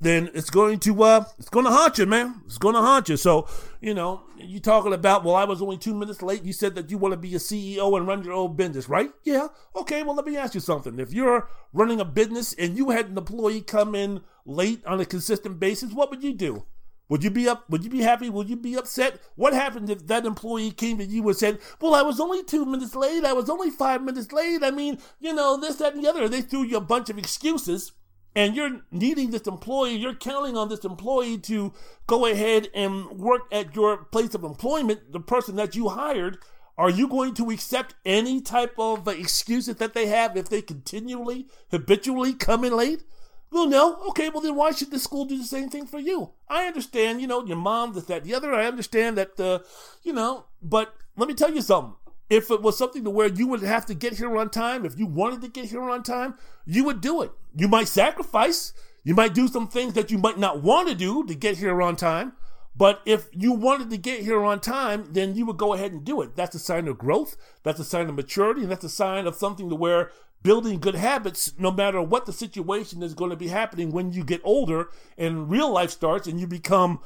[0.00, 2.40] then it's going to uh it's going to haunt you man.
[2.46, 3.16] It's going to haunt you.
[3.16, 3.46] So
[3.80, 6.42] you know you talking about well i was only two minutes late.
[6.42, 9.10] You said that you want to be a ceo and run your own business right?
[9.24, 9.48] Yeah.
[9.76, 10.98] Okay well let me ask you something.
[10.98, 15.04] If you're running a business and you had an employee come in late on a
[15.04, 16.64] consistent basis what would you do
[17.10, 17.68] would you be up?
[17.68, 18.30] Would you be happy?
[18.30, 19.20] Would you be upset?
[19.34, 22.64] What happened if that employee came to you and said, "Well, I was only two
[22.64, 23.24] minutes late.
[23.24, 24.62] I was only five minutes late.
[24.62, 27.18] I mean, you know, this, that, and the other." They threw you a bunch of
[27.18, 27.92] excuses,
[28.36, 29.96] and you're needing this employee.
[29.96, 31.72] You're counting on this employee to
[32.06, 35.12] go ahead and work at your place of employment.
[35.12, 36.38] The person that you hired.
[36.78, 41.46] Are you going to accept any type of excuses that they have if they continually,
[41.70, 43.02] habitually come in late?
[43.50, 43.96] Well, no.
[44.10, 46.30] Okay, well then why should the school do the same thing for you?
[46.48, 48.54] I understand, you know, your mom, this, that, the other.
[48.54, 49.60] I understand that, uh,
[50.02, 51.96] you know, but let me tell you something.
[52.28, 54.96] If it was something to where you would have to get here on time, if
[54.96, 57.32] you wanted to get here on time, you would do it.
[57.56, 58.72] You might sacrifice.
[59.02, 61.82] You might do some things that you might not want to do to get here
[61.82, 62.34] on time.
[62.76, 66.04] But if you wanted to get here on time, then you would go ahead and
[66.04, 66.36] do it.
[66.36, 67.36] That's a sign of growth.
[67.64, 68.62] That's a sign of maturity.
[68.62, 70.12] And that's a sign of something to where
[70.42, 74.24] building good habits, no matter what the situation is going to be happening when you
[74.24, 74.88] get older
[75.18, 77.00] and real life starts and you become,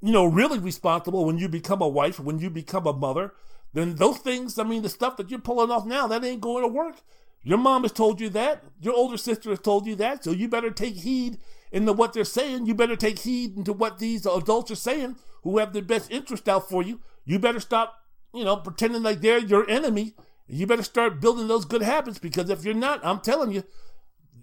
[0.00, 3.34] you know, really responsible when you become a wife, when you become a mother,
[3.74, 6.62] then those things, I mean, the stuff that you're pulling off now, that ain't going
[6.64, 6.96] to work.
[7.42, 8.64] Your mom has told you that.
[8.80, 10.24] Your older sister has told you that.
[10.24, 11.38] So you better take heed
[11.70, 12.66] into what they're saying.
[12.66, 16.48] You better take heed into what these adults are saying who have their best interest
[16.48, 17.00] out for you.
[17.24, 18.02] You better stop,
[18.34, 20.14] you know, pretending like they're your enemy
[20.48, 23.64] you better start building those good habits because if you're not, I'm telling you,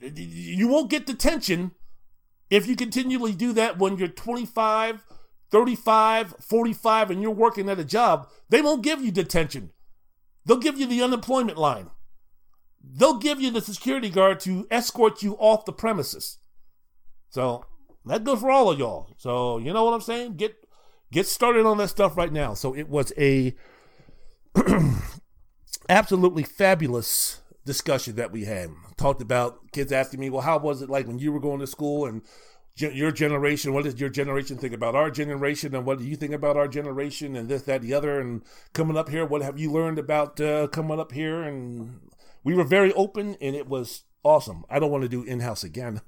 [0.02, 1.72] you won't get detention
[2.49, 5.03] if you continually do that when you're 25,
[5.49, 8.30] 35, 45, and you're working at a job.
[8.49, 9.72] They won't give you detention.
[10.45, 11.90] They'll give you the unemployment line.
[12.84, 16.38] They'll give you the security guard to escort you off the premises.
[17.30, 17.65] So
[18.06, 19.10] that goes for all of y'all.
[19.18, 20.36] So you know what I'm saying?
[20.36, 20.56] Get
[21.11, 22.53] get started on that stuff right now.
[22.53, 23.56] So it was a
[25.90, 28.70] absolutely fabulous discussion that we had.
[28.98, 31.68] Talked about kids asking me, well, how was it like when you were going to
[31.68, 32.22] school and
[32.78, 36.34] your generation, what does your generation think about our generation and what do you think
[36.34, 38.44] about our generation and this, that, the other and
[38.74, 41.41] coming up here, what have you learned about uh, coming up here?
[41.41, 42.12] And
[42.44, 44.66] we were very open and it was awesome.
[44.70, 46.02] I don't want to do in-house again,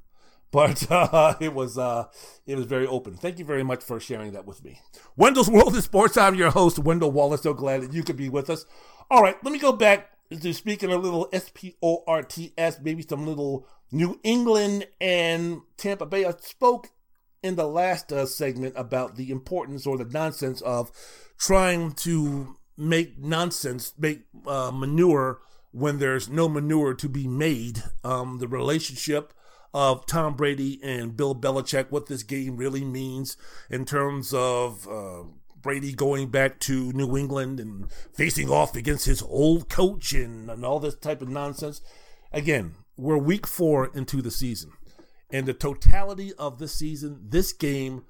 [0.52, 2.06] but uh, it was uh,
[2.46, 3.16] it was very open.
[3.16, 4.80] Thank you very much for sharing that with me.
[5.16, 6.18] Wendell's World of Sports.
[6.18, 7.44] I'm your host, Wendell Wallace.
[7.44, 8.66] So glad that you could be with us.
[9.10, 12.54] All right, let me go back to speaking a little S P O R T
[12.58, 16.26] S, maybe some little New England and Tampa Bay.
[16.26, 16.90] I spoke
[17.44, 20.92] in the last uh, segment about the importance or the nonsense of
[21.38, 25.40] trying to make nonsense, make uh, manure
[25.72, 27.84] when there's no manure to be made.
[28.04, 29.34] Um, the relationship
[29.78, 33.38] of Tom Brady and Bill Belichick, what this game really means
[33.70, 35.22] in terms of uh,
[35.62, 40.66] Brady going back to New England and facing off against his old coach and, and
[40.66, 41.82] all this type of nonsense.
[42.34, 44.72] Again, we're week four into the season.
[45.30, 48.04] And the totality of the season, this game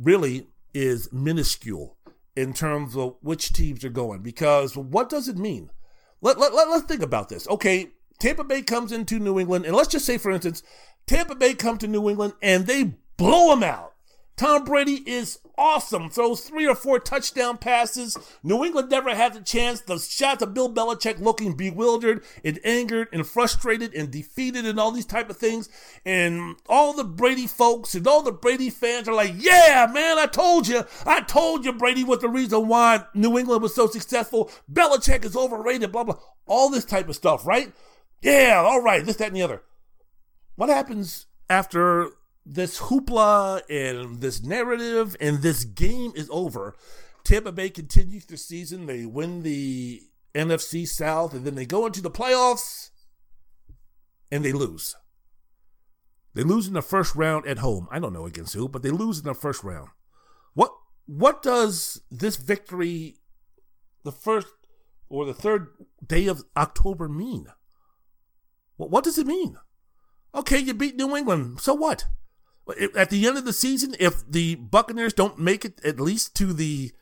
[0.00, 1.96] really is minuscule
[2.36, 4.22] in terms of which teams are going.
[4.22, 5.72] Because what does it mean?
[6.20, 7.48] Let, let, let, let's think about this.
[7.48, 7.88] Okay,
[8.20, 10.62] Tampa Bay comes into New England, and let's just say, for instance,
[11.06, 13.90] Tampa Bay come to New England and they blow them out.
[14.40, 16.08] Tom Brady is awesome.
[16.08, 18.16] Throws three or four touchdown passes.
[18.42, 19.82] New England never had the chance.
[19.82, 24.92] The shots of Bill Belichick looking bewildered and angered and frustrated and defeated and all
[24.92, 25.68] these type of things.
[26.06, 30.24] And all the Brady folks and all the Brady fans are like, yeah, man, I
[30.24, 30.84] told you.
[31.04, 34.50] I told you Brady was the reason why New England was so successful.
[34.72, 36.18] Belichick is overrated, blah, blah.
[36.46, 37.74] All this type of stuff, right?
[38.22, 39.60] Yeah, all right, this, that, and the other.
[40.60, 42.10] What happens after
[42.44, 46.76] this hoopla and this narrative and this game is over.
[47.24, 48.84] Tampa Bay continues their season.
[48.84, 50.02] They win the
[50.34, 52.90] NFC South and then they go into the playoffs
[54.30, 54.94] and they lose.
[56.34, 57.88] They lose in the first round at home.
[57.90, 59.88] I don't know against who, but they lose in the first round.
[60.52, 60.72] What
[61.06, 63.16] what does this victory
[64.04, 64.48] the first
[65.08, 65.68] or the third
[66.06, 67.46] day of October mean?
[68.76, 69.56] What what does it mean?
[70.34, 71.60] Okay, you beat New England.
[71.60, 72.06] So what?
[72.96, 76.52] At the end of the season, if the Buccaneers don't make it at least to
[76.52, 76.92] the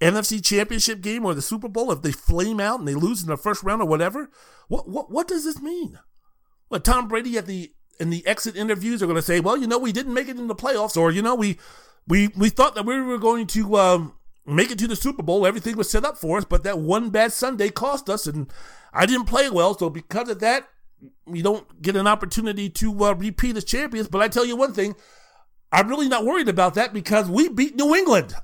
[0.00, 3.28] NFC Championship game or the Super Bowl, if they flame out and they lose in
[3.28, 4.30] the first round or whatever,
[4.68, 5.98] what what what does this mean?
[6.70, 9.66] Well, Tom Brady at the in the exit interviews are going to say, well, you
[9.66, 11.58] know, we didn't make it in the playoffs, or you know, we
[12.06, 14.14] we we thought that we were going to um,
[14.46, 15.46] make it to the Super Bowl.
[15.46, 18.50] Everything was set up for us, but that one bad Sunday cost us, and
[18.92, 19.76] I didn't play well.
[19.76, 20.68] So because of that,
[21.26, 24.08] we don't get an opportunity to uh, repeat as champions.
[24.08, 24.94] But I tell you one thing,
[25.70, 28.34] I'm really not worried about that because we beat New England.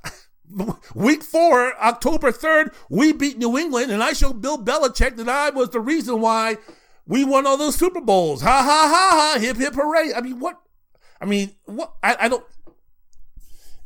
[0.94, 5.51] Week four, October 3rd, we beat New England, and I showed Bill Belichick that I
[5.51, 6.59] was the reason why
[7.06, 8.43] we won all those Super Bowls.
[8.43, 9.40] Ha ha ha ha!
[9.40, 10.12] Hip hip hooray!
[10.14, 10.60] I mean, what?
[11.20, 11.94] I mean, what?
[12.02, 12.44] I, I don't.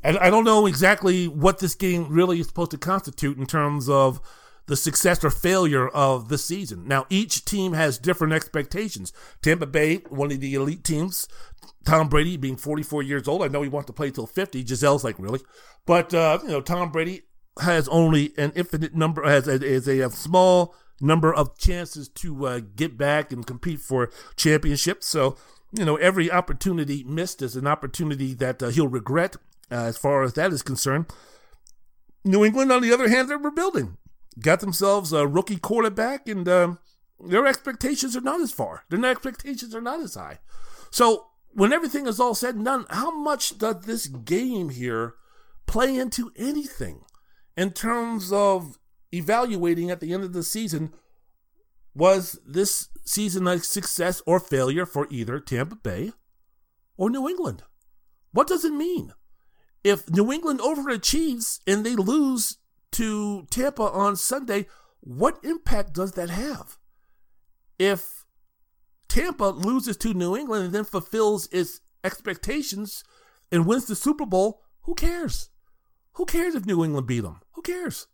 [0.05, 3.89] I, I don't know exactly what this game really is supposed to constitute in terms
[3.89, 4.21] of
[4.69, 6.87] the success or failure of the season.
[6.87, 9.13] Now, each team has different expectations.
[9.43, 11.27] Tampa Bay, one of the elite teams,
[11.85, 13.43] Tom Brady being 44 years old.
[13.43, 14.63] I know he wants to play till 50.
[14.63, 15.41] Gisele's like, really?
[15.87, 17.23] But, uh, you know, Tom Brady
[17.61, 22.61] has only an infinite number, has a, a, a small number of chances to uh,
[22.77, 25.07] get back and compete for championships.
[25.07, 25.37] So,
[25.73, 29.37] you know, every opportunity missed is an opportunity that uh, he'll regret
[29.71, 31.07] uh, as far as that is concerned.
[32.23, 33.97] New England, on the other hand, they're rebuilding
[34.39, 36.79] got themselves a rookie quarterback, and um,
[37.21, 38.85] their expectations are not as far.
[38.89, 40.39] Their expectations are not as high.
[40.91, 45.15] So when everything is all said and done, how much does this game here
[45.67, 47.03] play into anything
[47.57, 48.79] in terms of
[49.13, 50.93] evaluating at the end of the season?
[51.95, 56.13] Was this season a success or failure for either Tampa Bay
[56.97, 57.65] or New England?
[58.31, 59.13] What does it mean?
[59.83, 62.59] If New England overachieves and they lose
[62.93, 64.67] to Tampa on Sunday,
[65.01, 66.77] what impact does that have?
[67.79, 68.25] If
[69.09, 73.05] Tampa loses to New England and then fulfills its expectations
[73.51, 75.51] and wins the Super Bowl, who cares?
[76.15, 77.41] Who cares if New England beat them?
[77.53, 78.07] Who cares?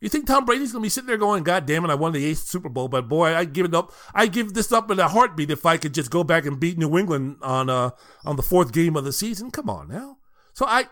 [0.00, 2.24] You think Tom Brady's gonna be sitting there going, "God damn it, I won the
[2.24, 3.92] eighth Super Bowl, but boy, I give it up.
[4.14, 6.78] I give this up in a heartbeat if I could just go back and beat
[6.78, 7.90] New England on uh
[8.24, 9.50] on the fourth game of the season.
[9.50, 10.18] Come on now."
[10.54, 10.84] So I,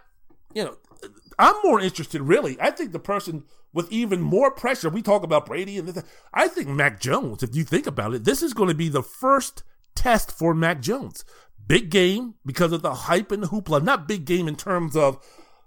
[0.54, 0.76] you know,
[1.38, 2.56] I'm more interested, really.
[2.60, 6.02] I think the person with even more pressure, we talk about Brady and this,
[6.32, 9.02] I think Mac Jones, if you think about it, this is going to be the
[9.02, 9.62] first
[9.94, 11.24] test for Mac Jones.
[11.66, 13.82] Big game because of the hype and the hoopla.
[13.82, 15.18] Not big game in terms of,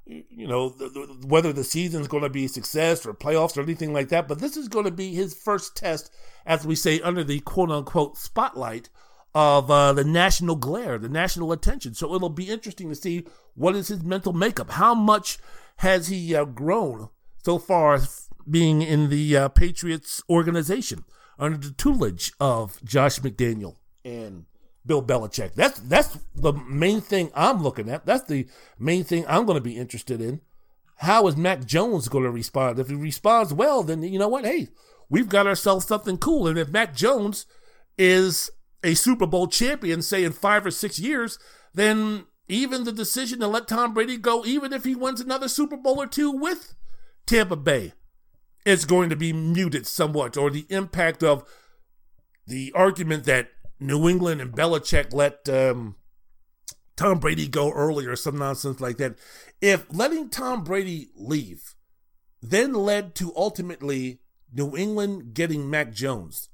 [0.05, 3.61] you know, the, the, whether the season's going to be a success or playoffs or
[3.61, 6.11] anything like that, but this is going to be his first test,
[6.47, 8.89] as we say, under the quote unquote spotlight
[9.33, 11.93] of uh, the national glare, the national attention.
[11.93, 13.25] So it'll be interesting to see
[13.55, 14.71] what is his mental makeup.
[14.71, 15.37] How much
[15.77, 17.09] has he uh, grown
[17.43, 17.99] so far
[18.49, 21.05] being in the uh, Patriots organization
[21.37, 24.45] under the tutelage of Josh McDaniel and
[24.85, 25.53] Bill Belichick.
[25.53, 28.05] That's that's the main thing I'm looking at.
[28.05, 28.47] That's the
[28.77, 30.41] main thing I'm going to be interested in.
[30.97, 32.79] How is Mac Jones going to respond?
[32.79, 34.45] If he responds well, then you know what?
[34.45, 34.69] Hey,
[35.09, 36.47] we've got ourselves something cool.
[36.47, 37.45] And if Mac Jones
[37.97, 38.49] is
[38.83, 41.37] a Super Bowl champion, say in five or six years,
[41.73, 45.77] then even the decision to let Tom Brady go, even if he wins another Super
[45.77, 46.75] Bowl or two with
[47.25, 47.93] Tampa Bay,
[48.65, 51.43] is going to be muted somewhat, or the impact of
[52.45, 53.49] the argument that
[53.79, 55.95] New England and Belichick let um,
[56.95, 59.17] Tom Brady go early or some nonsense like that.
[59.61, 61.75] If letting Tom Brady leave
[62.41, 64.19] then led to ultimately
[64.53, 66.48] New England getting Mac Jones,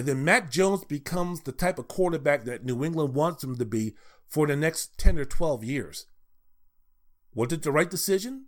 [0.00, 3.66] and then Mac Jones becomes the type of quarterback that New England wants him to
[3.66, 3.92] be
[4.26, 6.06] for the next 10 or 12 years.
[7.34, 8.46] Was it the right decision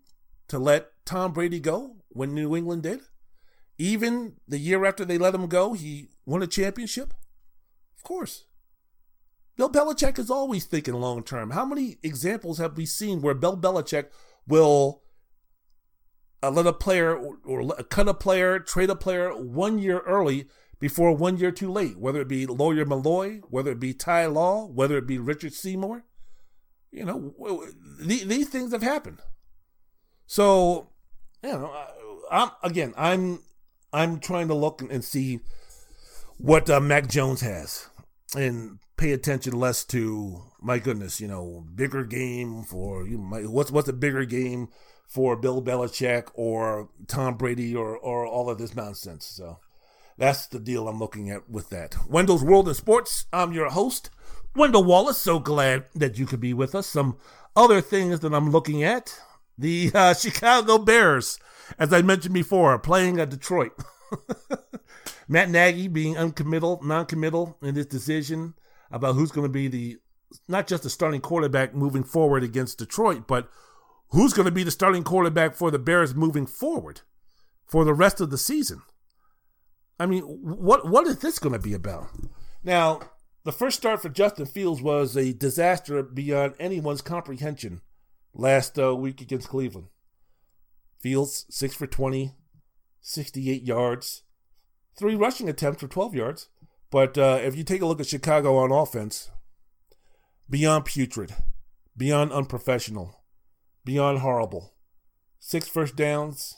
[0.48, 3.00] to let Tom Brady go when New England did?
[3.76, 7.12] Even the year after they let him go, he won a championship?
[7.98, 8.46] Of course.
[9.58, 11.50] Bill Belichick is always thinking long term.
[11.50, 14.06] How many examples have we seen where Bill Belichick
[14.46, 15.02] will
[16.42, 20.48] uh, let a player or, or cut a player, trade a player one year early
[20.82, 24.66] before one year too late, whether it be Lawyer Milloy, whether it be Ty Law,
[24.66, 26.04] whether it be Richard Seymour.
[26.90, 27.64] You know,
[28.00, 29.20] these things have happened.
[30.26, 30.88] So,
[31.40, 31.72] you know,
[32.32, 33.44] I'm again, I'm
[33.92, 35.38] I'm trying to look and see
[36.36, 37.88] what uh, Mac Jones has
[38.34, 43.88] and pay attention less to my goodness, you know, bigger game for you what's what's
[43.88, 44.68] a bigger game
[45.06, 49.26] for Bill Belichick or Tom Brady or or all of this nonsense.
[49.26, 49.60] So
[50.18, 51.96] that's the deal I'm looking at with that.
[52.08, 53.26] Wendell's World in Sports.
[53.32, 54.10] I'm your host,
[54.54, 55.18] Wendell Wallace.
[55.18, 56.86] So glad that you could be with us.
[56.86, 57.16] Some
[57.56, 59.18] other things that I'm looking at
[59.58, 61.38] the uh, Chicago Bears,
[61.78, 63.72] as I mentioned before, playing at Detroit.
[65.28, 68.54] Matt Nagy being uncommittal, non-committal in this decision
[68.90, 69.98] about who's going to be the
[70.48, 73.48] not just the starting quarterback moving forward against Detroit, but
[74.10, 77.02] who's going to be the starting quarterback for the Bears moving forward
[77.66, 78.82] for the rest of the season.
[79.98, 82.08] I mean, what what is this going to be about?
[82.64, 83.00] Now,
[83.44, 87.80] the first start for Justin Fields was a disaster beyond anyone's comprehension
[88.34, 89.88] last uh, week against Cleveland.
[91.00, 92.34] Fields, 6 for 20,
[93.00, 94.22] 68 yards,
[94.96, 96.48] three rushing attempts for 12 yards.
[96.90, 99.30] But uh, if you take a look at Chicago on offense,
[100.48, 101.34] beyond putrid,
[101.96, 103.22] beyond unprofessional,
[103.84, 104.74] beyond horrible.
[105.40, 106.56] Six first downs,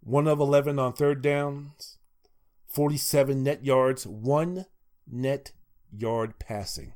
[0.00, 1.97] one of 11 on third downs,
[2.68, 4.66] 47 net yards, one
[5.10, 5.52] net
[5.90, 6.94] yard passing.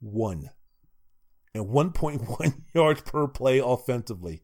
[0.00, 0.50] One.
[1.54, 4.42] And 1.1 yards per play offensively.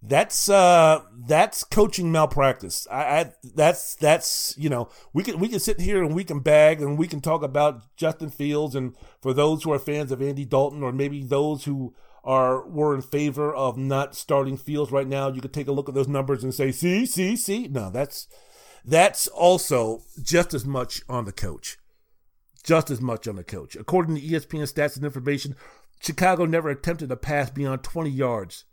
[0.00, 2.86] That's uh that's coaching malpractice.
[2.88, 6.38] I, I that's that's you know we can we can sit here and we can
[6.38, 10.22] bag and we can talk about Justin Fields and for those who are fans of
[10.22, 15.08] Andy Dalton or maybe those who are were in favor of not starting Fields right
[15.08, 17.68] now, you could take a look at those numbers and say, see, see, see.
[17.68, 18.28] No, that's
[18.88, 21.78] that's also just as much on the coach.
[22.64, 23.76] Just as much on the coach.
[23.76, 25.56] According to ESPN stats and information,
[26.00, 28.64] Chicago never attempted a pass beyond 20 yards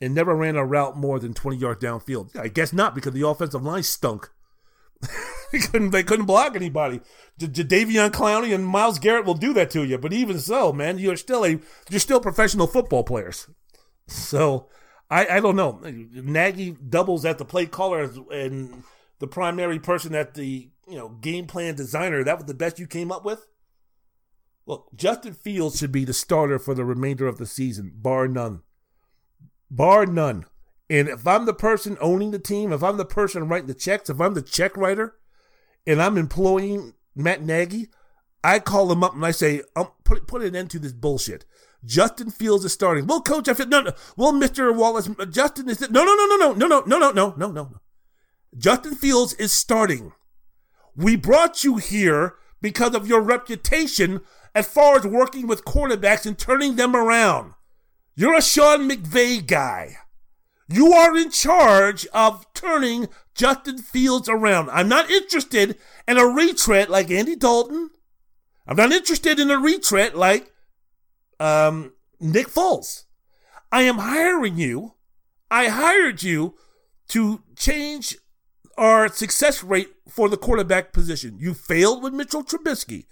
[0.00, 2.36] and never ran a route more than 20 yards downfield.
[2.38, 4.30] I guess not because the offensive line stunk.
[5.52, 7.00] they couldn't they couldn't block anybody.
[7.38, 11.16] Jadeveon Clowney and Myles Garrett will do that to you, but even so, man, you're
[11.16, 11.58] still a
[11.88, 13.48] you're still professional football players.
[14.06, 14.68] So
[15.10, 15.80] I, I don't know.
[15.82, 18.82] Nagy doubles at the play caller and
[19.18, 22.24] the primary person at the you know game plan designer.
[22.24, 23.46] That was the best you came up with.
[24.66, 28.62] Look, Justin Fields should be the starter for the remainder of the season, bar none.
[29.70, 30.44] Bar none.
[30.90, 34.10] And if I'm the person owning the team, if I'm the person writing the checks,
[34.10, 35.16] if I'm the check writer,
[35.86, 37.88] and I'm employing Matt Nagy,
[38.44, 41.44] I call him up and I say, um, put put an end to this bullshit.
[41.84, 43.06] Justin Fields is starting.
[43.06, 43.92] Well, coach, I feel no, no.
[44.16, 47.34] Well, Mister Wallace, Justin is no, no, no, no, no, no, no, no, no, no,
[47.36, 47.80] no, no.
[48.56, 50.12] Justin Fields is starting.
[50.96, 54.20] We brought you here because of your reputation
[54.54, 57.54] as far as working with quarterbacks and turning them around.
[58.14, 59.98] You're a Sean McVay guy.
[60.68, 64.68] You are in charge of turning Justin Fields around.
[64.70, 67.90] I'm not interested in a retread like Andy Dalton.
[68.66, 70.52] I'm not interested in a retread like
[71.40, 73.04] um, Nick Foles.
[73.70, 74.94] I am hiring you.
[75.50, 76.56] I hired you
[77.08, 78.16] to change
[78.78, 81.36] our success rate for the quarterback position.
[81.38, 83.06] You failed with Mitchell Trubisky.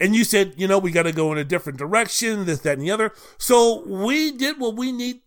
[0.00, 2.78] And you said, you know, we got to go in a different direction, this, that,
[2.78, 3.12] and the other.
[3.38, 5.20] So we did what we need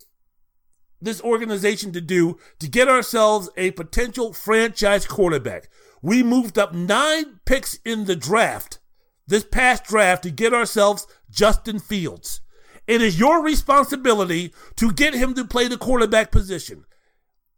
[1.02, 5.70] this organization to do to get ourselves a potential franchise quarterback.
[6.02, 8.80] We moved up nine picks in the draft
[9.28, 12.42] this past draft to get ourselves Justin Fields.
[12.88, 16.86] It is your responsibility to get him to play the quarterback position.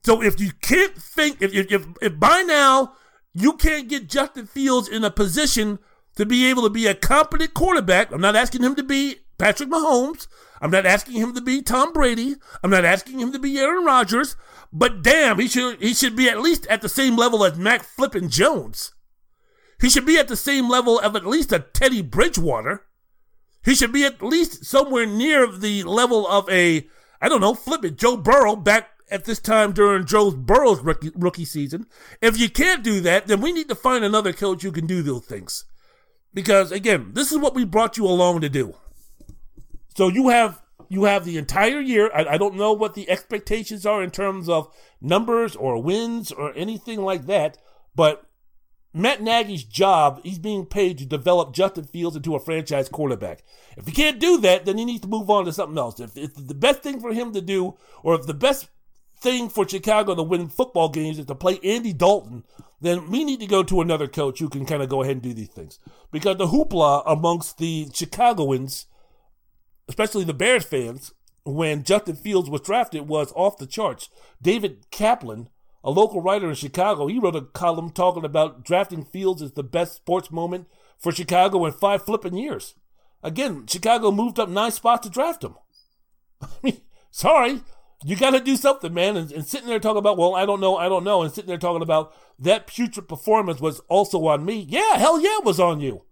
[0.04, 2.94] So if you can't think, if, if, if by now
[3.34, 5.80] you can't get Justin Fields in a position
[6.16, 9.70] to be able to be a competent quarterback, I'm not asking him to be Patrick
[9.70, 10.28] Mahomes.
[10.62, 12.36] I'm not asking him to be Tom Brady.
[12.64, 14.36] I'm not asking him to be Aaron Rodgers.
[14.74, 17.84] But damn, he should he should be at least at the same level as Mac
[17.84, 18.94] Flippin Jones.
[19.80, 22.86] He should be at the same level of at least a Teddy Bridgewater.
[23.64, 26.88] He should be at least somewhere near the level of a
[27.22, 31.12] I don't know, flip it, Joe Burrow back at this time during Joe Burrow's rookie,
[31.16, 31.86] rookie season.
[32.22, 35.02] If you can't do that, then we need to find another coach who can do
[35.02, 35.66] those things.
[36.34, 38.76] Because again, this is what we brought you along to do.
[39.96, 42.10] So you have you have the entire year.
[42.14, 46.54] I, I, don't know what the expectations are in terms of numbers or wins or
[46.56, 47.58] anything like that,
[47.94, 48.24] but
[48.94, 53.44] Matt Nagy's job, he's being paid to develop Justin Fields into a franchise quarterback.
[53.76, 56.00] If he can't do that, then he needs to move on to something else.
[56.00, 58.70] If, if the best thing for him to do, or if the best
[59.20, 62.44] thing for Chicago to win football games is to play Andy Dalton,
[62.82, 65.22] then we need to go to another coach who can kind of go ahead and
[65.22, 65.80] do these things.
[66.12, 68.86] Because the hoopla amongst the Chicagoans,
[69.88, 71.14] especially the Bears fans,
[71.44, 74.10] when Justin Fields was drafted was off the charts.
[74.42, 75.50] David Kaplan,
[75.84, 79.64] a local writer in Chicago, he wrote a column talking about drafting Fields as the
[79.64, 80.68] best sports moment
[80.98, 82.76] for Chicago in five flipping years.
[83.24, 85.56] Again, Chicago moved up nine spots to draft him.
[86.42, 87.62] I mean, sorry,
[88.04, 89.18] you got to do something, man.
[89.18, 91.48] And, and, sitting there talking about, well, I don't know, I don't know, and sitting
[91.48, 94.66] there talking about that putrid performance was also on me.
[94.70, 96.04] Yeah, hell yeah, it was on you.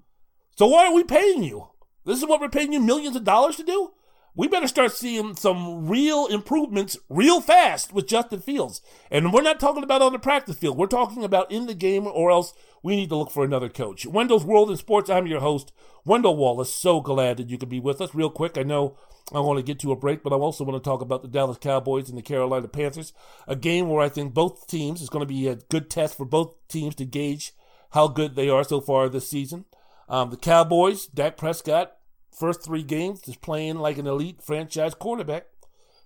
[0.57, 1.67] So why are we paying you?
[2.05, 3.91] This is what we're paying you millions of dollars to do?
[4.37, 8.81] We better start seeing some real improvements real fast with Justin Fields.
[9.09, 10.77] And we're not talking about on the practice field.
[10.77, 12.53] We're talking about in the game, or else
[12.85, 14.05] we need to look for another coach.
[14.05, 15.73] Wendell's World in Sports, I'm your host,
[16.05, 16.71] Wendell Wallace.
[16.71, 18.13] So glad that you could be with us.
[18.13, 18.95] Real quick, I know
[19.33, 21.27] I want to get to a break, but I also want to talk about the
[21.27, 23.11] Dallas Cowboys and the Carolina Panthers.
[23.47, 26.25] A game where I think both teams is going to be a good test for
[26.25, 27.53] both teams to gauge
[27.93, 29.65] how good they are so far this season.
[30.07, 31.93] Um, the Cowboys, Dak Prescott,
[32.31, 35.47] first three games is playing like an elite franchise quarterback.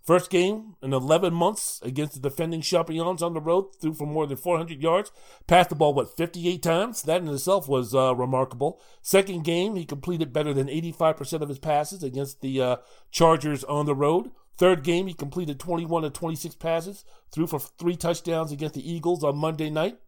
[0.10, 4.26] First game in 11 months against the defending champions on the road, threw for more
[4.26, 5.12] than 400 yards,
[5.46, 7.04] passed the ball, what, 58 times?
[7.04, 8.82] That in itself was uh, remarkable.
[9.04, 12.76] Second game, he completed better than 85% of his passes against the uh,
[13.12, 14.32] Chargers on the road.
[14.58, 19.24] Third game, he completed 21 of 26 passes, threw for three touchdowns against the Eagles
[19.24, 20.00] on Monday night.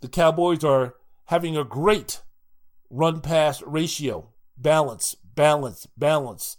[0.00, 0.94] The Cowboys are
[1.26, 2.22] having a great
[2.88, 4.30] run pass ratio.
[4.56, 6.56] Balance, balance, balance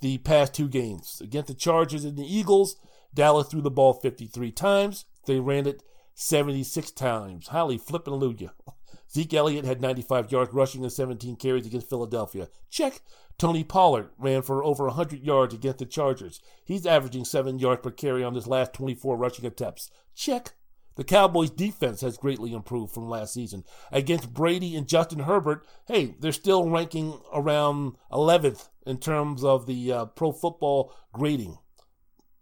[0.00, 1.20] the past two games.
[1.22, 2.76] Against the Chargers and the Eagles,
[3.14, 5.04] Dallas threw the ball 53 times.
[5.26, 5.82] They ran it
[6.14, 7.48] 76 times.
[7.48, 8.52] Holly flipping hallelujah.
[9.12, 12.48] Zeke Elliott had 95 yards rushing and 17 carries against Philadelphia.
[12.70, 13.00] Check.
[13.38, 16.40] Tony Pollard ran for over 100 yards against the Chargers.
[16.64, 19.90] He's averaging 7 yards per carry on his last 24 rushing attempts.
[20.14, 20.54] Check.
[20.96, 23.64] The Cowboys' defense has greatly improved from last season.
[23.92, 29.92] Against Brady and Justin Herbert, hey, they're still ranking around 11th in terms of the
[29.92, 31.58] uh, pro football grading.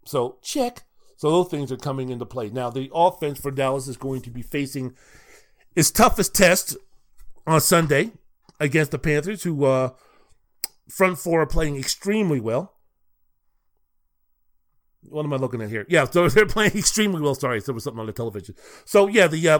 [0.05, 0.83] So, check.
[1.17, 2.49] So, those things are coming into play.
[2.49, 4.95] Now, the offense for Dallas is going to be facing
[5.75, 6.77] its toughest test
[7.45, 8.11] on Sunday
[8.59, 9.89] against the Panthers, who uh,
[10.89, 12.74] front four are playing extremely well
[15.09, 15.85] what am I looking at here?
[15.89, 17.35] Yeah, so they're playing extremely well.
[17.35, 18.55] Sorry, there was something on the television.
[18.85, 19.59] So yeah, the uh,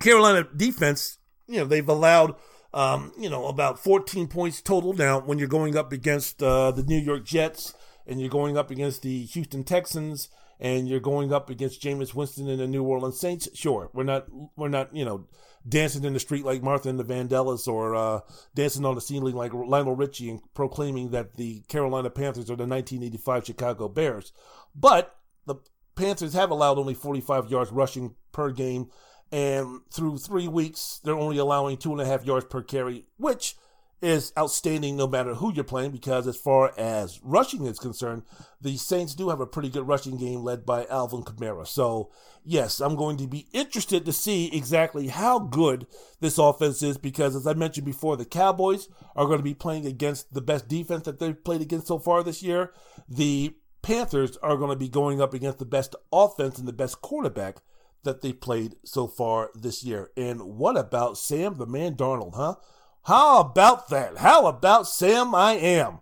[0.00, 2.34] Carolina defense, you know, they've allowed,
[2.72, 4.92] um, you know, about 14 points total.
[4.92, 7.74] Now, when you're going up against uh, the New York Jets
[8.06, 10.28] and you're going up against the Houston Texans
[10.60, 14.26] and you're going up against Jameis Winston and the New Orleans Saints, sure, we're not,
[14.56, 15.26] we're not, you know,
[15.66, 18.20] dancing in the street like Martha and the Vandellas or uh,
[18.54, 22.66] dancing on the ceiling like Lionel Richie and proclaiming that the Carolina Panthers are the
[22.66, 24.32] 1985 Chicago Bears.
[24.74, 25.16] But
[25.46, 25.56] the
[25.96, 28.90] Panthers have allowed only 45 yards rushing per game.
[29.32, 33.56] And through three weeks, they're only allowing two and a half yards per carry, which
[34.04, 38.22] is outstanding no matter who you're playing because as far as rushing is concerned,
[38.60, 41.66] the Saints do have a pretty good rushing game led by Alvin Kamara.
[41.66, 42.10] So,
[42.44, 45.86] yes, I'm going to be interested to see exactly how good
[46.20, 49.86] this offense is because as I mentioned before, the Cowboys are going to be playing
[49.86, 52.74] against the best defense that they've played against so far this year.
[53.08, 57.00] The Panthers are going to be going up against the best offense and the best
[57.00, 57.56] quarterback
[58.02, 60.10] that they played so far this year.
[60.14, 62.56] And what about Sam the Man Darnold, huh?
[63.04, 64.18] How about that?
[64.18, 66.00] How about Sam I am?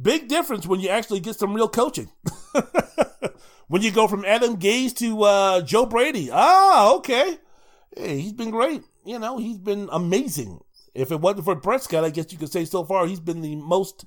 [0.00, 2.10] Big difference when you actually get some real coaching.
[3.68, 6.30] when you go from Adam Gase to uh, Joe Brady.
[6.32, 7.38] Ah, okay.
[7.96, 8.82] Hey, he's been great.
[9.04, 10.60] You know, he's been amazing.
[10.94, 13.56] If it wasn't for Prescott, I guess you could say so far he's been the
[13.56, 14.04] most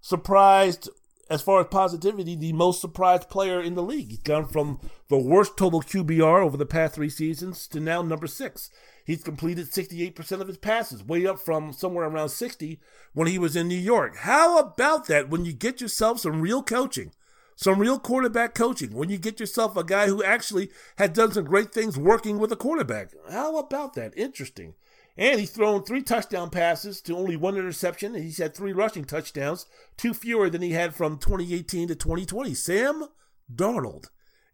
[0.00, 0.88] surprised
[1.28, 4.10] as far as positivity, the most surprised player in the league.
[4.10, 4.78] He's gone from
[5.08, 8.70] the worst total QBR over the past three seasons to now number six.
[9.04, 12.80] He's completed 68% of his passes, way up from somewhere around 60
[13.12, 14.16] when he was in New York.
[14.18, 17.12] How about that when you get yourself some real coaching?
[17.56, 18.94] Some real quarterback coaching.
[18.94, 22.50] When you get yourself a guy who actually had done some great things working with
[22.50, 23.10] a quarterback.
[23.30, 24.16] How about that?
[24.16, 24.74] Interesting.
[25.16, 29.04] And he's thrown three touchdown passes to only one interception, and he's had three rushing
[29.04, 29.66] touchdowns,
[29.98, 32.54] two fewer than he had from 2018 to 2020.
[32.54, 33.08] Sam
[33.54, 34.06] Darnold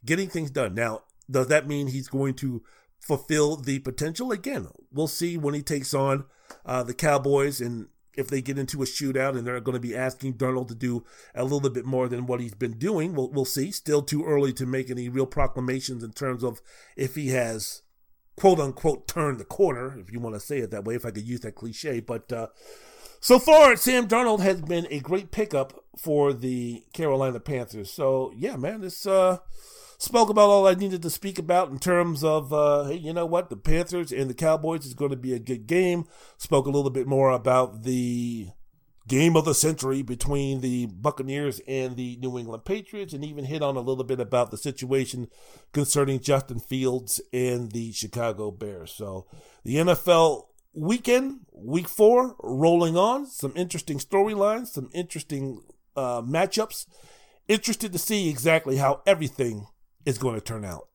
[0.05, 0.75] getting things done.
[0.75, 2.63] Now, does that mean he's going to
[3.09, 4.31] fulfill the potential?
[4.31, 6.27] Again, we'll see when he takes on
[6.65, 9.97] uh, the Cowboys and if they get into a shootout and they're going to be
[9.97, 11.05] asking Darnold to do
[11.35, 13.15] a little bit more than what he's been doing.
[13.15, 13.71] We'll, we'll see.
[13.71, 16.61] Still too early to make any real proclamations in terms of
[16.97, 17.83] if he has
[18.37, 21.11] quote unquote turned the corner, if you want to say it that way, if I
[21.13, 22.01] could use that cliche.
[22.01, 22.49] But uh,
[23.21, 27.91] so far, Sam Darnold has been a great pickup for the Carolina Panthers.
[27.91, 29.39] So yeah, man, this uh,
[29.99, 33.27] spoke about all I needed to speak about in terms of, uh, hey, you know
[33.27, 33.51] what?
[33.51, 36.07] The Panthers and the Cowboys is going to be a good game.
[36.39, 38.49] Spoke a little bit more about the
[39.09, 43.63] game of the century between the Buccaneers and the New England Patriots, and even hit
[43.63, 45.29] on a little bit about the situation
[45.73, 48.93] concerning Justin Fields and the Chicago Bears.
[48.93, 49.27] So
[49.65, 50.45] the NFL
[50.75, 53.27] weekend, week four, rolling on.
[53.27, 55.63] Some interesting storylines, some interesting
[55.97, 56.87] uh, matchups.
[57.49, 59.67] Interested to see exactly how everything
[60.05, 60.89] is going to turn out.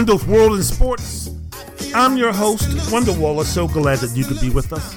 [0.00, 1.28] Wendell's World in Sports.
[1.94, 3.52] I'm your host, Wendell Wallace.
[3.52, 4.94] So glad that you could be with us.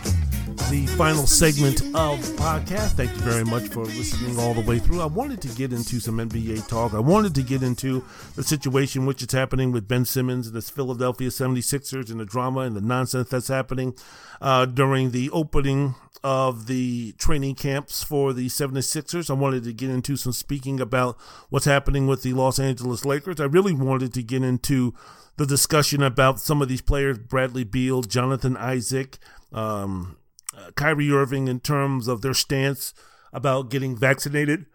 [0.70, 2.94] The final segment of podcast.
[2.94, 5.02] Thank you very much for listening all the way through.
[5.02, 6.94] I wanted to get into some NBA talk.
[6.94, 8.02] I wanted to get into
[8.38, 12.62] the situation which is happening with Ben Simmons and the Philadelphia 76ers and the drama
[12.62, 13.96] and the nonsense that's happening
[14.42, 19.30] uh, during the opening of the training camps for the 76ers.
[19.30, 21.18] I wanted to get into some speaking about
[21.50, 23.40] what's happening with the Los Angeles Lakers.
[23.40, 24.94] I really wanted to get into
[25.36, 29.18] the discussion about some of these players, Bradley Beal, Jonathan Isaac,
[29.52, 30.18] um,
[30.58, 32.94] uh, Kyrie Irving, in terms of their stance
[33.34, 34.66] about getting vaccinated.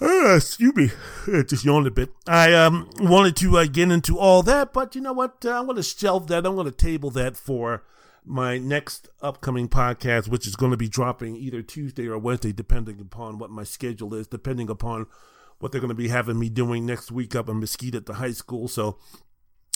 [0.00, 0.90] Uh, excuse me,
[1.32, 2.10] I just yawned a bit.
[2.26, 5.44] I um, wanted to uh, get into all that, but you know what?
[5.44, 6.44] I'm going to shelve that.
[6.44, 7.82] I'm going to table that for
[8.26, 13.00] my next upcoming podcast, which is going to be dropping either Tuesday or Wednesday, depending
[13.00, 15.06] upon what my schedule is, depending upon
[15.58, 18.14] what they're going to be having me doing next week up in Mesquite at the
[18.14, 18.68] high school.
[18.68, 18.98] So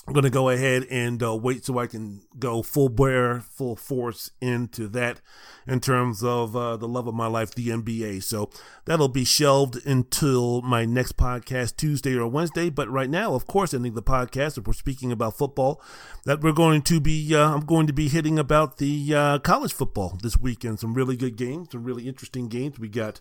[0.06, 3.76] I'm going to go ahead and uh, wait so I can go full bear, full
[3.76, 5.20] force into that
[5.66, 8.22] in terms of uh, the love of my life, the NBA.
[8.22, 8.50] So
[8.86, 12.70] that'll be shelved until my next podcast, Tuesday or Wednesday.
[12.70, 15.82] But right now, of course, ending the podcast, if we're speaking about football,
[16.24, 19.72] that we're going to be, uh, I'm going to be hitting about the uh, college
[19.72, 20.80] football this weekend.
[20.80, 22.78] Some really good games, some really interesting games.
[22.78, 23.20] We got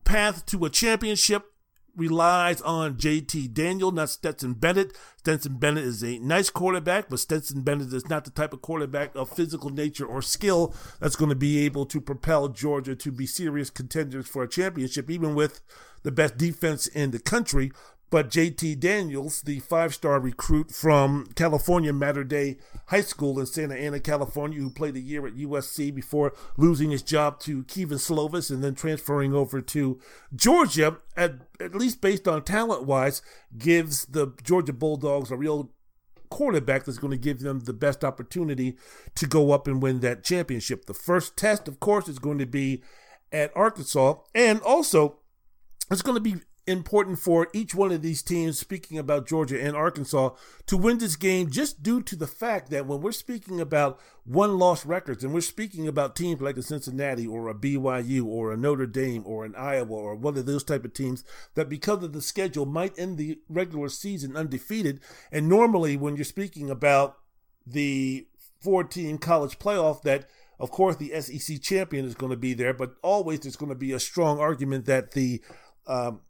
[0.03, 1.53] path to a championship
[1.95, 4.97] relies on JT Daniel, not Stetson Bennett.
[5.17, 9.15] Stetson Bennett is a nice quarterback, but Stetson Bennett is not the type of quarterback
[9.15, 13.25] of physical nature or skill that's going to be able to propel Georgia to be
[13.25, 15.61] serious contenders for a championship, even with
[16.03, 17.71] the best defense in the country.
[18.13, 22.57] But JT Daniels, the five star recruit from California Mater Dei
[22.89, 27.01] High School in Santa Ana, California, who played a year at USC before losing his
[27.01, 29.99] job to Kedon Slovis and then transferring over to
[30.35, 33.23] Georgia, at, at least based on talent wise,
[33.57, 35.71] gives the Georgia Bulldogs a real
[36.29, 38.77] quarterback that's going to give them the best opportunity
[39.15, 40.85] to go up and win that championship.
[40.85, 42.83] The first test, of course, is going to be
[43.31, 45.17] at Arkansas, and also
[45.89, 49.75] it's going to be important for each one of these teams, speaking about Georgia and
[49.75, 50.29] Arkansas,
[50.67, 54.57] to win this game just due to the fact that when we're speaking about one
[54.57, 58.57] loss records and we're speaking about teams like a Cincinnati or a BYU or a
[58.57, 61.23] Notre Dame or an Iowa or one of those type of teams
[61.55, 65.01] that because of the schedule might end the regular season undefeated.
[65.31, 67.17] And normally when you're speaking about
[67.67, 68.27] the
[68.61, 70.29] four team college playoff that
[70.59, 73.75] of course, the SEC champion is going to be there, but always there's going to
[73.75, 75.41] be a strong argument that the
[75.87, 76.21] um,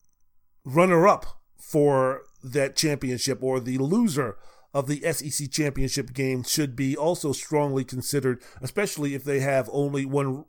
[0.66, 4.38] runner up for that championship or the loser
[4.74, 10.06] of the SEC championship game should be also strongly considered, especially if they have only
[10.06, 10.46] one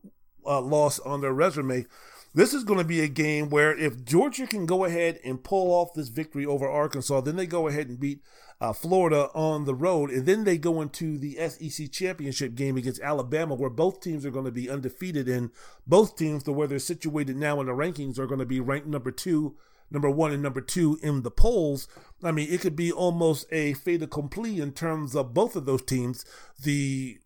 [0.46, 1.86] uh, loss on their resume.
[2.34, 5.70] This is going to be a game where if Georgia can go ahead and pull
[5.70, 8.22] off this victory over Arkansas, then they go ahead and beat
[8.60, 13.00] uh, Florida on the road, and then they go into the SEC championship game against
[13.02, 15.50] Alabama, where both teams are going to be undefeated, and
[15.86, 18.86] both teams, to where they're situated now in the rankings, are going to be ranked
[18.86, 19.54] number two
[19.94, 21.88] number one and number two in the polls.
[22.22, 25.82] I mean, it could be almost a fait accompli in terms of both of those
[25.82, 26.24] teams.
[26.62, 27.18] The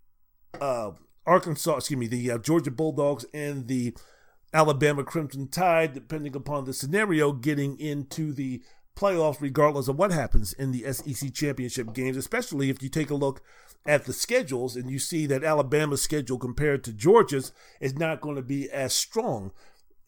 [0.60, 0.92] uh,
[1.26, 3.96] Arkansas, excuse me, the uh, Georgia Bulldogs and the
[4.54, 8.62] Alabama Crimson Tide, depending upon the scenario, getting into the
[8.96, 13.14] playoffs regardless of what happens in the SEC championship games, especially if you take a
[13.14, 13.42] look
[13.86, 18.36] at the schedules and you see that Alabama's schedule compared to Georgia's is not going
[18.36, 19.52] to be as strong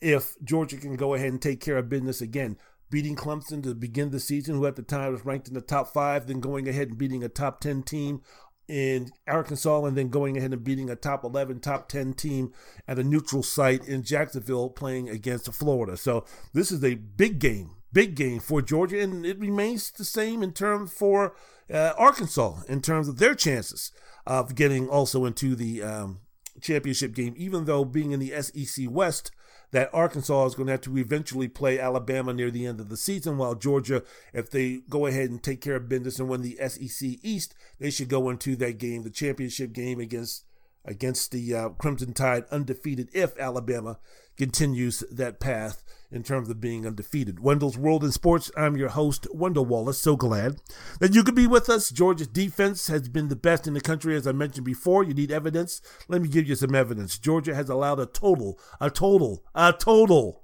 [0.00, 2.56] if Georgia can go ahead and take care of business again.
[2.90, 5.92] Beating Clemson to begin the season, who at the time was ranked in the top
[5.92, 8.22] five, then going ahead and beating a top 10 team
[8.66, 12.52] in Arkansas, and then going ahead and beating a top 11, top 10 team
[12.88, 15.96] at a neutral site in Jacksonville playing against Florida.
[15.96, 20.42] So this is a big game, big game for Georgia, and it remains the same
[20.42, 21.34] in terms for
[21.72, 23.92] uh, Arkansas in terms of their chances
[24.26, 26.20] of getting also into the um,
[26.60, 29.30] championship game, even though being in the SEC West
[29.72, 32.96] that Arkansas is going to have to eventually play Alabama near the end of the
[32.96, 34.02] season, while Georgia,
[34.32, 37.90] if they go ahead and take care of business and win the SEC East, they
[37.90, 40.44] should go into that game, the championship game against
[40.84, 43.98] against the uh, Crimson Tide, undefeated if Alabama
[44.40, 47.40] continues that path in terms of being undefeated.
[47.40, 48.50] Wendell's World in Sports.
[48.56, 49.98] I'm your host, Wendell Wallace.
[49.98, 50.56] So glad
[50.98, 51.90] that you could be with us.
[51.90, 55.04] Georgia's defense has been the best in the country, as I mentioned before.
[55.04, 55.82] You need evidence.
[56.08, 57.18] Let me give you some evidence.
[57.18, 60.42] Georgia has allowed a total, a total, a total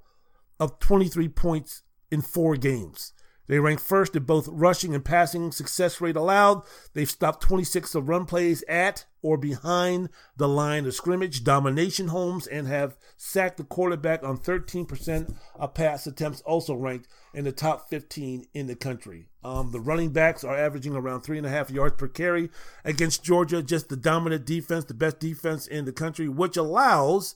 [0.59, 3.13] of 23 points in four games.
[3.47, 6.63] They rank first in both rushing and passing success rate allowed.
[6.93, 12.45] They've stopped 26 of run plays at or behind the line of scrimmage, domination homes,
[12.45, 17.89] and have sacked the quarterback on 13% of pass attempts, also ranked in the top
[17.89, 19.27] 15 in the country.
[19.43, 22.49] Um, the running backs are averaging around three and a half yards per carry
[22.83, 27.35] against Georgia, just the dominant defense, the best defense in the country, which allows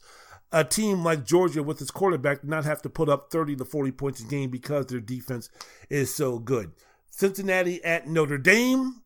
[0.52, 3.92] a team like Georgia with its quarterback not have to put up 30 to 40
[3.92, 5.50] points a game because their defense
[5.90, 6.72] is so good.
[7.10, 9.02] Cincinnati at Notre Dame.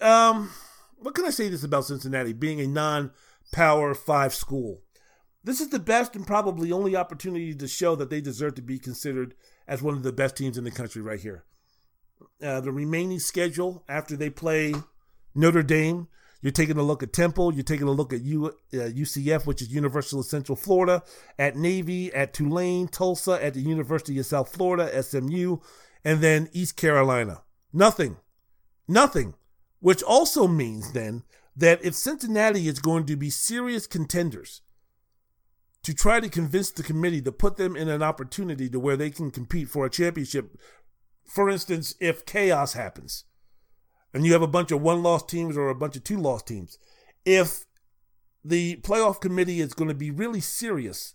[0.00, 0.50] Um,
[0.98, 4.82] what can I say this about Cincinnati being a non-power five school?
[5.44, 8.78] This is the best and probably only opportunity to show that they deserve to be
[8.78, 9.34] considered
[9.66, 11.44] as one of the best teams in the country right here.
[12.40, 14.74] Uh, the remaining schedule after they play
[15.34, 16.06] Notre Dame
[16.42, 17.54] You're taking a look at Temple.
[17.54, 21.02] You're taking a look at U, uh, UCF, which is Universal of Central Florida,
[21.38, 25.58] at Navy, at Tulane, Tulsa, at the University of South Florida, SMU,
[26.04, 27.42] and then East Carolina.
[27.72, 28.16] Nothing.
[28.88, 29.34] Nothing.
[29.78, 31.22] Which also means then
[31.56, 34.62] that if Cincinnati is going to be serious contenders
[35.84, 39.10] to try to convince the committee to put them in an opportunity to where they
[39.10, 40.58] can compete for a championship,
[41.24, 43.24] for instance, if chaos happens
[44.12, 46.42] and you have a bunch of one loss teams or a bunch of two loss
[46.42, 46.78] teams,
[47.24, 47.64] if
[48.44, 51.14] the playoff committee is going to be really serious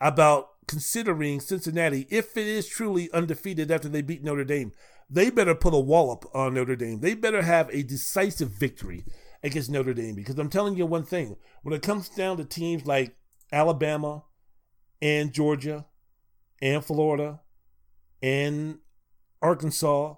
[0.00, 4.72] about considering Cincinnati, if it is truly undefeated after they beat Notre Dame,
[5.08, 7.00] they better put a wallop on Notre Dame.
[7.00, 9.04] They better have a decisive victory
[9.42, 12.86] against Notre Dame because I'm telling you one thing when it comes down to teams
[12.86, 13.14] like
[13.52, 14.24] Alabama
[15.02, 15.86] and Georgia
[16.62, 17.40] and Florida
[18.22, 18.78] and
[19.42, 20.14] Arkansas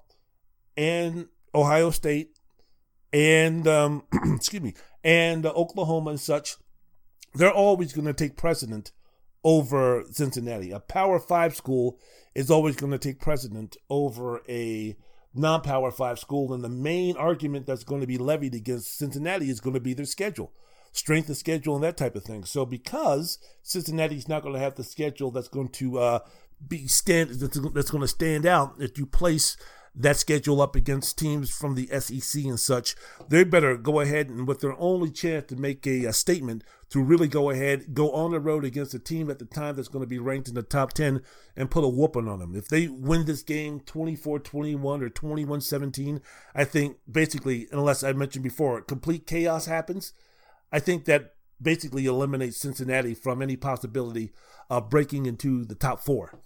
[0.76, 1.26] and
[1.56, 2.38] Ohio State
[3.12, 4.04] and um,
[4.36, 6.56] excuse me and uh, Oklahoma and such,
[7.34, 8.92] they're always going to take precedent
[9.44, 10.70] over Cincinnati.
[10.72, 11.98] A Power Five school
[12.34, 14.96] is always going to take precedent over a
[15.36, 19.60] non-power five school and the main argument that's going to be levied against cincinnati is
[19.60, 20.52] going to be their schedule
[20.92, 24.74] strength of schedule and that type of thing so because cincinnati's not going to have
[24.76, 26.18] the schedule that's going to uh,
[26.66, 29.56] be stand that's, that's going to stand out if you place
[29.96, 32.94] that schedule up against teams from the SEC and such,
[33.28, 37.02] they better go ahead and with their only chance to make a, a, statement to
[37.02, 40.02] really go ahead, go on the road against a team at the time that's going
[40.02, 41.22] to be ranked in the top 10
[41.56, 42.54] and put a whooping on them.
[42.54, 46.20] If they win this game 24 21 or 21 17,
[46.54, 50.12] I think basically, unless I mentioned before, complete chaos happens,
[50.70, 54.32] I think that basically eliminates Cincinnati from any possibility
[54.68, 56.38] of breaking into the top four.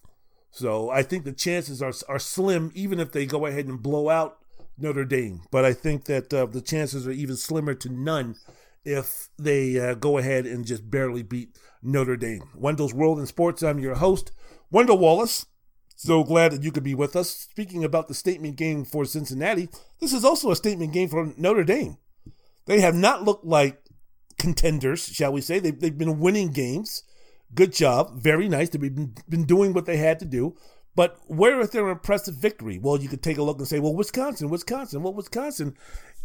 [0.51, 4.09] So I think the chances are are slim, even if they go ahead and blow
[4.09, 4.39] out
[4.79, 5.43] Notre Dame.
[5.51, 8.37] But I think that uh, the chances are even slimmer to none
[8.85, 12.51] if they uh, go ahead and just barely beat Notre Dame.
[12.55, 13.63] Wendell's World in Sports.
[13.63, 14.33] I'm your host,
[14.71, 15.47] Wendell Wallace.
[15.97, 17.29] So glad that you could be with us.
[17.29, 19.69] Speaking about the statement game for Cincinnati,
[20.01, 21.99] this is also a statement game for Notre Dame.
[22.65, 23.83] They have not looked like
[24.39, 25.59] contenders, shall we say.
[25.59, 27.03] They've, they've been winning games.
[27.55, 28.21] Good job.
[28.21, 28.69] Very nice.
[28.69, 30.57] They've been, been doing what they had to do.
[30.95, 32.79] But where is their impressive victory?
[32.79, 35.03] Well, you could take a look and say, well, Wisconsin, Wisconsin.
[35.03, 35.77] Well, Wisconsin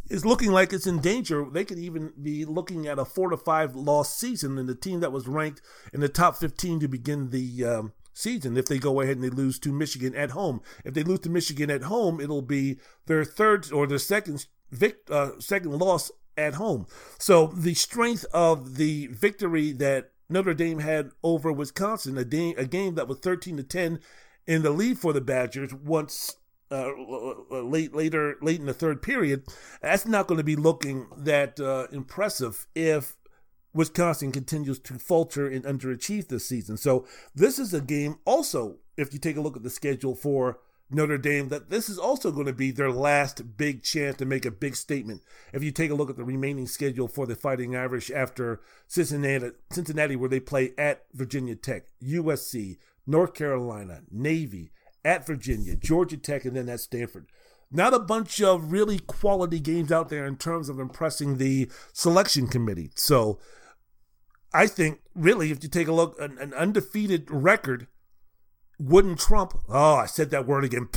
[0.09, 1.45] is looking like it's in danger.
[1.51, 4.99] They could even be looking at a four to five loss season in the team
[4.99, 5.61] that was ranked
[5.93, 9.29] in the top 15 to begin the um, season if they go ahead and they
[9.29, 10.61] lose to Michigan at home.
[10.83, 15.09] If they lose to Michigan at home, it'll be their third or their second vic-
[15.09, 16.87] uh, second loss at home.
[17.19, 22.65] So the strength of the victory that Notre Dame had over Wisconsin, a, game, a
[22.65, 23.99] game that was 13 to 10
[24.47, 26.35] in the lead for the Badgers once
[26.71, 26.91] uh,
[27.51, 29.43] late later late in the third period.
[29.81, 33.15] That's not going to be looking that uh, impressive if
[33.73, 36.77] Wisconsin continues to falter and underachieve this season.
[36.77, 40.59] So this is a game also if you take a look at the schedule for
[40.89, 44.45] Notre Dame that this is also going to be their last big chance to make
[44.45, 45.21] a big statement.
[45.51, 49.51] If you take a look at the remaining schedule for the Fighting Irish after Cincinnati,
[49.71, 54.71] Cincinnati where they play at Virginia Tech, USC, North Carolina, Navy,
[55.03, 57.27] at Virginia, Georgia Tech, and then at Stanford.
[57.71, 62.47] Not a bunch of really quality games out there in terms of impressing the selection
[62.47, 62.91] committee.
[62.95, 63.39] So
[64.53, 67.87] I think really if you take a look an, an undefeated record
[68.79, 69.57] wouldn't trump.
[69.69, 70.87] Oh, I said that word again.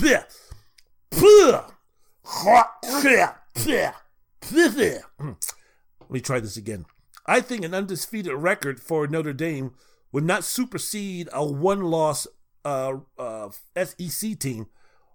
[5.19, 6.87] Let me try this again.
[7.27, 9.73] I think an undefeated record for Notre Dame
[10.13, 12.27] would not supersede a one loss
[12.65, 14.67] uh, uh, SEC team,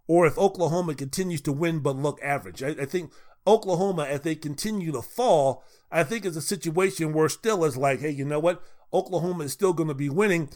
[0.07, 2.61] or if Oklahoma continues to win but look average.
[2.61, 3.11] I, I think
[3.47, 7.99] Oklahoma, as they continue to fall, I think it's a situation where still is like,
[8.01, 8.63] hey, you know what?
[8.93, 10.49] Oklahoma is still going to be winning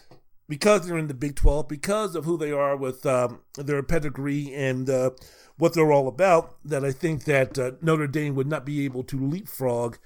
[0.49, 4.53] because they're in the Big 12, because of who they are with um, their pedigree
[4.53, 5.11] and uh,
[5.57, 9.03] what they're all about, that I think that uh, Notre Dame would not be able
[9.03, 9.98] to leapfrog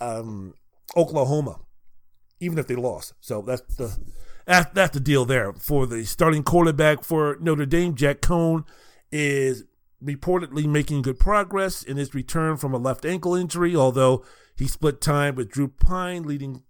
[0.00, 0.54] um,
[0.96, 1.60] Oklahoma,
[2.38, 3.14] even if they lost.
[3.20, 3.98] So that's the
[4.46, 5.52] that's, the deal there.
[5.52, 8.64] For the starting quarterback for Notre Dame, Jack Coan
[9.12, 9.64] is
[10.02, 14.24] reportedly making good progress in his return from a left ankle injury, although
[14.56, 16.62] he split time with Drew Pyne, leading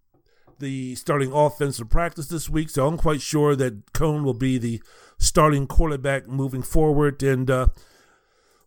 [0.61, 4.83] the starting offensive practice this week, so I'm quite sure that Coan will be the
[5.19, 7.67] starting quarterback moving forward, and uh,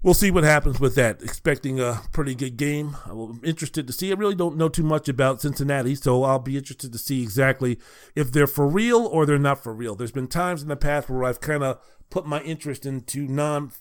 [0.02, 1.22] we'll see what happens with that.
[1.24, 2.98] Expecting a pretty good game.
[3.06, 4.12] I'm interested to see.
[4.12, 7.80] I really don't know too much about Cincinnati, so I'll be interested to see exactly
[8.16, 9.96] if they're for real or they're not for real.
[9.96, 11.80] There's been times in the past where I've kind of
[12.10, 13.72] put my interest into non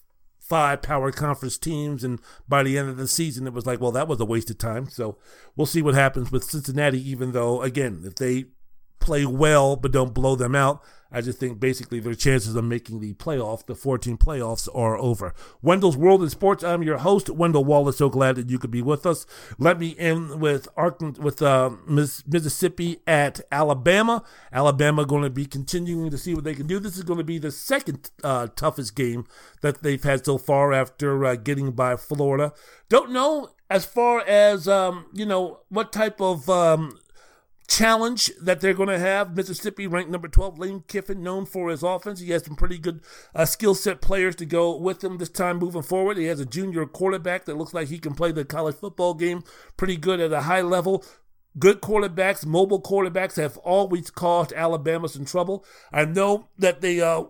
[0.43, 2.05] five power conference teams.
[2.05, 4.51] And by the end of the season, it was like, well, that was a waste
[4.51, 4.89] of time.
[4.89, 5.17] So
[5.57, 8.47] we'll see what happens with Cincinnati, even though, again, if they
[9.03, 13.01] play well but don't blow them out, I just think basically their chances of making
[13.01, 15.35] the playoff, the 14 playoffs, are over.
[15.61, 16.65] Wendell's World in Sports.
[16.65, 17.99] I'm your host, Wendell Wallace.
[17.99, 19.27] So glad that you could be with us.
[19.59, 20.69] Let me end with
[21.19, 24.25] with uh, Mississippi at Alabama.
[24.53, 26.79] Alabama going to be continuing to see what they can do.
[26.79, 29.27] This is going to be the second uh, toughest game
[29.61, 32.55] that they've had so far after uh, getting by Florida.
[32.89, 36.99] Don't know as far as um, you know what type of um,
[37.73, 39.35] challenge that they're going to have.
[39.35, 40.59] Mississippi ranked number 12.
[40.59, 42.21] Lane Kiffin, known for his offense.
[42.21, 43.01] He has some pretty good
[43.35, 46.19] uh, skill set players to go with him this time moving forward.
[46.19, 49.43] He has a junior quarterback that looks like he can play the college football game
[49.77, 51.05] pretty good at a high level.
[51.59, 55.65] Good quarterbacks, mobile quarterbacks have always caused Alabama some trouble.
[55.93, 57.25] I know that they uh,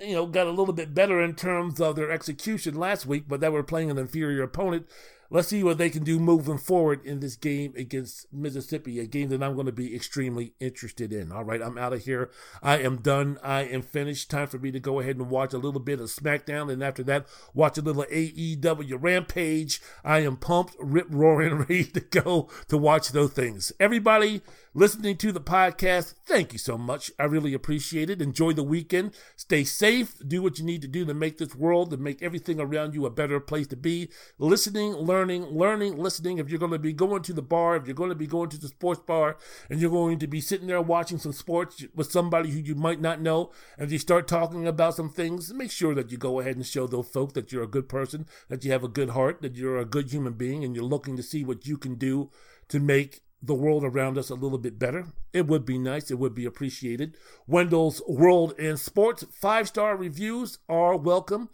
[0.00, 3.40] you know, got a little bit better in terms of their execution last week, but
[3.40, 4.86] they were playing an inferior opponent
[5.30, 9.28] let's see what they can do moving forward in this game against Mississippi, a game
[9.30, 11.32] that I'm going to be extremely interested in.
[11.32, 12.30] All right, I'm out of here.
[12.62, 13.38] I am done.
[13.42, 14.30] I am finished.
[14.30, 17.02] Time for me to go ahead and watch a little bit of SmackDown, and after
[17.04, 19.80] that, watch a little AEW Rampage.
[20.04, 23.72] I am pumped, rip roaring, ready to go to watch those things.
[23.80, 24.42] Everybody,
[24.76, 27.10] listening to the podcast, thank you so much.
[27.18, 28.20] I really appreciate it.
[28.20, 29.14] Enjoy the weekend.
[29.34, 30.16] Stay safe.
[30.18, 33.06] Do what you need to do to make this world, to make everything around you
[33.06, 34.10] a better place to be.
[34.38, 36.36] Listening, learning, learning, listening.
[36.36, 38.50] If you're going to be going to the bar, if you're going to be going
[38.50, 39.38] to the sports bar,
[39.70, 43.00] and you're going to be sitting there watching some sports with somebody who you might
[43.00, 46.56] not know, and you start talking about some things, make sure that you go ahead
[46.56, 49.40] and show those folks that you're a good person, that you have a good heart,
[49.40, 52.30] that you're a good human being, and you're looking to see what you can do
[52.68, 55.06] to make the world around us a little bit better.
[55.32, 56.10] It would be nice.
[56.10, 57.16] It would be appreciated.
[57.46, 61.48] Wendell's World and Sports five star reviews are welcome.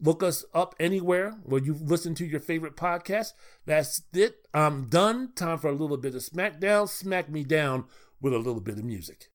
[0.00, 3.32] Look us up anywhere where you listen to your favorite podcast.
[3.64, 4.46] That's it.
[4.52, 5.32] I'm done.
[5.34, 6.88] Time for a little bit of SmackDown.
[6.88, 7.84] Smack me down
[8.20, 9.30] with a little bit of music.